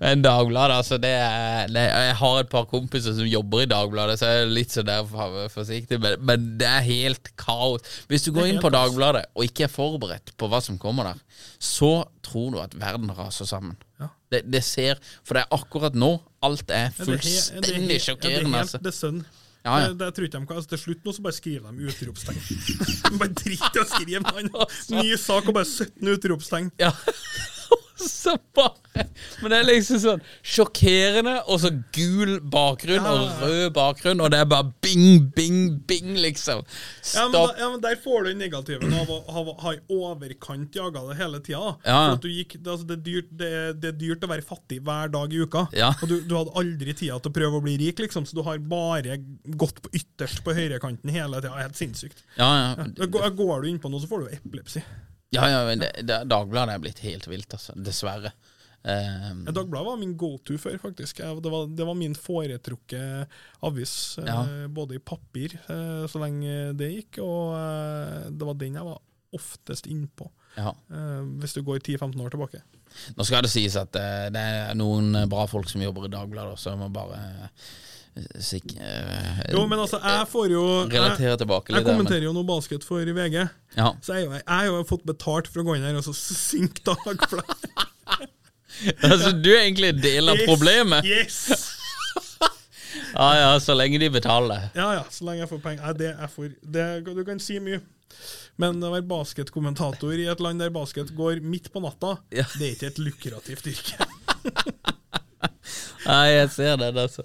Men 0.00 0.22
Dagbladet, 0.24 0.76
altså 0.76 0.98
det 1.00 1.10
er, 1.10 1.66
det 1.72 1.84
Jeg 1.88 2.14
har 2.20 2.38
et 2.42 2.50
par 2.52 2.66
kompiser 2.68 3.16
som 3.16 3.28
jobber 3.28 3.64
i 3.64 3.68
Dagbladet, 3.70 4.18
så 4.20 4.28
jeg 4.30 4.44
er 4.44 4.52
litt 4.52 4.72
så 4.76 4.84
der 4.86 5.04
for- 5.08 5.48
forsiktig. 5.52 5.98
Men, 6.04 6.20
men 6.28 6.46
det 6.60 6.68
er 6.68 6.84
helt 6.84 7.32
kaos. 7.40 7.80
Hvis 8.10 8.28
du 8.28 8.32
går 8.36 8.50
inn 8.52 8.60
på. 8.62 8.70
Dagbladet 8.76 9.24
og 9.34 9.44
ikke 9.48 9.66
er 9.68 9.72
forberedt 9.72 10.34
på 10.36 10.48
hva 10.52 10.60
som 10.64 10.76
kommer 10.80 11.12
der, 11.12 11.20
så 11.62 12.04
tror 12.26 12.52
du 12.52 12.60
at 12.60 12.76
verden 12.76 13.12
raser 13.16 13.48
sammen. 13.48 13.76
Ja. 14.00 14.10
Det, 14.32 14.42
det 14.52 14.60
ser 14.66 14.98
For 15.24 15.38
det 15.38 15.46
er 15.46 15.54
akkurat 15.56 15.94
nå 15.96 16.16
alt 16.46 16.72
er 16.74 16.94
fullstendig 16.96 17.90
det 17.90 17.98
er 17.98 18.06
sjokkerende. 18.10 18.62
helt-. 18.62 18.78
Det 18.82 18.92
er 18.92 18.96
sønn. 18.96 19.20
Ja, 19.66 19.78
ja. 19.82 19.86
Det, 19.90 20.12
det 20.14 20.28
de 20.30 20.46
kan, 20.46 20.46
altså, 20.54 20.68
Til 20.70 20.78
slutt 20.78 21.06
nå 21.06 21.12
så 21.12 21.22
bare 21.24 21.34
skriver 21.34 21.74
de 21.74 21.88
utropstegn. 21.90 22.38
bare 23.20 23.32
driter 23.34 23.80
i 23.80 23.82
å 23.82 23.86
skrive 23.90 24.34
en 24.38 24.50
Ny 24.94 25.16
sak 25.18 25.48
og 25.50 25.56
bare 25.58 25.66
17 25.66 26.12
utropstegn. 26.14 26.70
Ja. 26.78 26.92
så 28.22 28.36
bare 28.56 29.04
Men 29.42 29.52
det 29.52 29.56
er 29.58 29.66
liksom 29.68 29.98
sånn 30.00 30.22
sjokkerende, 30.44 31.34
og 31.52 31.60
så 31.62 31.70
gul 31.94 32.38
bakgrunn 32.52 33.04
Ja. 33.04 33.12
og 33.12 33.42
rød 33.44 33.72
bakgrunn, 33.76 34.22
og 34.24 34.30
det 34.32 34.40
er 34.42 34.48
bare 34.48 34.70
bing, 34.84 35.26
bing, 35.36 35.58
bing, 35.88 36.14
liksom. 36.20 36.62
Ja 37.14 37.26
men, 37.26 37.34
da, 37.34 37.42
ja, 37.60 37.68
men 37.72 37.82
Der 37.84 37.98
får 38.00 38.24
du 38.24 38.30
den 38.30 38.40
negativen 38.40 38.94
av 38.96 39.10
å 39.12 39.18
ha, 39.62 39.72
i 39.76 39.80
overkant 39.92 40.76
jaga 40.76 41.02
det 41.10 41.18
hele 41.20 41.40
tida. 41.44 41.74
Ja. 41.84 42.00
Gikk, 42.22 42.56
det, 42.58 42.70
altså, 42.72 42.86
det, 42.88 42.96
er 42.98 43.04
dyrt, 43.06 43.30
det, 43.42 43.50
det 43.82 43.92
er 43.92 43.98
dyrt 44.00 44.24
å 44.24 44.30
være 44.32 44.46
fattig 44.48 44.80
hver 44.86 45.12
dag 45.12 45.32
i 45.36 45.42
uka. 45.44 45.66
Og 46.02 46.06
du, 46.10 46.16
du 46.24 46.36
hadde 46.38 46.56
aldri 46.62 46.94
tida 46.96 47.18
til 47.20 47.32
å 47.32 47.36
prøve 47.36 47.60
å 47.60 47.64
bli 47.64 47.76
rik, 47.84 48.00
liksom, 48.02 48.26
så 48.28 48.36
du 48.38 48.42
har 48.46 48.58
bare 48.64 49.18
gått 49.56 49.82
på 49.84 49.92
ytterst 49.96 50.42
på 50.46 50.56
høyrekanten 50.56 51.12
hele 51.14 51.42
tida. 51.44 51.56
Helt 51.60 51.78
sinnssykt. 51.78 52.24
Ja, 52.40 52.50
ja. 52.62 52.88
Da 52.96 53.08
Går, 53.12 53.28
går 53.38 53.62
du 53.64 53.70
innpå 53.70 53.92
noe, 53.92 54.02
så 54.02 54.08
får 54.10 54.24
du 54.26 54.34
epilepsi. 54.36 54.82
Ja, 55.34 55.48
ja 55.50 55.62
men 55.66 55.82
det, 55.82 55.90
det, 56.06 56.20
Dagbladet 56.30 56.74
er 56.76 56.82
blitt 56.84 57.00
helt 57.04 57.26
vilt, 57.30 57.50
altså. 57.56 57.74
Dessverre. 57.76 58.32
Um, 58.86 59.40
Ja, 59.48 59.50
Dagbladet 59.56 59.86
var 59.88 59.96
min 59.98 60.12
go-to 60.18 60.54
før, 60.62 60.76
faktisk. 60.78 61.18
Det, 61.18 61.50
var, 61.50 61.66
det 61.74 61.86
var 61.88 61.96
min 61.98 62.14
foretrukne 62.14 63.26
avis, 63.66 63.96
eh, 64.22 64.28
Ja. 64.30 64.44
både 64.70 64.94
i 64.94 65.02
papir, 65.02 65.56
eh, 65.66 66.04
så 66.06 66.22
lenge 66.22 66.72
det 66.78 66.92
gikk, 66.92 67.18
og 67.24 67.56
eh, 67.58 68.28
det 68.30 68.46
var 68.46 68.54
den 68.60 68.78
jeg 68.78 68.86
var 68.86 69.02
oftest 69.36 69.88
innpå, 69.90 70.28
ja. 70.54 70.70
eh, 70.94 71.24
hvis 71.42 71.56
du 71.58 71.64
går 71.66 71.82
10-15 71.82 72.22
år 72.22 72.30
tilbake. 72.36 72.62
Nå 73.18 73.26
skal 73.26 73.42
det 73.44 73.50
sies 73.52 73.74
at 73.76 73.90
det 73.92 74.40
er 74.40 74.78
noen 74.78 75.10
bra 75.28 75.42
folk 75.50 75.68
som 75.68 75.82
jobber 75.82 76.06
i 76.06 76.12
Dagbladet, 76.14 76.54
så 76.62 76.70
jeg 76.72 76.80
må 76.80 76.86
bare 76.94 77.18
eh, 78.16 78.40
sikk, 78.40 78.74
eh, 78.80 79.42
Jo, 79.52 79.66
men 79.70 79.78
altså, 79.78 80.00
jeg 80.02 80.26
får 80.32 80.50
jo 80.50 80.64
relatere 80.88 81.36
tilbake 81.42 81.70
jeg 81.72 81.76
litt. 81.78 81.86
men- 81.86 81.96
kommenterer 82.00 82.22
jo 82.28 82.32
noe 82.32 82.44
basket 82.48 82.84
for 82.84 83.04
VG, 83.04 83.48
Ja. 83.76 83.92
så 84.02 84.14
jeg, 84.18 84.28
jeg 84.30 84.42
har 84.48 84.64
jo 84.66 84.82
fått 84.84 85.04
betalt 85.06 85.46
for 85.48 85.60
å 85.62 85.66
gå 85.70 85.76
inn 85.76 85.82
her 85.84 85.96
og 85.96 86.04
så 86.04 86.14
synke 86.16 86.82
Dagbladet. 86.82 87.70
altså, 89.02 89.32
du 89.42 89.50
er 89.54 89.62
egentlig 89.66 89.88
en 89.94 90.00
del 90.00 90.28
av 90.28 90.36
problemet. 90.46 91.04
Yes! 91.04 91.42
Ja, 93.16 93.26
ja, 93.36 93.50
så 93.60 93.74
lenge 93.76 93.98
de 94.00 94.08
betaler. 94.12 94.70
Ja 94.76 94.86
ja, 94.96 95.02
så 95.12 95.24
lenge 95.24 95.42
jeg 95.42 95.48
får 95.50 95.60
penger. 95.62 95.82
Nei, 95.84 95.92
det 96.00 96.08
er 96.20 96.28
for 96.32 96.48
det, 96.48 96.84
Du 97.04 97.22
kan 97.24 97.38
si 97.40 97.58
mye. 97.60 97.80
Men 98.60 98.80
å 98.80 98.90
være 98.92 99.04
basketkommentator 99.08 100.16
i 100.16 100.26
et 100.32 100.40
land 100.40 100.60
der 100.60 100.70
basket 100.72 101.12
går 101.16 101.40
midt 101.44 101.68
på 101.72 101.80
natta, 101.84 102.18
Ja. 102.32 102.44
det 102.58 102.62
er 102.70 102.74
ikke 102.76 102.86
et 102.92 102.98
lukrativt 102.98 103.68
yrke. 103.72 104.08
Nei, 106.06 106.26
jeg 106.32 106.48
ser 106.54 106.78
det, 106.80 106.90
altså. 106.96 107.24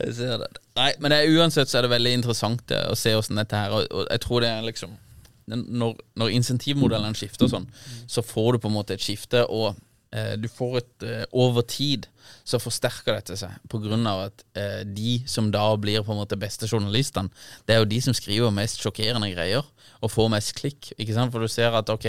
Jeg 0.00 0.16
ser 0.16 0.42
det. 0.42 0.50
Nei, 0.78 0.90
men 1.02 1.14
det 1.14 1.22
uansett 1.36 1.70
så 1.70 1.78
er 1.78 1.86
det 1.86 1.92
veldig 1.94 2.12
interessant 2.18 2.64
det, 2.70 2.80
å 2.90 2.98
se 2.98 3.14
åssen 3.16 3.38
dette 3.38 3.58
her 3.58 3.74
Og, 3.76 3.86
og 3.92 4.06
jeg 4.08 4.22
tror 4.24 4.44
det 4.44 4.50
er 4.50 4.66
liksom 4.66 4.96
Når, 5.52 5.96
når 6.18 6.34
insentivmodellen 6.38 7.16
skifter 7.18 7.50
sånn, 7.50 7.66
så 8.10 8.24
får 8.24 8.54
du 8.54 8.62
på 8.62 8.70
en 8.70 8.76
måte 8.78 8.96
et 8.96 9.04
skifte, 9.04 9.42
og 9.50 9.74
eh, 10.14 10.34
du 10.40 10.46
får 10.48 10.78
et 10.80 11.06
eh, 11.08 11.24
Over 11.34 11.66
tid 11.68 12.08
så 12.46 12.58
forsterker 12.62 13.18
dette 13.18 13.36
seg, 13.38 13.52
av 14.08 14.24
at 14.28 14.44
eh, 14.58 14.80
de 14.86 15.18
som 15.30 15.50
da 15.54 15.64
blir 15.78 16.02
på 16.06 16.14
en 16.14 16.22
måte 16.22 16.38
beste 16.40 16.66
journalistene, 16.70 17.30
det 17.66 17.74
er 17.74 17.82
jo 17.82 17.90
de 17.90 18.00
som 18.02 18.16
skriver 18.16 18.54
mest 18.54 18.82
sjokkerende 18.82 19.30
greier, 19.34 19.66
og 20.02 20.10
får 20.12 20.28
mest 20.34 20.52
klikk. 20.58 20.90
Ikke 20.98 21.14
sant? 21.16 21.32
For 21.32 21.40
du 21.44 21.48
ser 21.52 21.74
at 21.78 21.88
ok, 21.94 22.06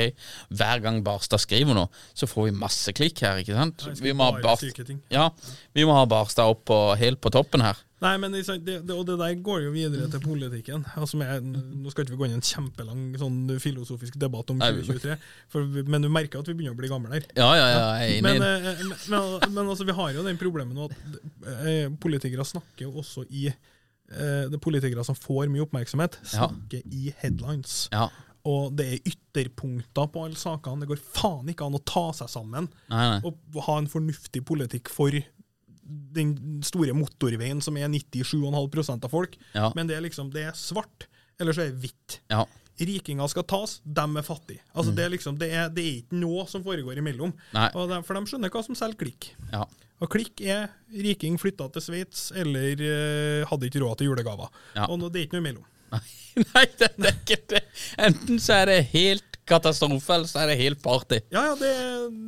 hver 0.58 0.84
gang 0.84 1.00
Barstad 1.06 1.42
skriver 1.44 1.78
noe, 1.78 1.90
så 2.18 2.26
får 2.30 2.50
vi 2.50 2.58
masse 2.58 2.94
klikk 2.98 3.22
her, 3.26 3.40
ikke 3.44 3.56
sant? 3.58 3.88
Vi 4.02 4.14
må 4.18 4.28
ha 4.32 4.38
Barstad 4.42 4.94
ja, 5.14 5.30
vi 5.78 5.86
må 5.86 5.94
ha 5.98 6.06
Barstad 6.10 6.50
opp 6.54 6.66
på, 6.70 6.80
helt 7.00 7.22
på 7.24 7.32
toppen 7.34 7.62
her. 7.66 7.78
Nei, 8.04 8.18
men 8.20 8.34
det, 8.36 8.42
det, 8.68 8.82
Og 8.92 9.06
det 9.08 9.14
der 9.16 9.38
går 9.40 9.62
jo 9.64 9.70
videre 9.72 10.10
til 10.12 10.20
politikken. 10.20 10.82
Altså, 11.00 11.22
jeg, 11.24 11.40
nå 11.46 11.88
skal 11.94 12.04
ikke 12.04 12.18
vi 12.18 12.20
gå 12.20 12.26
inn 12.28 12.34
i 12.34 12.40
en 12.42 12.44
kjempelang 12.44 13.06
sånn 13.22 13.38
filosofisk 13.64 14.18
debatt 14.20 14.52
om 14.52 14.60
2023, 14.60 15.16
for, 15.54 15.64
vi- 15.72 15.86
men 15.88 16.04
du 16.04 16.10
merker 16.12 16.42
at 16.44 16.50
vi 16.52 16.58
begynner 16.60 16.76
å 16.76 16.82
bli 16.82 16.90
gamle 16.92 17.14
her. 17.16 17.24
Ja, 17.40 17.48
ja, 17.56 17.70
ja, 17.72 17.86
jeg 18.02 18.10
er 18.10 18.18
enig. 18.18 18.26
Men, 18.26 18.44
eh, 18.44 18.82
men, 18.84 18.98
men, 19.14 19.54
men 19.56 19.72
altså, 19.72 19.88
vi 19.88 19.96
har 19.96 20.12
jo 20.18 20.26
den 20.28 20.42
problemet 20.42 20.76
nå 20.76 20.90
at 20.90 21.56
eh, 21.64 21.88
politikere 22.04 22.44
snakker 22.50 22.90
jo 22.90 22.98
også 23.06 23.24
i 23.32 23.46
Det 24.14 24.58
er 24.60 24.64
politikere 24.64 25.04
som 25.08 25.16
får 25.18 25.50
mye 25.52 25.66
oppmerksomhet, 25.66 26.20
Ja. 26.34 26.48
snakker 26.48 26.84
i 26.94 27.14
headlines. 27.22 27.88
Ja. 27.92 28.10
Og 28.46 28.74
det 28.76 28.86
er 28.92 29.12
ytterpunkter 29.14 30.10
på 30.12 30.26
alle 30.26 30.36
sakene. 30.36 30.82
Det 30.84 30.90
går 30.92 31.00
faen 31.16 31.48
ikke 31.54 31.66
an 31.66 31.78
å 31.78 31.84
ta 31.88 32.10
seg 32.12 32.28
sammen 32.30 32.68
Nei, 32.92 33.06
nei. 33.14 33.22
og 33.24 33.62
ha 33.70 33.78
en 33.80 33.88
fornuftig 33.88 34.44
politikk 34.46 34.90
for 34.92 35.16
den 35.84 36.62
store 36.64 36.94
motorveien 36.96 37.62
som 37.64 37.76
er 37.80 37.88
97,5% 37.92 39.04
av 39.08 39.12
folk. 39.12 39.38
Ja. 39.56 39.72
Men 39.76 39.88
det 39.88 39.96
er 39.98 40.04
liksom, 40.06 40.30
det 40.34 40.46
er 40.50 40.58
svart, 40.58 41.08
eller 41.40 41.56
så 41.56 41.66
er 41.66 41.72
det 41.72 41.82
hvitt. 41.86 42.20
Ja. 42.32 42.44
Rikinger 42.84 43.30
skal 43.30 43.44
tas, 43.48 43.78
dem 43.86 44.16
er 44.18 44.26
fattige. 44.26 44.60
Altså 44.74 44.92
det, 44.98 45.04
er 45.06 45.12
liksom, 45.14 45.36
det, 45.40 45.52
er, 45.54 45.68
det 45.70 45.84
er 45.86 45.98
ikke 46.02 46.20
noe 46.20 46.46
som 46.50 46.64
foregår 46.66 46.98
imellom. 46.98 47.32
De, 47.54 48.00
for 48.04 48.18
de 48.18 48.24
skjønner 48.32 48.50
hva 48.54 48.64
som 48.66 48.76
selger 48.76 48.98
klikk. 49.06 49.30
Ja. 49.52 49.64
Og 50.02 50.10
klikk 50.12 50.42
er 50.42 50.72
riking 51.04 51.38
flytta 51.40 51.70
til 51.74 51.86
Sveits, 51.86 52.32
eller 52.36 52.82
eh, 52.82 53.44
hadde 53.50 53.70
ikke 53.70 53.84
råd 53.84 54.00
til 54.00 54.12
julegaver. 54.12 54.50
Ja. 54.76 54.90
Og 54.90 55.00
nå, 55.00 55.12
det 55.12 55.22
er 55.22 55.28
ikke 55.28 55.38
noe 55.38 55.46
imellom. 55.46 55.70
Nei, 56.56 56.66
det, 56.80 56.90
er 56.98 57.14
ikke 57.14 57.40
det. 57.54 57.62
Enten 58.02 58.42
så 58.42 58.64
er 58.64 58.72
det 58.72 58.80
helt 58.94 59.34
katastrofe, 59.48 60.16
eller 60.16 60.30
så 60.30 60.44
er 60.44 60.54
det 60.54 60.60
helt 60.62 60.82
party. 60.84 61.20
Ja, 61.34 61.50
ja, 61.52 61.56
det, 61.60 61.74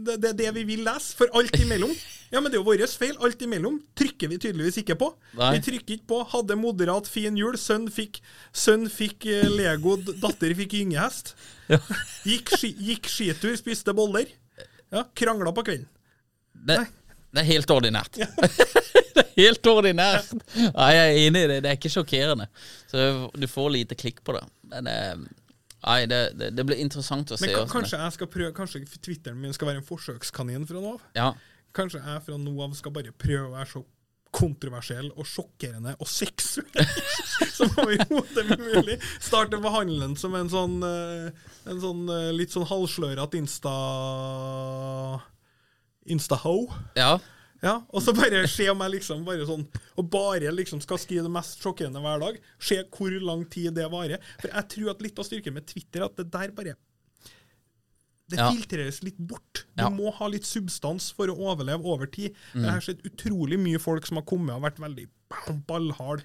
det, 0.05 0.18
det 0.24 0.30
er 0.32 0.38
det 0.43 0.51
vi 0.59 0.66
vil 0.74 0.84
lese, 0.86 1.16
for 1.18 1.32
alt 1.38 1.55
imellom. 1.57 1.93
Ja, 2.34 2.41
men 2.41 2.51
det 2.51 2.57
er 2.57 2.61
jo 2.61 2.68
vår 2.68 2.84
feil. 2.99 3.16
Alt 3.24 3.43
imellom 3.45 3.78
trykker 3.97 4.32
vi 4.32 4.39
tydeligvis 4.41 4.82
ikke 4.82 4.97
på. 4.99 5.11
Nei. 5.39 5.53
Vi 5.55 5.63
trykker 5.70 5.97
ikke 5.97 6.09
på 6.11 6.22
'hadde 6.32 6.57
moderat 6.59 7.07
fin 7.07 7.38
jul', 7.39 7.57
sønn 7.59 7.88
fikk, 7.91 8.20
sønn 8.51 8.89
fikk 8.91 9.28
eh, 9.32 9.47
Lego, 9.51 9.95
datter 10.24 10.55
fikk 10.57 10.76
gyngehest. 10.80 11.36
Gikk, 12.28 12.51
ski, 12.57 12.74
gikk 12.89 13.09
skitur, 13.09 13.55
spiste 13.57 13.95
boller. 13.95 14.28
Ja, 14.91 15.05
Krangla 15.16 15.53
på 15.55 15.63
kvelden. 15.66 15.88
Det, 16.66 16.82
det 17.36 17.43
er 17.43 17.49
helt 17.49 17.71
ordinært. 17.73 18.19
det 19.15 19.23
er 19.23 19.31
helt 19.36 19.67
ordinært. 19.67 20.29
Ja, 20.55 20.86
jeg 20.95 21.01
er 21.01 21.17
enig 21.25 21.41
i 21.43 21.49
det. 21.51 21.57
Det 21.65 21.71
er 21.71 21.79
ikke 21.79 21.91
sjokkerende. 21.91 22.47
Så 22.91 23.07
du 23.36 23.47
får 23.51 23.73
lite 23.75 23.97
klikk 23.99 24.21
på 24.23 24.38
det. 24.38 24.45
Men 24.71 24.88
eh, 24.91 25.25
nei, 25.83 25.97
det, 26.11 26.21
det, 26.39 26.53
det 26.55 26.67
blir 26.67 26.79
interessant 26.83 27.36
å 27.36 27.39
se. 27.39 27.49
Men 27.51 27.67
kanskje 27.71 27.99
jeg 27.99 28.15
skal 28.15 28.31
prøve 28.31 28.53
Kanskje 28.55 28.86
Twitteren 28.95 29.41
min 29.41 29.55
skal 29.55 29.73
være 29.73 29.83
en 29.83 29.89
forsøkskanin 29.89 30.63
fra 30.69 30.79
nå 30.79 30.95
av? 30.95 31.03
Ja. 31.17 31.33
Kanskje 31.75 31.99
jeg 32.05 32.23
fra 32.29 32.39
nå 32.39 32.55
av 32.63 32.79
skal 32.79 32.95
bare 32.95 33.11
prøve 33.11 33.49
å 33.49 33.53
være 33.57 33.71
så 33.73 33.83
kontroversiell 34.36 35.11
og 35.15 35.27
sjokkerende 35.27 35.93
og 36.03 36.09
seksuell 36.11 36.89
som 37.57 37.71
overhodet 37.83 38.47
mulig. 38.59 38.97
Starte 39.23 39.59
behandelen 39.63 40.15
som 40.19 40.36
en 40.36 40.51
sånn, 40.51 40.81
eh, 40.83 41.29
en 41.71 41.79
sånn 41.83 42.03
eh, 42.11 42.31
litt 42.36 42.55
sånn 42.55 42.67
halvslørete 42.67 43.39
insta... 43.39 43.75
Insta-ho. 46.08 46.68
ja. 46.95 47.18
Ja, 47.64 47.80
og 47.89 48.01
så 48.03 48.12
bare 48.14 48.43
se 48.51 48.68
om 48.70 48.82
jeg 48.84 48.91
liksom 48.99 49.24
bare 49.26 49.45
sånn 49.47 49.64
Og 49.97 50.10
bare 50.12 50.51
liksom 50.53 50.82
skal 50.84 50.99
skrive 51.01 51.24
det 51.24 51.32
mest 51.34 51.64
sjokkerende 51.64 52.01
hver 52.03 52.20
dag. 52.22 52.36
Se 52.62 52.76
hvor 52.93 53.10
lang 53.24 53.45
tid 53.49 53.74
det 53.74 53.88
varer. 53.89 54.20
For 54.41 54.49
jeg 54.51 54.68
tror 54.70 54.89
at 54.91 55.01
litt 55.01 55.18
av 55.18 55.26
styrken 55.26 55.56
med 55.56 55.66
Twitter 55.66 56.01
er 56.03 56.06
at 56.06 56.16
det 56.20 56.28
der 56.36 56.51
bare 56.53 56.76
Det 58.30 58.38
Ja. 58.38 58.51
filtreres 58.51 59.01
litt 59.03 59.18
bort. 59.18 59.66
Du 59.78 59.84
Ja. 59.84 59.89
må 59.89 60.12
ha 60.14 60.28
litt 60.28 60.43
substans 60.45 61.12
for 61.14 61.28
å 61.28 61.38
overleve 61.38 61.86
over 61.86 62.06
tid. 62.06 62.36
Jeg 62.53 62.70
har 62.70 62.82
sett 62.82 63.01
utrolig 63.03 63.58
mye 63.58 63.80
folk 63.80 64.06
som 64.06 64.18
har 64.18 64.24
kommet 64.26 64.56
og 64.56 64.62
vært 64.64 64.78
veldig 64.80 65.08
ballhard 65.68 66.24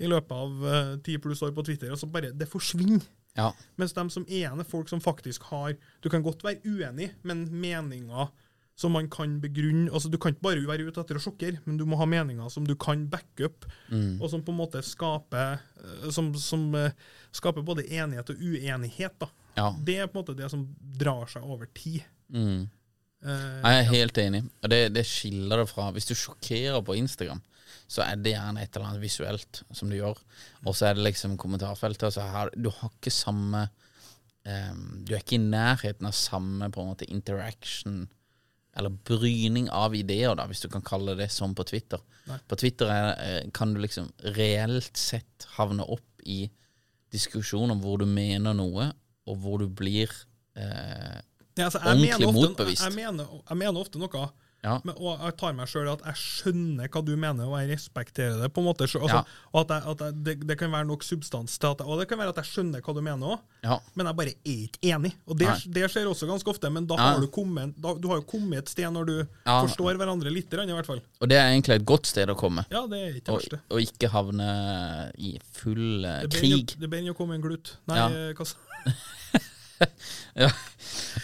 i 0.00 0.06
løpet 0.06 0.32
av 0.32 0.98
ti 1.02 1.12
ti 1.12 1.18
pluss 1.18 1.42
år 1.42 1.52
på 1.52 1.64
Twitter, 1.64 1.92
og 1.92 1.98
så 1.98 2.10
bare 2.10 2.32
Det 2.32 2.48
forsvinner. 2.48 3.02
ja. 3.36 3.52
Mens 3.76 3.92
de 3.92 4.08
som 4.10 4.24
er 4.24 4.48
igjen, 4.48 4.58
er 4.60 4.64
folk 4.64 4.88
som 4.88 5.00
faktisk 5.00 5.42
har 5.44 5.76
Du 6.00 6.08
kan 6.08 6.22
godt 6.22 6.42
være 6.42 6.62
uenig, 6.64 7.12
men 7.22 7.46
meninger 7.50 8.30
som 8.74 8.94
man 8.96 9.08
kan 9.12 9.34
begrunne 9.42 9.90
altså 9.92 10.08
Du 10.08 10.16
kan 10.18 10.32
ikke 10.32 10.42
bare 10.46 10.62
være 10.66 10.86
ute 10.88 11.00
etter 11.02 11.18
å 11.18 11.22
sjokkere, 11.22 11.60
men 11.66 11.76
du 11.76 11.84
må 11.86 11.98
ha 12.00 12.06
meninger 12.08 12.48
som 12.50 12.64
du 12.66 12.72
kan 12.80 13.04
backe 13.12 13.44
up, 13.50 13.66
og 13.92 14.24
som 14.32 14.42
på 14.42 14.52
en 14.54 14.60
måte 14.62 14.80
skaper 14.86 15.58
eh, 15.60 16.06
Som, 16.10 16.32
som 16.40 16.70
eh, 16.78 16.94
skaper 17.36 17.62
både 17.62 17.84
enighet 17.92 18.30
og 18.32 18.40
uenighet. 18.40 19.18
da. 19.20 19.28
Ja. 19.58 19.66
Det 19.76 19.98
er 20.00 20.08
på 20.08 20.18
en 20.18 20.22
måte 20.24 20.36
det 20.38 20.48
som 20.50 20.64
drar 20.80 21.28
seg 21.28 21.44
over 21.44 21.68
tid. 21.76 22.00
Mm. 22.32 22.64
Eh, 23.24 23.60
Jeg 23.62 23.78
er 23.82 23.90
helt 23.92 24.18
enig. 24.18 24.42
Og 24.62 24.72
det, 24.72 24.80
det 24.96 25.04
skiller 25.06 25.62
det 25.62 25.68
fra 25.70 25.90
Hvis 25.92 26.08
du 26.08 26.14
sjokkerer 26.16 26.80
på 26.84 26.96
Instagram, 26.96 27.42
så 27.92 28.02
er 28.06 28.16
det 28.24 28.32
gjerne 28.32 28.62
et 28.64 28.72
eller 28.76 28.88
annet 28.88 29.04
visuelt 29.04 29.62
som 29.76 29.90
du 29.92 29.98
gjør. 29.98 30.16
Og 30.64 30.74
så 30.76 30.88
er 30.88 30.96
det 30.96 31.04
liksom 31.04 31.36
kommentarfeltet, 31.40 32.08
og 32.08 32.16
så 32.16 32.24
har 32.32 32.50
du 32.56 32.70
har 32.72 32.88
ikke 32.88 33.12
samme 33.12 33.66
um, 34.48 35.04
Du 35.04 35.12
er 35.12 35.20
ikke 35.20 35.36
i 35.36 35.44
nærheten 35.44 36.08
av 36.08 36.16
samme 36.16 36.70
på 36.72 36.80
en 36.82 36.92
måte 36.94 37.08
interaction 37.12 38.06
eller 38.76 38.94
bryning 39.04 39.66
av 39.70 39.94
ideer, 39.94 40.34
da, 40.38 40.46
hvis 40.48 40.62
du 40.64 40.68
kan 40.72 40.84
kalle 40.86 41.14
det 41.18 41.28
sånn 41.34 41.52
på 41.56 41.64
Twitter. 41.68 42.00
På 42.48 42.56
Twitter 42.56 42.88
er, 42.92 43.08
eh, 43.20 43.50
kan 43.52 43.74
du 43.74 43.80
liksom 43.82 44.08
reelt 44.36 44.96
sett 44.96 45.46
havne 45.58 45.84
opp 45.84 46.24
i 46.24 46.46
diskusjon 47.12 47.70
om 47.74 47.82
hvor 47.82 47.98
du 48.00 48.06
mener 48.08 48.54
noe, 48.56 48.90
og 49.28 49.36
hvor 49.42 49.60
du 49.60 49.68
blir 49.68 50.08
eh, 50.56 51.20
Ja, 51.58 51.66
altså, 51.66 51.82
ordentlig 51.84 52.26
ofte, 52.26 52.32
motbevist. 52.32 52.82
jeg, 52.86 52.94
mener, 52.96 53.28
jeg 53.48 53.58
mener 53.60 53.80
ofte 53.84 54.00
noe, 54.00 54.24
Ja. 54.62 54.76
men, 54.86 54.94
og 54.94 55.18
jeg 55.18 55.34
tar 55.40 55.54
meg 55.58 55.66
sjøl 55.66 55.88
at 55.90 56.04
jeg 56.06 56.14
skjønner 56.20 56.86
hva 56.94 57.00
du 57.02 57.16
mener, 57.18 57.48
og 57.50 57.56
jeg 57.58 57.72
respekterer 57.72 58.36
det. 58.44 58.52
på 58.54 58.62
en 58.62 58.66
måte. 58.68 58.86
Altså, 58.86 59.00
Ja. 59.10 59.24
Og 59.52 59.64
at, 59.64 59.72
jeg, 59.74 59.90
at 59.90 60.00
jeg, 60.06 60.14
det, 60.22 60.34
det 60.46 60.56
kan 60.60 60.70
være 60.70 60.86
nok 60.86 61.02
substans 61.02 61.58
til 61.58 61.66
at 61.66 61.78
jeg, 61.82 61.86
Og 61.90 61.98
det 61.98 62.06
kan 62.08 62.18
være 62.18 62.28
at 62.30 62.36
jeg 62.36 62.44
skjønner 62.52 62.80
hva 62.80 62.94
du 62.94 63.00
mener 63.02 63.26
òg, 63.34 63.40
Ja. 63.66 63.78
men 63.98 64.06
jeg 64.06 64.16
bare 64.16 64.28
er 64.30 64.38
ikke 64.46 64.78
enig. 64.94 65.12
Og 65.26 65.38
det, 65.38 65.48
det 65.74 65.90
skjer 65.90 66.06
også 66.06 66.28
ganske 66.30 66.48
ofte, 66.54 66.70
men 66.70 66.86
da 66.86 66.94
har 66.96 67.18
du, 67.20 67.26
kommet, 67.26 67.74
da, 67.82 67.94
du 67.98 68.06
har 68.08 68.22
jo 68.22 68.26
kommet 68.30 68.58
et 68.62 68.68
sted 68.70 68.86
når 68.94 69.04
du 69.10 69.16
forstår 69.44 69.98
hverandre 69.98 70.30
litt, 70.30 70.46
i 70.52 70.56
hvert 70.72 70.86
fall. 70.86 71.02
Og 71.20 71.28
det 71.28 71.38
er 71.42 71.50
egentlig 71.50 71.80
et 71.80 71.84
godt 71.88 72.06
sted 72.06 72.30
å 72.30 72.38
komme. 72.38 72.64
Ja, 72.70 72.86
det 72.86 72.98
er 73.02 73.16
ikke 73.18 73.26
det 73.26 73.34
Og, 73.34 73.40
verste. 73.42 73.60
og 73.68 73.80
ikke 73.82 74.12
havne 74.14 74.48
i 75.18 75.34
full 75.58 76.02
bedre- 76.06 76.30
krig. 76.38 76.76
Det 76.78 76.86
begynner 76.88 77.10
jo 77.10 77.14
komme 77.18 77.34
en 77.34 77.42
glut. 77.42 77.76
Nei, 77.90 77.98
eh, 77.98 78.32
hva 78.38 78.46
sa 78.46 78.56
Ja. 80.32 80.48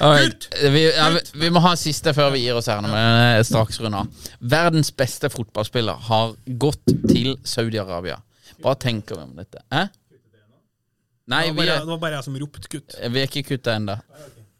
right. 0.00 0.48
Vi, 0.72 0.82
ja, 0.84 1.06
vi, 1.14 1.20
vi 1.40 1.48
må 1.50 1.62
ha 1.64 1.70
siste 1.80 2.12
før 2.12 2.34
vi 2.34 2.42
gir 2.42 2.58
oss 2.58 2.66
her. 2.68 2.82
Men 2.84 2.92
eh, 2.92 3.38
straks 3.46 3.80
runde. 3.80 4.02
Verdens 4.38 4.90
beste 4.92 5.30
fotballspiller 5.32 6.02
har 6.10 6.34
gått 6.60 6.92
til 7.08 7.38
Saudi-Arabia. 7.40 8.18
Hva 8.60 8.74
tenker 8.76 9.16
vi 9.16 9.24
om 9.24 9.32
dette? 9.38 9.62
Eh? 9.72 9.88
Nei, 11.28 11.46
det, 11.46 11.54
var 11.54 11.54
vi 11.54 11.60
bare, 11.62 11.78
er, 11.78 11.86
det 11.86 11.92
var 11.94 12.02
bare 12.04 12.18
jeg 12.18 12.26
som 12.28 12.36
ropte 12.42 12.70
kutt. 12.72 12.98
vi 13.00 13.22
er 13.22 13.30
ikke 13.30 13.44
kutta 13.54 13.78
ennå. 13.78 13.96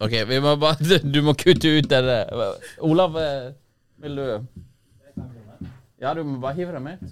Ok, 0.04 0.16
vi 0.30 0.40
må 0.44 0.54
bare 0.60 1.00
Du 1.14 1.20
må 1.26 1.34
kutte 1.38 1.70
ut 1.76 1.88
det 1.90 2.02
der. 2.06 2.58
Olav, 2.86 3.16
eh, 3.20 3.52
vil 4.04 4.20
du 4.20 4.26
Ja, 5.98 6.14
du 6.14 6.22
må 6.24 6.38
bare 6.40 6.54
hive 6.56 6.72
deg 6.76 6.84
med. 6.84 7.08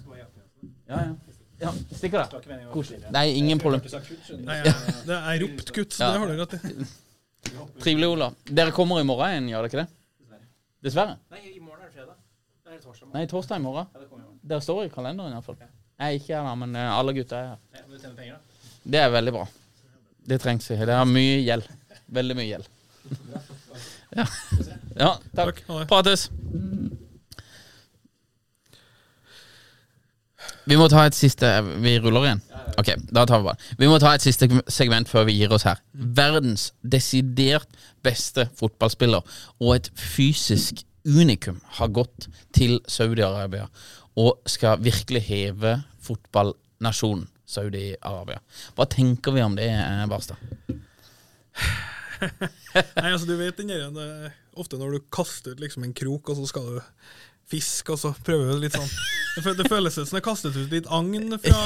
Ja, 0.87 1.01
ja. 1.01 1.26
Ja 1.61 1.73
Stikker? 1.91 2.27
Koselig. 2.73 3.03
Nei, 3.13 3.25
ingen 3.39 3.59
problem. 3.61 3.81
Nei, 4.45 4.57
jeg, 4.61 4.73
det 5.07 5.17
er 5.17 5.43
ropt 5.43 5.71
kutt, 5.73 5.95
så 5.95 6.11
det 6.13 6.21
har 6.21 6.33
du 6.33 6.41
rett 6.41 6.57
i. 6.57 6.87
Trivelig, 7.81 8.09
Ola. 8.11 8.31
Dere 8.49 8.73
kommer 8.75 9.01
i 9.01 9.07
morgen 9.07 9.31
igjen, 9.33 9.49
gjør 9.53 9.65
dere 9.65 9.71
ikke 9.71 9.83
det? 9.83 10.37
Dessverre. 10.87 11.17
Nei, 11.33 11.41
i 11.55 11.59
morgen 11.59 11.81
er 11.81 11.89
det 11.89 11.95
fredag. 11.95 12.17
Det 12.63 12.75
er 12.75 12.81
torsdag. 12.83 13.09
Nei, 13.15 13.25
torsdag 13.31 13.61
i 13.61 13.63
morgen. 13.65 13.89
Ja. 13.93 14.27
Dere 14.51 14.63
står 14.63 14.83
i 14.85 14.91
kalenderen 14.93 15.33
iallfall. 15.33 15.57
Jeg 15.97 16.05
er 16.05 16.19
ikke 16.19 16.35
her, 16.35 16.45
da, 16.45 16.53
men 16.61 16.77
eh, 16.77 16.91
alle 16.93 17.15
gutta 17.17 17.39
er 17.39 17.47
her. 17.53 17.63
Ja, 17.73 17.85
men 17.87 17.95
du 17.95 18.03
tjener 18.03 18.19
penger, 18.19 18.37
da. 18.37 18.73
Det 18.87 19.01
er 19.01 19.13
veldig 19.15 19.33
bra. 19.35 19.47
Det 20.27 20.41
trengs. 20.43 20.67
Det 20.67 20.99
har 20.99 21.07
mye 21.09 21.39
gjeld. 21.41 21.69
Veldig 22.19 22.37
mye 22.37 22.49
gjeld. 22.51 22.69
Ja, 24.17 24.25
ja 24.95 25.09
takk. 25.35 25.63
Prates. 25.89 26.29
Vi 30.67 30.75
må 30.75 30.89
ta 30.91 31.05
et 31.07 31.15
siste 31.15 31.47
Vi 31.83 31.95
ruller 32.03 32.27
igjen? 32.27 32.41
Ok, 32.77 32.91
da 33.15 33.23
tar 33.25 33.41
vi 33.41 33.47
bare. 33.47 33.69
Vi 33.79 33.87
må 33.89 33.97
ta 34.03 34.11
et 34.15 34.23
siste 34.23 34.49
segment 34.71 35.09
før 35.09 35.25
vi 35.29 35.37
gir 35.37 35.53
oss 35.55 35.65
her. 35.67 35.79
Verdens 35.93 36.71
desidert 36.83 37.69
beste 38.05 38.47
fotballspiller 38.59 39.23
og 39.63 39.71
et 39.77 39.89
fysisk 39.97 40.83
unikum 41.07 41.61
har 41.79 41.93
gått 41.95 42.27
til 42.55 42.81
Saudi-Arabia 42.91 43.69
og 44.19 44.41
skal 44.49 44.81
virkelig 44.83 45.23
heve 45.29 45.77
fotballnasjonen 46.03 47.29
Saudi-Arabia. 47.47 48.41
Hva 48.75 48.89
tenker 48.91 49.37
vi 49.37 49.45
om 49.45 49.55
det, 49.55 49.69
eh, 49.71 50.07
Barstad? 50.11 50.41
Nei, 52.19 53.13
altså 53.13 53.27
du 53.29 53.37
vet 53.39 53.59
den 53.59 53.71
der 53.71 54.01
er 54.01 54.35
Ofte 54.57 54.79
når 54.79 54.95
du 54.95 55.03
kaster 55.13 55.53
ut 55.53 55.59
liksom 55.61 55.83
en 55.85 55.93
krok, 55.93 56.31
og 56.31 56.39
så 56.39 56.47
skal 56.49 56.63
du 56.65 56.77
fiske, 57.51 57.93
og 57.93 57.99
så 58.01 58.13
prøver 58.25 58.59
litt 58.61 58.75
sånn 58.75 58.89
Det 59.37 59.67
føles 59.69 59.93
som 59.93 60.07
det 60.09 60.19
er 60.19 60.25
kastet 60.25 60.55
ut 60.57 60.71
litt 60.73 60.87
agn 60.89 61.35
fra 61.43 61.61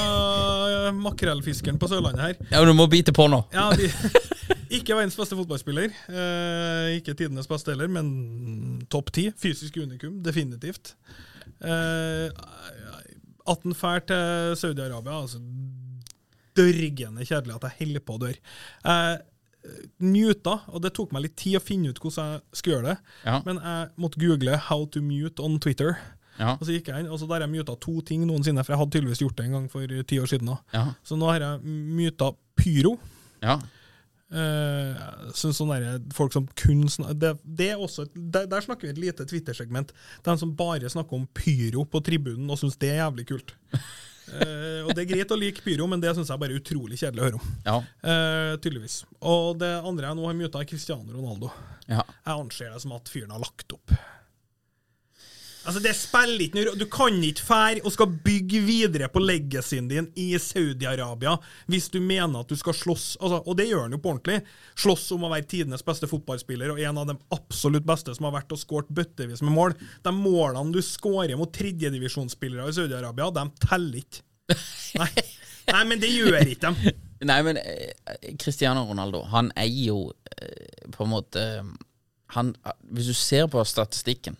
eh, 0.68 0.90
makrellfiskeren 0.92 1.78
på 1.80 1.88
Sørlandet 1.88 2.20
her. 2.26 2.34
Ja, 2.50 2.60
men 2.60 2.68
Du 2.68 2.76
må 2.76 2.86
bite 2.92 3.14
på 3.16 3.24
nå. 3.32 3.38
Ja, 3.54 3.70
vi, 3.78 3.88
Ikke 4.76 4.96
verdens 4.96 5.16
beste 5.16 5.36
fotballspiller. 5.38 5.92
Eh, 6.12 6.98
ikke 6.98 7.16
tidenes 7.16 7.48
beste 7.48 7.72
heller, 7.72 7.88
men 7.92 8.84
topp 8.92 9.10
ti. 9.16 9.26
Fysisk 9.40 9.80
unikum, 9.80 10.20
definitivt. 10.24 10.94
Eh, 11.64 12.28
at 13.42 13.64
han 13.66 13.74
drar 13.74 14.04
til 14.06 14.56
Saudi-Arabia 14.60 15.18
altså 15.24 15.40
Dørgende 16.52 17.24
kjedelig 17.24 17.54
at 17.56 17.64
jeg 17.70 17.78
holder 17.86 18.02
på 18.04 18.16
å 18.18 18.20
dø. 18.26 18.32
Eh, 18.92 19.14
muta, 20.02 20.56
og 20.72 20.82
det 20.82 20.92
tok 20.96 21.12
meg 21.14 21.26
litt 21.26 21.36
tid 21.38 21.58
å 21.58 21.62
finne 21.62 21.92
ut 21.92 22.00
hvordan 22.02 22.34
jeg 22.34 22.58
skulle 22.58 22.78
gjøre 22.78 22.90
det. 22.92 22.96
Ja. 23.26 23.36
Men 23.46 23.60
jeg 23.62 23.92
måtte 24.04 24.22
google 24.22 24.58
'how 24.58 24.86
to 24.90 25.02
mute 25.02 25.42
on 25.42 25.58
Twitter'. 25.58 25.96
Ja. 26.38 26.56
Og 26.56 26.64
så 26.66 26.74
gikk 26.74 26.88
jeg 26.88 27.04
inn, 27.04 27.10
og 27.12 27.20
så 27.20 27.28
der 27.28 27.42
har 27.42 27.46
jeg 27.46 27.54
muta 27.54 27.76
to 27.78 28.00
ting 28.00 28.24
noensinne, 28.26 28.64
for 28.64 28.74
jeg 28.74 28.80
hadde 28.80 28.94
tydeligvis 28.96 29.22
gjort 29.22 29.36
det 29.36 29.46
en 29.46 29.52
gang 29.58 29.68
for 29.70 29.86
ti 29.86 30.18
år 30.18 30.26
siden. 30.26 30.50
Ja. 30.72 30.86
Så 31.04 31.18
nå 31.20 31.28
har 31.30 31.44
jeg 31.44 31.62
muta 31.62 32.32
pyro. 32.58 32.96
Ja. 33.42 33.60
Uh, 34.32 34.96
synes 35.36 35.58
sånn 35.60 35.68
der, 35.68 35.98
folk 36.16 36.32
som 36.32 36.46
kun 36.56 36.86
det, 37.20 37.34
det 37.44 37.66
er 37.74 37.76
også, 37.76 38.06
der, 38.16 38.46
der 38.48 38.64
snakker 38.64 38.88
vi 38.88 38.94
et 38.94 39.02
lite 39.02 39.26
Twitter-segment. 39.28 39.92
De 40.24 40.36
som 40.40 40.54
bare 40.56 40.88
snakker 40.88 41.18
om 41.18 41.26
pyro 41.36 41.84
på 41.84 42.00
tribunen 42.00 42.48
og 42.48 42.56
syns 42.58 42.80
det 42.80 42.94
er 42.94 43.02
jævlig 43.04 43.28
kult. 43.28 43.52
Eh, 44.28 44.80
og 44.86 44.92
Det 44.94 45.04
er 45.04 45.10
greit 45.10 45.34
å 45.34 45.38
like 45.38 45.64
pyro, 45.64 45.88
men 45.90 46.02
det 46.02 46.14
syns 46.16 46.30
jeg 46.32 46.40
bare 46.40 46.54
er 46.54 46.62
utrolig 46.62 46.98
kjedelig 47.00 47.22
å 47.22 47.26
høre 47.26 47.40
om. 47.40 47.52
Ja. 47.66 47.76
Uh, 48.04 48.54
tydeligvis. 48.62 49.02
Og 49.20 49.58
det 49.60 49.72
andre 49.82 50.10
jeg 50.10 50.18
nå 50.18 50.26
har 50.28 50.38
muta, 50.38 50.62
er 50.62 50.68
Cristiano 50.70 51.10
Ronaldo. 51.12 51.52
ja. 51.90 52.02
Jeg 52.02 52.34
anser 52.38 52.72
det 52.72 52.82
som 52.84 52.94
at 52.96 53.10
fyren 53.10 53.34
har 53.34 53.42
lagt 53.42 53.74
opp. 53.74 53.94
Altså 55.62 55.80
Det 55.82 55.92
spiller 55.94 56.44
ikke 56.46 56.58
noe 56.58 56.78
Du 56.78 56.86
kan 56.90 57.18
ikke 57.22 57.44
fære 57.46 57.82
og 57.86 57.94
skal 57.94 58.14
bygge 58.24 58.62
videre 58.66 59.08
på 59.12 59.22
legacyen 59.22 59.88
din 59.90 60.08
i 60.18 60.32
Saudi-Arabia 60.40 61.36
hvis 61.70 61.88
du 61.92 62.00
mener 62.02 62.42
at 62.42 62.50
du 62.50 62.58
skal 62.58 62.74
slåss 62.76 63.16
altså, 63.20 63.42
Og 63.46 63.56
det 63.58 63.68
gjør 63.68 63.86
han 63.86 63.94
jo 63.94 64.00
på 64.02 64.12
ordentlig. 64.12 64.40
Slåss 64.78 65.06
om 65.16 65.26
å 65.26 65.30
være 65.32 65.46
tidenes 65.50 65.84
beste 65.86 66.08
fotballspiller 66.10 66.74
og 66.74 66.82
en 66.82 67.00
av 67.02 67.12
de 67.12 67.16
absolutt 67.34 67.86
beste 67.88 68.14
som 68.16 68.26
har 68.28 68.36
vært 68.40 68.54
og 68.54 68.60
skåret 68.60 68.90
bøttevis 68.92 69.44
med 69.44 69.54
mål. 69.54 69.76
De 70.02 70.14
målene 70.16 70.74
du 70.74 70.82
skårer 70.84 71.38
mot 71.38 71.52
tredjedivisjonsspillere 71.54 72.68
i 72.68 72.76
Saudi-Arabia, 72.76 73.30
de 73.34 73.46
teller 73.62 74.02
ikke. 74.02 74.22
Nei. 75.00 75.10
Nei, 75.70 75.82
men 75.88 76.02
det 76.02 76.10
gjør 76.10 76.40
ikke 76.42 76.66
dem. 76.66 77.00
Nei, 77.30 77.38
men 77.46 77.60
eh, 77.60 78.34
Cristiano 78.40 78.82
Ronaldo, 78.88 79.22
han 79.30 79.52
er 79.58 79.68
jo 79.70 80.08
eh, 80.34 80.88
på 80.90 81.06
en 81.06 81.12
måte 81.12 81.44
han, 82.34 82.54
Hvis 82.90 83.12
du 83.12 83.14
ser 83.16 83.46
på 83.52 83.62
statistikken 83.68 84.36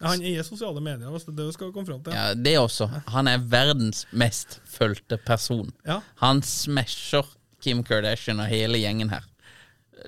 Han 0.00 0.22
eier 0.22 0.44
sosiale 0.46 0.80
medier, 0.84 1.10
hvis 1.10 1.24
det 1.26 1.34
er 1.34 1.38
det 1.48 1.54
skal 1.56 1.72
komme 1.74 1.88
fram 1.88 2.02
til. 2.04 2.14
ja, 2.16 2.34
Det 2.34 2.56
også. 2.58 2.88
Han 3.14 3.28
er 3.28 3.38
verdens 3.38 4.04
mest 4.12 4.60
fulgte 4.68 5.18
person. 5.26 5.72
Ja. 5.86 6.00
Han 6.22 6.42
smasher 6.42 7.26
Kim 7.62 7.82
Kardashian 7.84 8.40
og 8.40 8.46
hele 8.50 8.78
gjengen 8.78 9.10
her. 9.10 9.24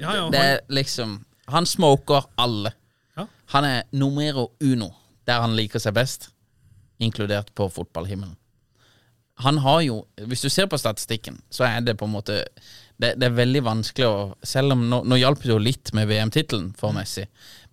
Ja, 0.00 0.12
ja, 0.14 0.24
det 0.30 0.40
er 0.40 0.58
liksom 0.68 1.24
Han 1.48 1.66
smoker 1.66 2.26
alle. 2.36 2.72
Ja. 3.16 3.26
Han 3.54 3.64
er 3.64 3.82
numero 3.92 4.50
uno 4.60 4.90
der 5.26 5.40
han 5.42 5.56
liker 5.58 5.82
seg 5.82 5.94
best, 5.96 6.28
inkludert 7.02 7.48
på 7.54 7.68
fotballhimmelen. 7.68 8.36
Han 9.42 9.58
har 9.58 9.80
jo 9.84 10.06
Hvis 10.16 10.40
du 10.40 10.48
ser 10.48 10.66
på 10.66 10.78
statistikken, 10.78 11.40
så 11.50 11.64
er 11.64 11.80
det 11.80 11.96
på 11.98 12.04
en 12.06 12.14
måte 12.14 12.44
Det, 12.96 13.12
det 13.20 13.28
er 13.28 13.34
veldig 13.36 13.60
vanskelig 13.66 14.06
å 14.08 14.20
Selv 14.46 14.72
om 14.72 14.86
nå, 14.88 15.02
nå 15.04 15.18
hjalp 15.20 15.42
det 15.42 15.52
jo 15.52 15.58
litt 15.60 15.92
med 15.96 16.08
VM-tittelen 16.08 16.70
for 16.78 16.96
Messi, 16.96 17.26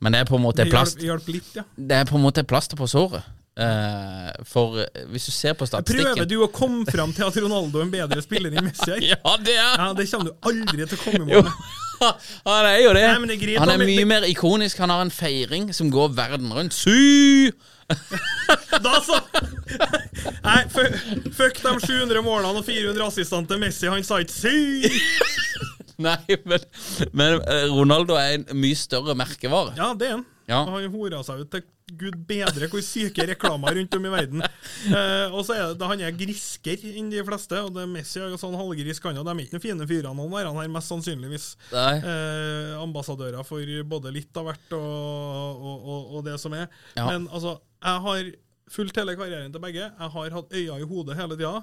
men 0.04 0.16
det 0.16 0.24
er 0.24 0.28
på 0.28 0.36
en 0.36 0.44
måte 0.44 0.66
Det 0.66 0.74
plast, 0.74 1.00
hjalp, 1.00 1.24
hjalp 1.24 1.32
litt, 1.38 1.56
ja. 1.56 1.64
det 1.76 2.02
er 2.02 2.10
på 2.10 2.20
en 2.20 2.26
måte 2.26 2.44
plaster 2.48 2.80
på 2.80 2.90
såret. 2.92 3.24
Uh, 3.54 4.32
for 4.50 4.80
eh, 4.82 5.04
hvis 5.14 5.28
du 5.30 5.32
ser 5.32 5.54
på 5.54 5.68
statistikken 5.70 6.16
Prøver 6.16 6.26
du 6.26 6.40
å 6.42 6.48
komme 6.50 6.88
fram 6.90 7.12
til 7.14 7.28
at 7.28 7.36
Ronaldo 7.38 7.78
er 7.78 7.84
en 7.86 7.92
bedre 7.94 8.24
spiller 8.26 8.50
enn 8.50 8.66
Messi? 8.66 8.96
Ja, 9.12 9.36
det 9.38 9.54
er 9.54 9.76
Ja, 9.78 9.92
Det 9.94 10.08
kommer 10.10 10.32
du 10.32 10.48
aldri 10.50 10.88
til 10.88 10.98
å 10.98 11.02
komme 11.04 11.20
i 11.20 11.28
mål 11.28 11.46
med. 11.46 11.60
han 12.50 12.70
er 12.72 12.80
jo 12.82 12.96
det. 12.98 13.04
Nei, 13.06 13.28
det 13.30 13.36
er 13.36 13.42
greit, 13.44 13.60
han 13.62 13.74
er 13.76 13.84
mye 13.86 14.08
mer 14.10 14.26
ikonisk. 14.26 14.82
Han 14.82 14.92
har 14.92 15.06
en 15.06 15.14
feiring 15.14 15.70
som 15.78 15.92
går 15.94 16.16
verden 16.18 16.50
rundt. 16.56 16.74
Sy! 16.74 17.54
Da 18.84 18.98
så! 19.06 19.20
Nei, 20.44 20.60
fuck 20.72 21.60
de 21.64 21.74
700 21.86 22.24
målene 22.26 22.60
og 22.60 22.66
400 22.68 23.06
assistene 23.06 23.50
til 23.50 23.62
Messi. 23.62 23.90
Han 23.92 24.06
sa 24.06 24.20
ikke 24.24 24.36
sy! 24.36 24.92
Nei, 26.04 26.18
men, 26.50 26.64
men 27.14 27.38
eh, 27.46 27.68
Ronaldo 27.72 28.18
er 28.18 28.40
en 28.40 28.48
mye 28.58 28.78
større 28.78 29.16
merkevare. 29.18 29.76
Ja, 29.78 29.92
det 29.98 30.10
er 30.10 30.16
han. 30.18 30.26
Ja. 30.50 30.64
Han 30.68 30.92
hora 30.92 31.22
seg 31.24 31.44
ut 31.46 31.52
til 31.54 31.64
gud 32.00 32.16
bedre 32.28 32.68
hvor 32.72 32.82
syke 32.84 33.26
reklamer 33.28 33.76
rundt 33.78 33.96
om 33.98 34.08
i 34.08 34.12
verden. 34.12 34.44
Eh, 34.84 35.32
og 35.32 35.46
så 35.48 35.56
er 35.56 35.74
det, 35.78 35.88
Han 35.88 36.02
er 36.04 36.16
grisker 36.18 36.82
enn 36.90 37.12
de 37.12 37.22
fleste, 37.24 37.60
og 37.64 37.74
det 37.76 37.84
er 37.84 37.92
Messi 37.92 38.20
er 38.20 38.32
jo 38.34 38.40
sånn 38.40 38.58
halvgrisk 38.60 39.06
han, 39.08 39.20
og 39.22 39.28
de 39.28 39.34
er 39.34 39.46
ikke 39.46 39.56
den 39.56 39.64
fine 39.64 39.88
fyren 39.88 40.20
han 40.20 40.34
der. 40.34 40.50
Han 40.50 40.60
er 40.64 40.72
mest 40.74 40.92
sannsynligvis 40.92 41.46
eh, 41.72 42.74
ambassadører 42.82 43.46
for 43.48 43.84
både 43.88 44.12
litt 44.16 44.36
av 44.40 44.50
hvert 44.50 44.76
og, 44.76 44.84
og, 44.84 45.78
og, 45.78 46.18
og 46.18 46.26
det 46.28 46.36
som 46.42 46.56
er. 46.58 46.68
Ja. 46.98 47.08
Men 47.12 47.30
altså, 47.32 47.58
jeg 47.84 48.04
har 48.08 48.34
fulgt 48.74 49.00
hele 49.00 49.16
karrieren 49.20 49.54
til 49.54 49.64
begge. 49.64 49.88
Jeg 49.88 50.12
har 50.18 50.36
hatt 50.40 50.54
øya 50.60 50.80
i 50.80 50.90
hodet 50.90 51.20
hele 51.20 51.40
tida. 51.40 51.62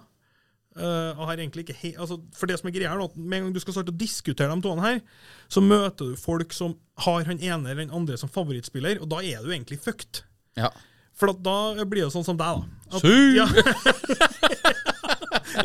Jeg 0.79 1.16
har 1.18 1.33
egentlig 1.41 1.64
ikke 1.64 1.75
he 1.81 1.89
altså, 1.99 2.21
For 2.39 2.47
det 2.47 2.61
som 2.61 2.68
er 2.71 2.75
greia 2.77 2.93
er 2.95 3.01
at 3.03 3.16
Med 3.18 3.41
en 3.41 3.45
gang 3.49 3.55
du 3.57 3.59
skal 3.59 3.75
starte 3.75 3.91
å 3.91 3.99
diskutere 3.99 4.55
de 4.55 4.62
to 4.62 4.75
her, 4.79 5.01
så 5.51 5.59
møter 5.64 6.12
du 6.12 6.21
folk 6.21 6.55
som 6.55 6.77
har 7.03 7.25
han 7.27 7.41
ene 7.43 7.73
eller 7.73 7.83
den 7.83 7.91
andre 7.97 8.14
som 8.21 8.31
favorittspiller, 8.31 9.01
og 9.03 9.11
da 9.11 9.18
er 9.18 9.43
du 9.43 9.51
egentlig 9.51 9.81
fucked. 9.83 10.23
Ja. 10.57 10.71
For 11.18 11.33
at 11.35 11.43
da 11.43 11.57
blir 11.85 12.07
det 12.07 12.12
sånn 12.14 12.25
som 12.25 12.39
deg, 12.39 12.62
da. 12.62 12.97
At- 12.97 13.03
Ja. 13.35 13.49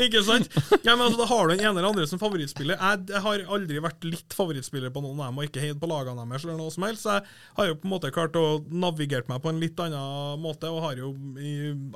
ikke 0.06 0.22
sant? 0.26 0.50
Ja, 0.86 0.96
men 0.96 1.06
altså, 1.08 1.20
Da 1.22 1.28
har 1.30 1.48
du 1.48 1.54
den 1.54 1.64
ene 1.64 1.80
eller 1.80 1.90
andre 1.92 2.08
som 2.10 2.22
favorittspiller. 2.22 2.80
Jeg, 2.80 3.22
har 3.26 3.44
aldri 3.58 3.82
vært 3.84 4.08
litt 4.08 4.36
favorittspiller 4.36 4.94
på 4.94 5.04
noen 5.04 5.20
av 5.22 5.32
dem, 5.32 5.42
og 5.42 5.50
ikke 5.50 5.64
heid 5.64 5.82
på 5.82 5.90
lagene 5.90 6.26
deres, 6.30 6.46
eller 6.48 6.60
noe 6.60 6.74
som 6.74 6.88
helst. 6.88 7.06
Så 7.06 7.18
jeg 7.18 7.26
har 7.60 7.70
jo 7.70 7.78
på 7.82 7.90
en 7.90 7.94
måte 7.96 8.14
klart 8.16 8.40
å 8.40 8.46
navigere 8.70 9.28
meg 9.32 9.44
på 9.44 9.52
en 9.52 9.62
litt 9.62 9.82
annen 9.84 10.42
måte, 10.44 10.72
og 10.72 10.84
har 10.86 11.02
jo 11.02 11.12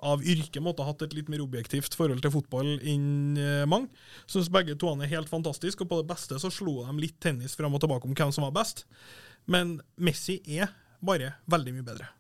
av 0.06 0.26
yrke 0.26 0.64
måte 0.64 0.88
hatt 0.88 1.06
et 1.06 1.16
litt 1.18 1.32
mer 1.32 1.44
objektivt 1.46 1.98
forhold 2.00 2.24
til 2.26 2.36
fotball 2.36 2.76
enn 2.78 3.40
eh, 3.40 3.66
mange. 3.70 3.92
Syns 4.30 4.52
begge 4.54 4.78
to 4.80 4.92
er 4.96 5.12
helt 5.16 5.32
fantastiske, 5.32 5.86
og 5.86 5.92
på 5.92 6.02
det 6.04 6.10
beste 6.12 6.40
så 6.42 6.54
slo 6.54 6.82
de 6.84 7.00
litt 7.02 7.20
tennis 7.24 7.58
fram 7.58 7.76
og 7.76 7.84
tilbake 7.84 8.10
om 8.10 8.16
hvem 8.18 8.36
som 8.36 8.48
var 8.48 8.56
best. 8.62 8.86
Men 9.50 9.80
Messi 9.98 10.40
er 10.60 10.74
bare 11.02 11.38
veldig 11.50 11.78
mye 11.78 11.92
bedre. 11.92 12.14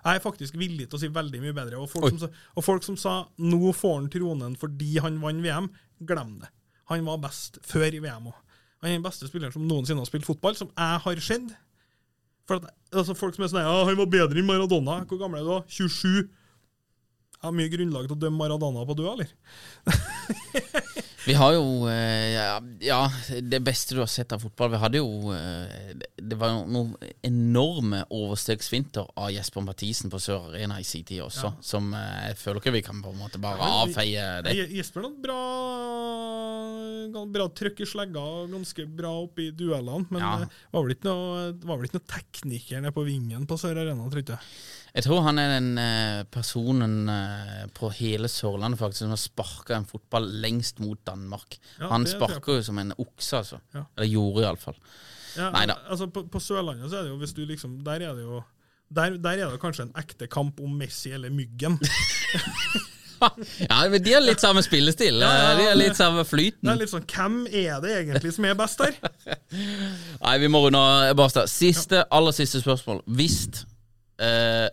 Jeg 0.00 0.16
er 0.16 0.24
faktisk 0.24 0.56
villig 0.60 0.88
til 0.88 0.98
å 0.98 1.00
si 1.02 1.10
veldig 1.12 1.40
mye 1.42 1.56
bedre. 1.56 1.80
Og 1.80 1.90
folk, 1.92 2.08
Oi. 2.10 2.18
som, 2.22 2.36
og 2.56 2.66
folk 2.66 2.86
som 2.86 2.96
sa 3.00 3.14
nå 3.38 3.72
får 3.76 3.96
han 3.98 4.10
tronen 4.12 4.56
fordi 4.60 4.96
han 5.04 5.20
vant 5.22 5.44
VM, 5.44 5.70
glem 6.08 6.38
det. 6.42 6.50
Han 6.90 7.04
var 7.06 7.20
best 7.22 7.60
før 7.66 7.92
i 7.94 8.02
VM 8.02 8.30
òg. 8.32 8.38
Han 8.80 8.90
er 8.90 8.96
den 8.96 9.04
beste 9.04 9.28
spilleren 9.28 9.52
som 9.52 9.66
noensinne 9.68 10.00
har 10.00 10.08
spilt 10.08 10.26
fotball, 10.26 10.56
som 10.56 10.70
jeg 10.72 11.02
har 11.04 11.22
sett. 11.24 11.52
For 12.48 12.58
at, 12.58 12.70
altså 12.90 13.14
Folk 13.14 13.36
som 13.36 13.44
er 13.44 13.52
sånn 13.52 13.62
ja, 13.62 13.84
'Han 13.84 13.98
var 14.00 14.08
bedre 14.10 14.40
enn 14.40 14.48
Maradona'. 14.48 15.04
Hvor 15.06 15.20
gammel 15.20 15.40
er 15.40 15.44
du 15.44 15.52
da? 15.52 15.60
27? 15.68 16.30
Jeg 17.40 17.46
har 17.46 17.52
mye 17.56 17.72
grunnlag 17.72 18.08
til 18.08 18.16
å 18.16 18.20
dømme 18.20 18.36
Maradona 18.36 18.84
på, 18.84 18.96
du, 18.96 19.06
eller? 19.08 19.28
Vi 21.26 21.34
har 21.36 21.52
jo 21.52 21.86
eh, 21.90 22.32
ja, 22.32 22.60
ja, 22.80 23.00
det 23.44 23.58
beste 23.64 23.94
du 23.94 24.00
har 24.00 24.08
sett 24.08 24.32
av 24.32 24.40
fotball. 24.40 24.70
Vi 24.72 24.78
hadde 24.80 25.00
jo 25.02 25.32
eh, 25.34 25.92
det- 26.16 26.38
var 26.40 26.62
noen 26.64 26.94
enorme 27.26 28.04
overstegsfinter 28.08 29.10
av 29.20 29.28
Jesper 29.34 29.60
Mathisen 29.66 30.10
på 30.12 30.20
Sør 30.22 30.48
Arena 30.50 30.78
i 30.80 30.84
sin 30.86 31.04
tid 31.04 31.20
også, 31.26 31.52
som 31.60 31.92
eh, 31.94 32.30
jeg 32.30 32.38
føler 32.40 32.60
ikke 32.62 32.72
vi 32.78 32.82
kan 32.86 33.02
på 33.04 33.12
en 33.12 33.20
måte 33.20 33.40
bare 33.42 33.58
Ja, 33.60 33.68
men 33.68 33.90
avfeie 33.90 34.26
det. 34.46 34.54
Jesper 34.78 35.04
hadde 35.04 35.20
bra, 35.26 35.40
bra 37.36 37.48
trøkk 37.60 37.82
i 37.84 37.88
slegga 37.88 38.24
ganske 38.52 38.86
bra 38.88 39.12
oppe 39.26 39.48
i 39.48 39.50
duellene. 39.52 40.06
Men 40.10 40.20
Ja. 40.24 40.32
det 40.44 40.48
var 40.72 40.82
vel 40.86 40.94
ikke 40.96 41.10
noe, 41.10 41.52
var 41.66 41.76
vel 41.80 41.88
ikke 41.90 42.00
noe 42.00 42.10
tekniker 42.16 42.80
nede 42.80 42.94
på 42.96 43.04
vingen 43.04 43.46
på 43.46 43.58
Sør 43.60 43.76
Arena, 43.84 44.08
tror 44.08 44.24
jeg. 44.24 44.38
Jeg 44.90 45.04
tror 45.06 45.20
han 45.22 45.38
er 45.38 45.52
den 45.60 45.78
personen 46.34 47.06
på 47.76 47.92
hele 47.94 48.26
Sørlandet 48.26 48.80
faktisk 48.80 49.04
som 49.04 49.12
har 49.14 49.20
sparka 49.22 49.76
en 49.76 49.86
fotball 49.86 50.26
lengst 50.42 50.80
mot 50.82 50.98
Danmark. 51.10 51.58
Ja, 51.76 51.90
han 51.92 52.06
sparker 52.08 52.60
jo 52.60 52.64
som 52.70 52.80
en 52.82 52.94
okse, 52.96 53.42
altså. 53.42 53.60
Ja. 53.76 53.84
Eller 53.98 54.12
gjorde 54.14 54.46
iallfall. 54.46 54.78
Ja, 55.36 55.50
Neida. 55.54 55.76
Altså, 55.90 56.08
på, 56.10 56.24
på 56.30 56.40
Sørlandet 56.42 56.90
så 56.90 57.00
er 57.00 57.06
det 57.06 57.12
jo 57.12 57.20
hvis 57.20 57.36
du 57.36 57.44
liksom 57.46 57.76
Der 57.86 58.02
er 58.02 58.16
det 58.18 58.24
jo 58.24 58.40
der, 58.90 59.14
der 59.22 59.38
er 59.38 59.52
det 59.52 59.60
kanskje 59.62 59.84
en 59.86 59.92
ekte 59.98 60.26
kamp 60.26 60.58
om 60.60 60.72
Messi 60.78 61.12
eller 61.14 61.30
Myggen. 61.30 61.78
Ja, 63.20 63.88
men 63.90 64.02
De 64.02 64.12
har 64.14 64.22
litt 64.24 64.40
samme 64.40 64.62
spillestil. 64.64 65.18
Ja, 65.20 65.28
ja, 65.28 65.40
ja. 65.50 65.56
De 65.58 65.64
har 65.68 65.74
litt 65.76 65.98
samme 65.98 66.22
flyten. 66.24 66.64
Det 66.64 66.72
er 66.72 66.78
litt 66.80 66.92
sånn 66.92 67.04
Hvem 67.04 67.34
er 67.46 67.82
det 67.84 67.90
egentlig 67.98 68.32
som 68.32 68.46
er 68.48 68.56
best 68.56 68.80
der? 68.80 68.96
Nei, 70.24 70.36
vi 70.40 70.48
må 70.52 70.62
runde 70.64 70.80
av. 70.80 71.20
Siste, 71.50 72.04
aller 72.08 72.36
siste 72.36 72.62
spørsmål. 72.62 73.02
Hvis 73.20 73.42
eh, 74.24 74.68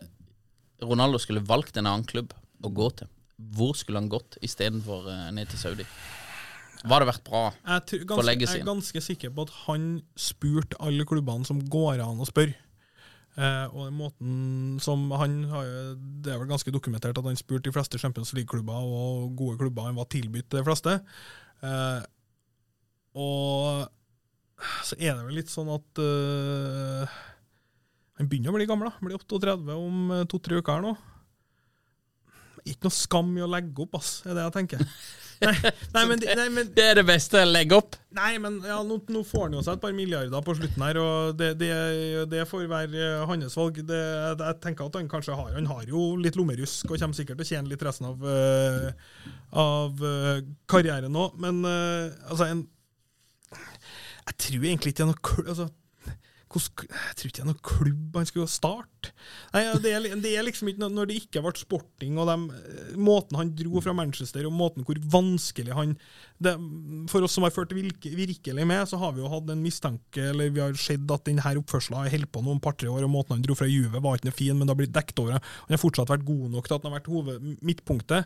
Ronaldo 0.79 1.19
skulle 1.19 1.43
valgt 1.43 1.75
en 1.75 1.89
annen 1.89 2.07
klubb 2.07 2.31
å 2.63 2.71
gå 2.71 2.88
til, 3.01 3.11
hvor 3.57 3.75
skulle 3.77 3.99
han 3.99 4.07
gått 4.11 4.39
istedenfor 4.45 5.11
eh, 5.11 5.27
ned 5.35 5.51
til 5.51 5.61
Saudi? 5.65 5.88
Hva 6.86 6.99
det 7.01 7.07
vært 7.09 7.23
bra? 7.25 7.41
Jeg, 7.65 7.86
tror, 7.89 7.99
For 8.05 8.21
ganske, 8.28 8.45
jeg 8.45 8.61
er 8.61 8.65
ganske 8.67 9.01
sikker 9.01 9.32
på 9.34 9.45
at 9.47 9.53
han 9.65 9.86
spurte 10.19 10.78
alle 10.84 11.05
klubbene 11.09 11.45
som 11.47 11.59
går 11.73 12.03
an 12.03 12.21
å 12.21 12.28
spørre. 12.30 12.53
Eh, 13.38 13.65
og 13.69 13.84
den 13.88 13.97
måten 13.99 14.80
som 14.82 15.11
han 15.13 15.43
har 15.51 15.63
jo- 15.65 15.95
Det 16.21 16.34
er 16.34 16.39
vel 16.41 16.47
ganske 16.49 16.71
dokumentert 16.73 17.17
at 17.17 17.23
han 17.23 17.36
spurte 17.38 17.69
de 17.69 17.71
fleste 17.71 17.99
Champions 18.01 18.34
League-klubber 18.34 18.73
og 18.82 19.36
gode 19.38 19.57
klubber. 19.59 19.84
Han 19.86 19.95
var 19.95 20.05
tilbudt 20.05 20.49
de 20.49 20.63
fleste. 20.63 20.95
Eh, 21.61 22.01
og 23.15 23.89
så 24.84 24.95
er 24.97 25.13
det 25.13 25.25
vel 25.25 25.36
litt 25.38 25.49
sånn 25.53 25.69
at 25.73 25.99
eh, 26.01 27.17
Han 28.17 28.28
begynner 28.28 28.49
å 28.49 28.57
bli 28.57 28.65
gammel, 28.65 28.89
da. 28.89 28.97
Blir 29.05 29.17
38 29.21 29.75
om 29.78 30.11
eh, 30.11 30.23
to-tre 30.25 30.57
uker 30.57 30.73
her 30.80 30.82
nå. 30.82 30.97
ikke 32.65 32.84
noe 32.89 32.91
skam 32.91 33.30
i 33.38 33.41
å 33.45 33.47
legge 33.49 33.80
opp, 33.86 33.93
ass, 33.95 34.23
er 34.25 34.34
det 34.34 34.43
jeg 34.47 34.55
tenker. 34.57 34.82
Nei, 35.43 35.53
nei, 35.93 36.03
men, 36.09 36.21
nei, 36.39 36.47
men, 36.49 36.69
Det 36.73 36.83
er 36.83 36.97
det 36.99 37.05
beste. 37.07 37.43
Legg 37.45 37.73
opp. 37.75 37.95
nei, 38.17 38.38
men 38.41 38.57
ja, 38.65 38.79
nå, 38.85 38.97
nå 39.13 39.21
får 39.27 39.45
han 39.45 39.57
jo 39.57 39.63
seg 39.65 39.77
et 39.77 39.83
par 39.83 39.93
milliarder 39.93 40.45
på 40.45 40.55
slutten 40.57 40.85
her, 40.88 40.99
og 41.01 41.38
det, 41.38 41.51
det, 41.59 41.71
det 42.31 42.45
får 42.49 42.65
være 42.71 43.03
eh, 43.03 43.25
hans 43.29 43.57
valg. 43.59 43.81
Det, 43.85 43.99
jeg 44.33 44.59
tenker 44.63 44.88
at 44.89 44.97
han 44.97 45.11
kanskje 45.11 45.38
har 45.38 45.53
Han 45.57 45.69
har 45.69 45.83
jo 45.89 46.09
litt 46.21 46.39
lommerusk 46.39 46.89
og 46.89 46.97
kommer 46.97 47.17
sikkert 47.17 47.41
til 47.41 47.45
å 47.45 47.51
tjene 47.51 47.71
litt 47.71 47.85
resten 47.85 48.09
av, 48.09 48.23
uh, 48.25 48.89
av 49.61 50.01
uh, 50.01 50.39
karrieren 50.69 51.13
nå, 51.13 51.29
men 51.41 51.61
uh, 51.65 52.09
altså 52.31 52.49
en 52.49 52.65
Jeg 53.53 54.39
tror 54.43 54.65
egentlig 54.65 54.95
ikke 54.95 55.03
det 55.03 55.05
er 55.05 55.13
noe 55.13 55.49
altså, 55.53 55.69
hvordan- 56.49 56.87
jeg 56.89 57.15
tror 57.17 57.27
ikke 57.27 57.37
det 57.37 57.43
er 57.43 57.49
noen 57.51 57.63
klubb 57.63 58.15
han 58.15 58.25
skulle 58.29 58.47
starte. 58.47 59.11
Det, 59.53 59.91
er, 59.91 60.15
det 60.21 60.31
er 60.35 60.43
liksom 60.43 60.67
ikke 60.67 60.87
Når 60.91 61.07
det 61.07 61.15
ikke 61.21 61.41
ble 61.41 61.53
sporting, 61.55 62.17
og 62.19 62.27
dem, 62.27 62.49
eh, 62.51 62.95
måten 62.95 63.37
han 63.39 63.53
dro 63.55 63.81
fra 63.81 63.93
Manchester, 63.93 64.45
og 64.45 64.53
måten 64.53 64.83
hvor 64.87 64.99
vanskelig 64.99 65.73
han 65.73 65.97
det, 66.39 66.53
For 67.09 67.23
oss 67.23 67.33
som 67.37 67.43
har 67.43 67.51
ført 67.51 67.73
virkelig 67.73 68.67
med, 68.67 68.87
så 68.87 68.99
har 68.99 69.13
vi 69.13 69.21
jo 69.21 69.31
hatt 69.31 69.49
en 69.49 69.63
mistanke, 69.63 70.29
eller 70.31 70.49
vi 70.49 70.61
har 70.61 70.73
sett 70.73 71.09
at 71.11 71.25
denne 71.25 71.41
oppførselen 71.41 71.97
har 72.03 72.09
holdt 72.13 72.31
på 72.31 72.43
noen 72.43 72.61
par-tre 72.61 72.89
år, 72.91 73.03
og 73.03 73.13
måten 73.13 73.37
han 73.37 73.41
dro 73.45 73.55
fra 73.55 73.67
Juve 73.67 74.01
var 74.01 74.17
ikke 74.17 74.29
noe 74.29 74.37
fin, 74.37 74.57
men 74.57 74.67
det 74.67 74.75
har 74.75 74.81
blitt 74.81 74.95
dekket 74.95 75.19
over. 75.23 75.39
Han 75.39 75.75
har 75.75 75.81
fortsatt 75.81 76.11
vært 76.11 76.25
god 76.27 76.49
nok 76.51 76.67
til 76.67 76.75
at 76.75 76.83
han 76.83 76.91
har 76.91 76.99
vært 76.99 77.11
hoved, 77.11 77.47
midtpunktet. 77.61 78.25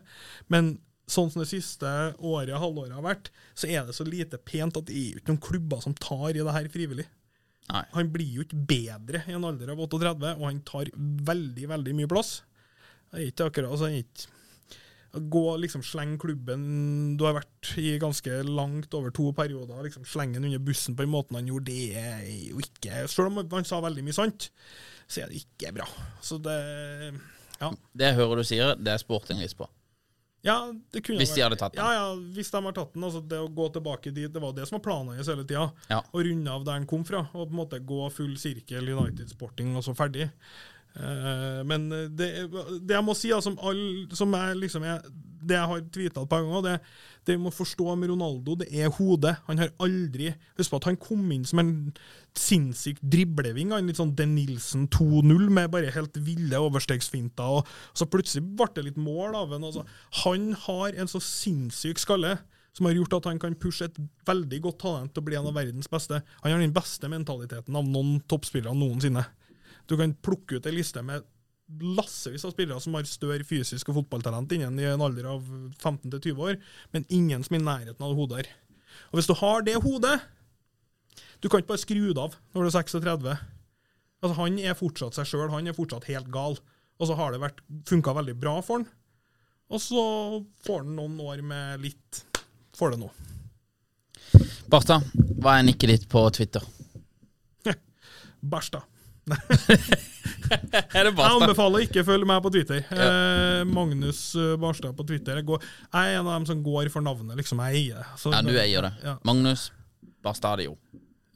Men 0.50 0.80
sånn 1.12 1.32
som 1.32 1.42
det 1.44 1.50
siste 1.52 1.88
året, 2.20 2.56
halvåret 2.60 2.96
har 2.96 3.06
vært, 3.06 3.32
så 3.58 3.70
er 3.70 3.86
det 3.88 3.96
så 3.98 4.06
lite 4.08 4.40
pent 4.48 4.78
at 4.80 4.88
det 4.88 4.96
er 4.96 5.20
ikke 5.20 5.34
noen 5.34 5.44
klubber 5.44 5.82
som 5.84 5.96
tar 5.98 6.32
i 6.32 6.40
det 6.40 6.56
her 6.56 6.70
frivillig. 6.72 7.08
Nei. 7.70 7.86
Han 7.94 8.10
blir 8.12 8.38
jo 8.40 8.44
ikke 8.46 8.60
bedre 8.68 9.22
i 9.30 9.36
en 9.38 9.46
alder 9.48 9.72
av 9.72 9.80
38, 9.86 10.36
og 10.38 10.46
han 10.48 10.62
tar 10.68 10.90
veldig, 10.98 11.68
veldig 11.72 11.94
mye 12.00 12.10
plass. 12.12 12.42
Det 13.12 13.20
er 13.20 13.32
ikke 13.32 13.50
akkurat 13.52 13.74
altså, 13.74 13.90
han 13.90 14.00
er 14.00 14.06
ikke 14.06 14.38
Gå 15.12 15.58
liksom 15.60 15.82
slenge 15.84 16.16
klubben 16.22 16.62
Du 17.20 17.26
har 17.28 17.34
vært 17.36 17.74
i 17.82 17.98
ganske 18.00 18.38
langt 18.48 18.94
over 18.96 19.12
to 19.12 19.26
perioder. 19.36 19.82
liksom 19.84 20.06
Slenge 20.08 20.40
den 20.40 20.48
under 20.48 20.62
bussen 20.64 20.96
på 20.96 21.04
den 21.04 21.12
måten 21.12 21.36
han 21.36 21.50
gjorde, 21.50 21.68
det 21.68 21.98
er 22.00 22.22
jo 22.48 22.62
ikke 22.64 23.04
Selv 23.12 23.28
om 23.28 23.42
han 23.52 23.68
sa 23.68 23.82
veldig 23.84 24.06
mye 24.08 24.16
sant, 24.16 24.48
så 25.12 25.26
er 25.26 25.34
det 25.34 25.42
ikke 25.44 25.74
bra. 25.76 25.90
Så 26.24 26.40
det 26.40 26.56
Ja. 27.60 27.74
Det 27.92 28.08
jeg 28.08 28.16
hører 28.22 28.40
du 28.40 28.48
sier, 28.48 28.76
det 28.80 28.94
er 28.94 29.04
sporting 29.04 29.44
litt 29.44 29.58
på. 29.58 29.68
Ja, 30.42 30.74
det 30.92 31.04
kunne 31.06 31.22
Hvis 31.22 31.36
de 31.36 31.44
hadde 31.44 31.58
tatt 31.60 31.76
den. 31.76 31.84
Ja, 31.86 31.94
ja, 31.94 32.14
hvis 32.36 32.50
de 32.50 32.62
har 32.66 32.74
tatt 32.74 32.96
den. 32.96 33.06
Altså 33.06 33.22
det 33.22 33.40
å 33.44 33.50
gå 33.54 33.68
tilbake 33.76 34.14
dit, 34.14 34.30
det 34.34 34.42
var 34.42 34.56
det 34.58 34.66
som 34.68 34.80
var 34.80 34.86
planen 34.88 35.20
hans 35.20 35.30
hele 35.30 35.46
tida. 35.46 35.68
Ja. 35.92 36.02
Å 36.02 36.24
runde 36.28 36.56
av 36.56 36.66
der 36.66 36.80
han 36.80 36.88
kom 36.90 37.06
fra, 37.08 37.28
og 37.32 37.44
på 37.46 37.54
en 37.54 37.60
måte 37.62 37.82
gå 37.86 38.08
full 38.16 38.34
sirkel 38.42 38.90
United 38.90 39.30
Sporting, 39.30 39.76
og 39.78 39.86
så 39.86 39.94
ferdig. 39.98 40.32
Uh, 40.92 41.62
men 41.64 41.86
det, 42.18 42.32
det 42.82 42.98
jeg 42.98 43.06
må 43.06 43.16
si, 43.16 43.30
altså, 43.36 43.54
all, 43.64 43.84
som 44.18 44.34
jeg 44.36 44.58
liksom 44.64 44.88
er, 44.90 45.06
det 45.42 45.58
jeg 45.58 45.70
har 45.72 45.82
tweeta 45.94 46.24
et 46.24 46.32
par 46.32 46.44
ganger, 46.46 46.64
det, 46.66 46.76
det 47.28 47.36
vi 47.36 47.44
må 47.44 47.52
forstå 47.54 47.96
med 48.00 48.12
Ronaldo, 48.14 48.56
det 48.62 48.68
er 48.72 48.94
hodet. 48.96 49.36
Han 49.48 49.62
har 49.62 49.74
aldri 49.82 50.32
Husk 50.58 50.74
på 50.74 50.80
at 50.82 50.88
han 50.90 51.00
kom 51.02 51.26
inn 51.34 51.44
som 51.48 51.62
en 51.62 51.74
sinnssyk 52.38 53.02
dribleving. 53.02 53.74
En 53.76 53.90
litt 53.90 54.00
sånn 54.00 54.16
Den 54.18 54.36
Nilsen 54.38 54.88
2-0 54.94 55.50
med 55.54 55.72
bare 55.74 55.94
helt 55.96 56.18
ville 56.24 56.62
overstegsfinter. 56.62 57.60
Og 57.60 57.98
så 57.98 58.08
plutselig 58.10 58.46
ble 58.46 58.70
det 58.76 58.88
litt 58.90 59.02
mål 59.02 59.38
av 59.40 59.54
ham. 59.56 59.68
Altså. 59.70 59.86
Han 60.24 60.52
har 60.68 60.98
en 60.98 61.12
så 61.12 61.22
sinnssyk 61.24 62.02
skalle 62.02 62.38
som 62.78 62.88
har 62.88 62.96
gjort 62.96 63.18
at 63.18 63.28
han 63.28 63.40
kan 63.42 63.58
pushe 63.60 63.90
et 63.90 63.98
veldig 64.28 64.62
godt 64.64 64.80
talent 64.86 65.12
til 65.12 65.24
å 65.24 65.28
bli 65.28 65.38
en 65.40 65.50
av 65.50 65.58
verdens 65.58 65.90
beste. 65.92 66.22
Han 66.44 66.54
har 66.54 66.62
den 66.62 66.76
beste 66.76 67.10
mentaliteten 67.12 67.76
av 67.76 67.88
noen 67.88 68.22
toppspillere 68.32 68.76
noensinne. 68.78 69.26
Du 69.90 69.98
kan 70.00 70.14
plukke 70.24 70.60
ut 70.60 70.70
ei 70.70 70.78
liste 70.78 71.04
med 71.04 71.26
lassevis 71.80 72.44
av 72.46 72.54
spillere 72.54 72.82
som 72.84 72.96
har 72.98 73.08
større 73.10 73.46
fysisk 73.48 73.90
og 73.92 74.02
fotballtalent 74.02 74.52
innen 74.56 74.80
i 74.82 74.88
en 74.90 75.04
alder 75.06 75.30
av 75.32 75.46
15-20 75.80 76.44
år, 76.44 76.60
men 76.92 77.08
ingen 77.10 77.46
som 77.46 77.56
er 77.58 77.62
i 77.62 77.68
nærheten 77.68 78.06
av 78.06 78.16
hodet 78.18 78.42
her. 78.42 78.52
Og 79.12 79.20
hvis 79.20 79.30
du 79.30 79.36
har 79.40 79.64
det 79.64 79.78
hodet 79.84 80.20
Du 81.42 81.48
kan 81.50 81.62
ikke 81.62 81.72
bare 81.72 81.82
skru 81.82 82.12
det 82.12 82.22
av 82.22 82.36
når 82.54 82.64
du 82.64 82.68
er 82.70 82.76
36. 82.76 83.32
Altså, 84.22 84.36
han 84.38 84.60
er 84.62 84.78
fortsatt 84.78 85.18
seg 85.18 85.26
sjøl, 85.26 85.50
han 85.50 85.68
er 85.68 85.74
fortsatt 85.74 86.06
helt 86.12 86.30
gal. 86.32 86.60
Og 87.02 87.10
så 87.10 87.16
har 87.18 87.34
det 87.34 87.50
funka 87.90 88.14
veldig 88.14 88.36
bra 88.38 88.60
for 88.62 88.78
han. 88.78 88.86
Og 89.72 89.82
så 89.82 90.04
får 90.62 90.84
han 90.84 90.94
noen 91.00 91.18
år 91.24 91.42
med 91.42 91.82
litt 91.82 92.26
Får 92.78 92.94
det 92.94 93.02
nå. 93.02 93.10
Barstad, 94.72 95.04
hva 95.42 95.58
er 95.58 95.66
nikket 95.68 95.92
ditt 95.92 96.06
på 96.10 96.24
Twitter? 96.34 96.64
Bæsj, 98.54 98.72
da. 98.78 98.86
Er 100.52 101.08
det 101.08 101.12
Jeg 101.16 101.32
anbefaler 101.32 101.86
ikke 101.88 102.04
å 102.04 102.08
følge 102.08 102.28
meg 102.30 102.42
på 102.46 102.52
Twitter. 102.54 102.82
Eh, 102.92 103.62
Magnus 103.70 104.22
eh, 104.36 104.54
Barstad 104.62 104.96
på 104.98 105.06
Twitter. 105.08 105.40
Jeg, 105.42 105.48
går, 105.48 105.64
jeg 105.94 106.16
er 106.16 106.20
en 106.20 106.28
av 106.28 106.36
dem 106.40 106.48
som 106.50 106.64
går 106.66 106.90
for 106.94 107.06
navnet, 107.06 107.36
liksom. 107.40 107.62
Jeg 107.70 107.82
eier 107.86 108.02
det. 108.02 108.08
Så 108.22 108.34
Ja, 108.34 108.42
du 108.46 108.52
eier 108.56 108.88
det. 108.90 108.94
Ja, 109.06 109.16
Magnus 109.28 109.70
Barstadio, 110.22 110.76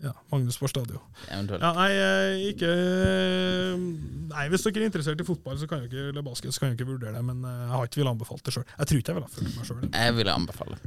ja, 0.04 0.12
Magnus 0.30 0.60
Barstadio. 0.62 1.00
eventuelt. 1.32 1.64
Ja, 1.64 1.72
nei, 1.74 1.88
eh, 1.98 2.44
ikke 2.52 2.70
eh, 2.70 3.86
Nei, 4.30 4.44
hvis 4.52 4.66
dere 4.68 4.84
er 4.84 4.90
interessert 4.92 5.22
i 5.22 5.26
fotball, 5.26 5.56
så 5.62 5.70
kan 5.72 5.86
ikke, 5.88 6.10
eller 6.12 6.26
basket, 6.26 6.54
så 6.54 6.62
kan 6.62 6.74
dere 6.74 6.78
ikke 6.82 6.90
vurdere 6.92 7.16
det, 7.16 7.24
men 7.26 7.42
jeg 7.48 7.72
har 7.72 7.88
ikke 7.88 8.02
villet 8.02 8.14
anbefalt 8.18 8.44
det 8.46 8.54
sjøl. 8.58 8.66
Jeg 8.76 8.90
tror 8.92 9.02
ikke 9.02 9.14
jeg 9.14 9.20
ville 9.22 9.34
fulgt 9.38 9.56
meg 9.56 9.70
sjøl. 9.70 9.88
Jeg 9.96 10.18
ville 10.20 10.36
anbefale. 10.36 10.80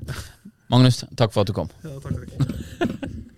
Magnus, 0.69 1.01
takk 1.17 1.33
for 1.33 1.43
at 1.47 1.51
du 1.51 1.57
kom. 1.57 1.73
Ja, 1.87 1.97
takk, 2.05 2.21
takk. 2.29 3.09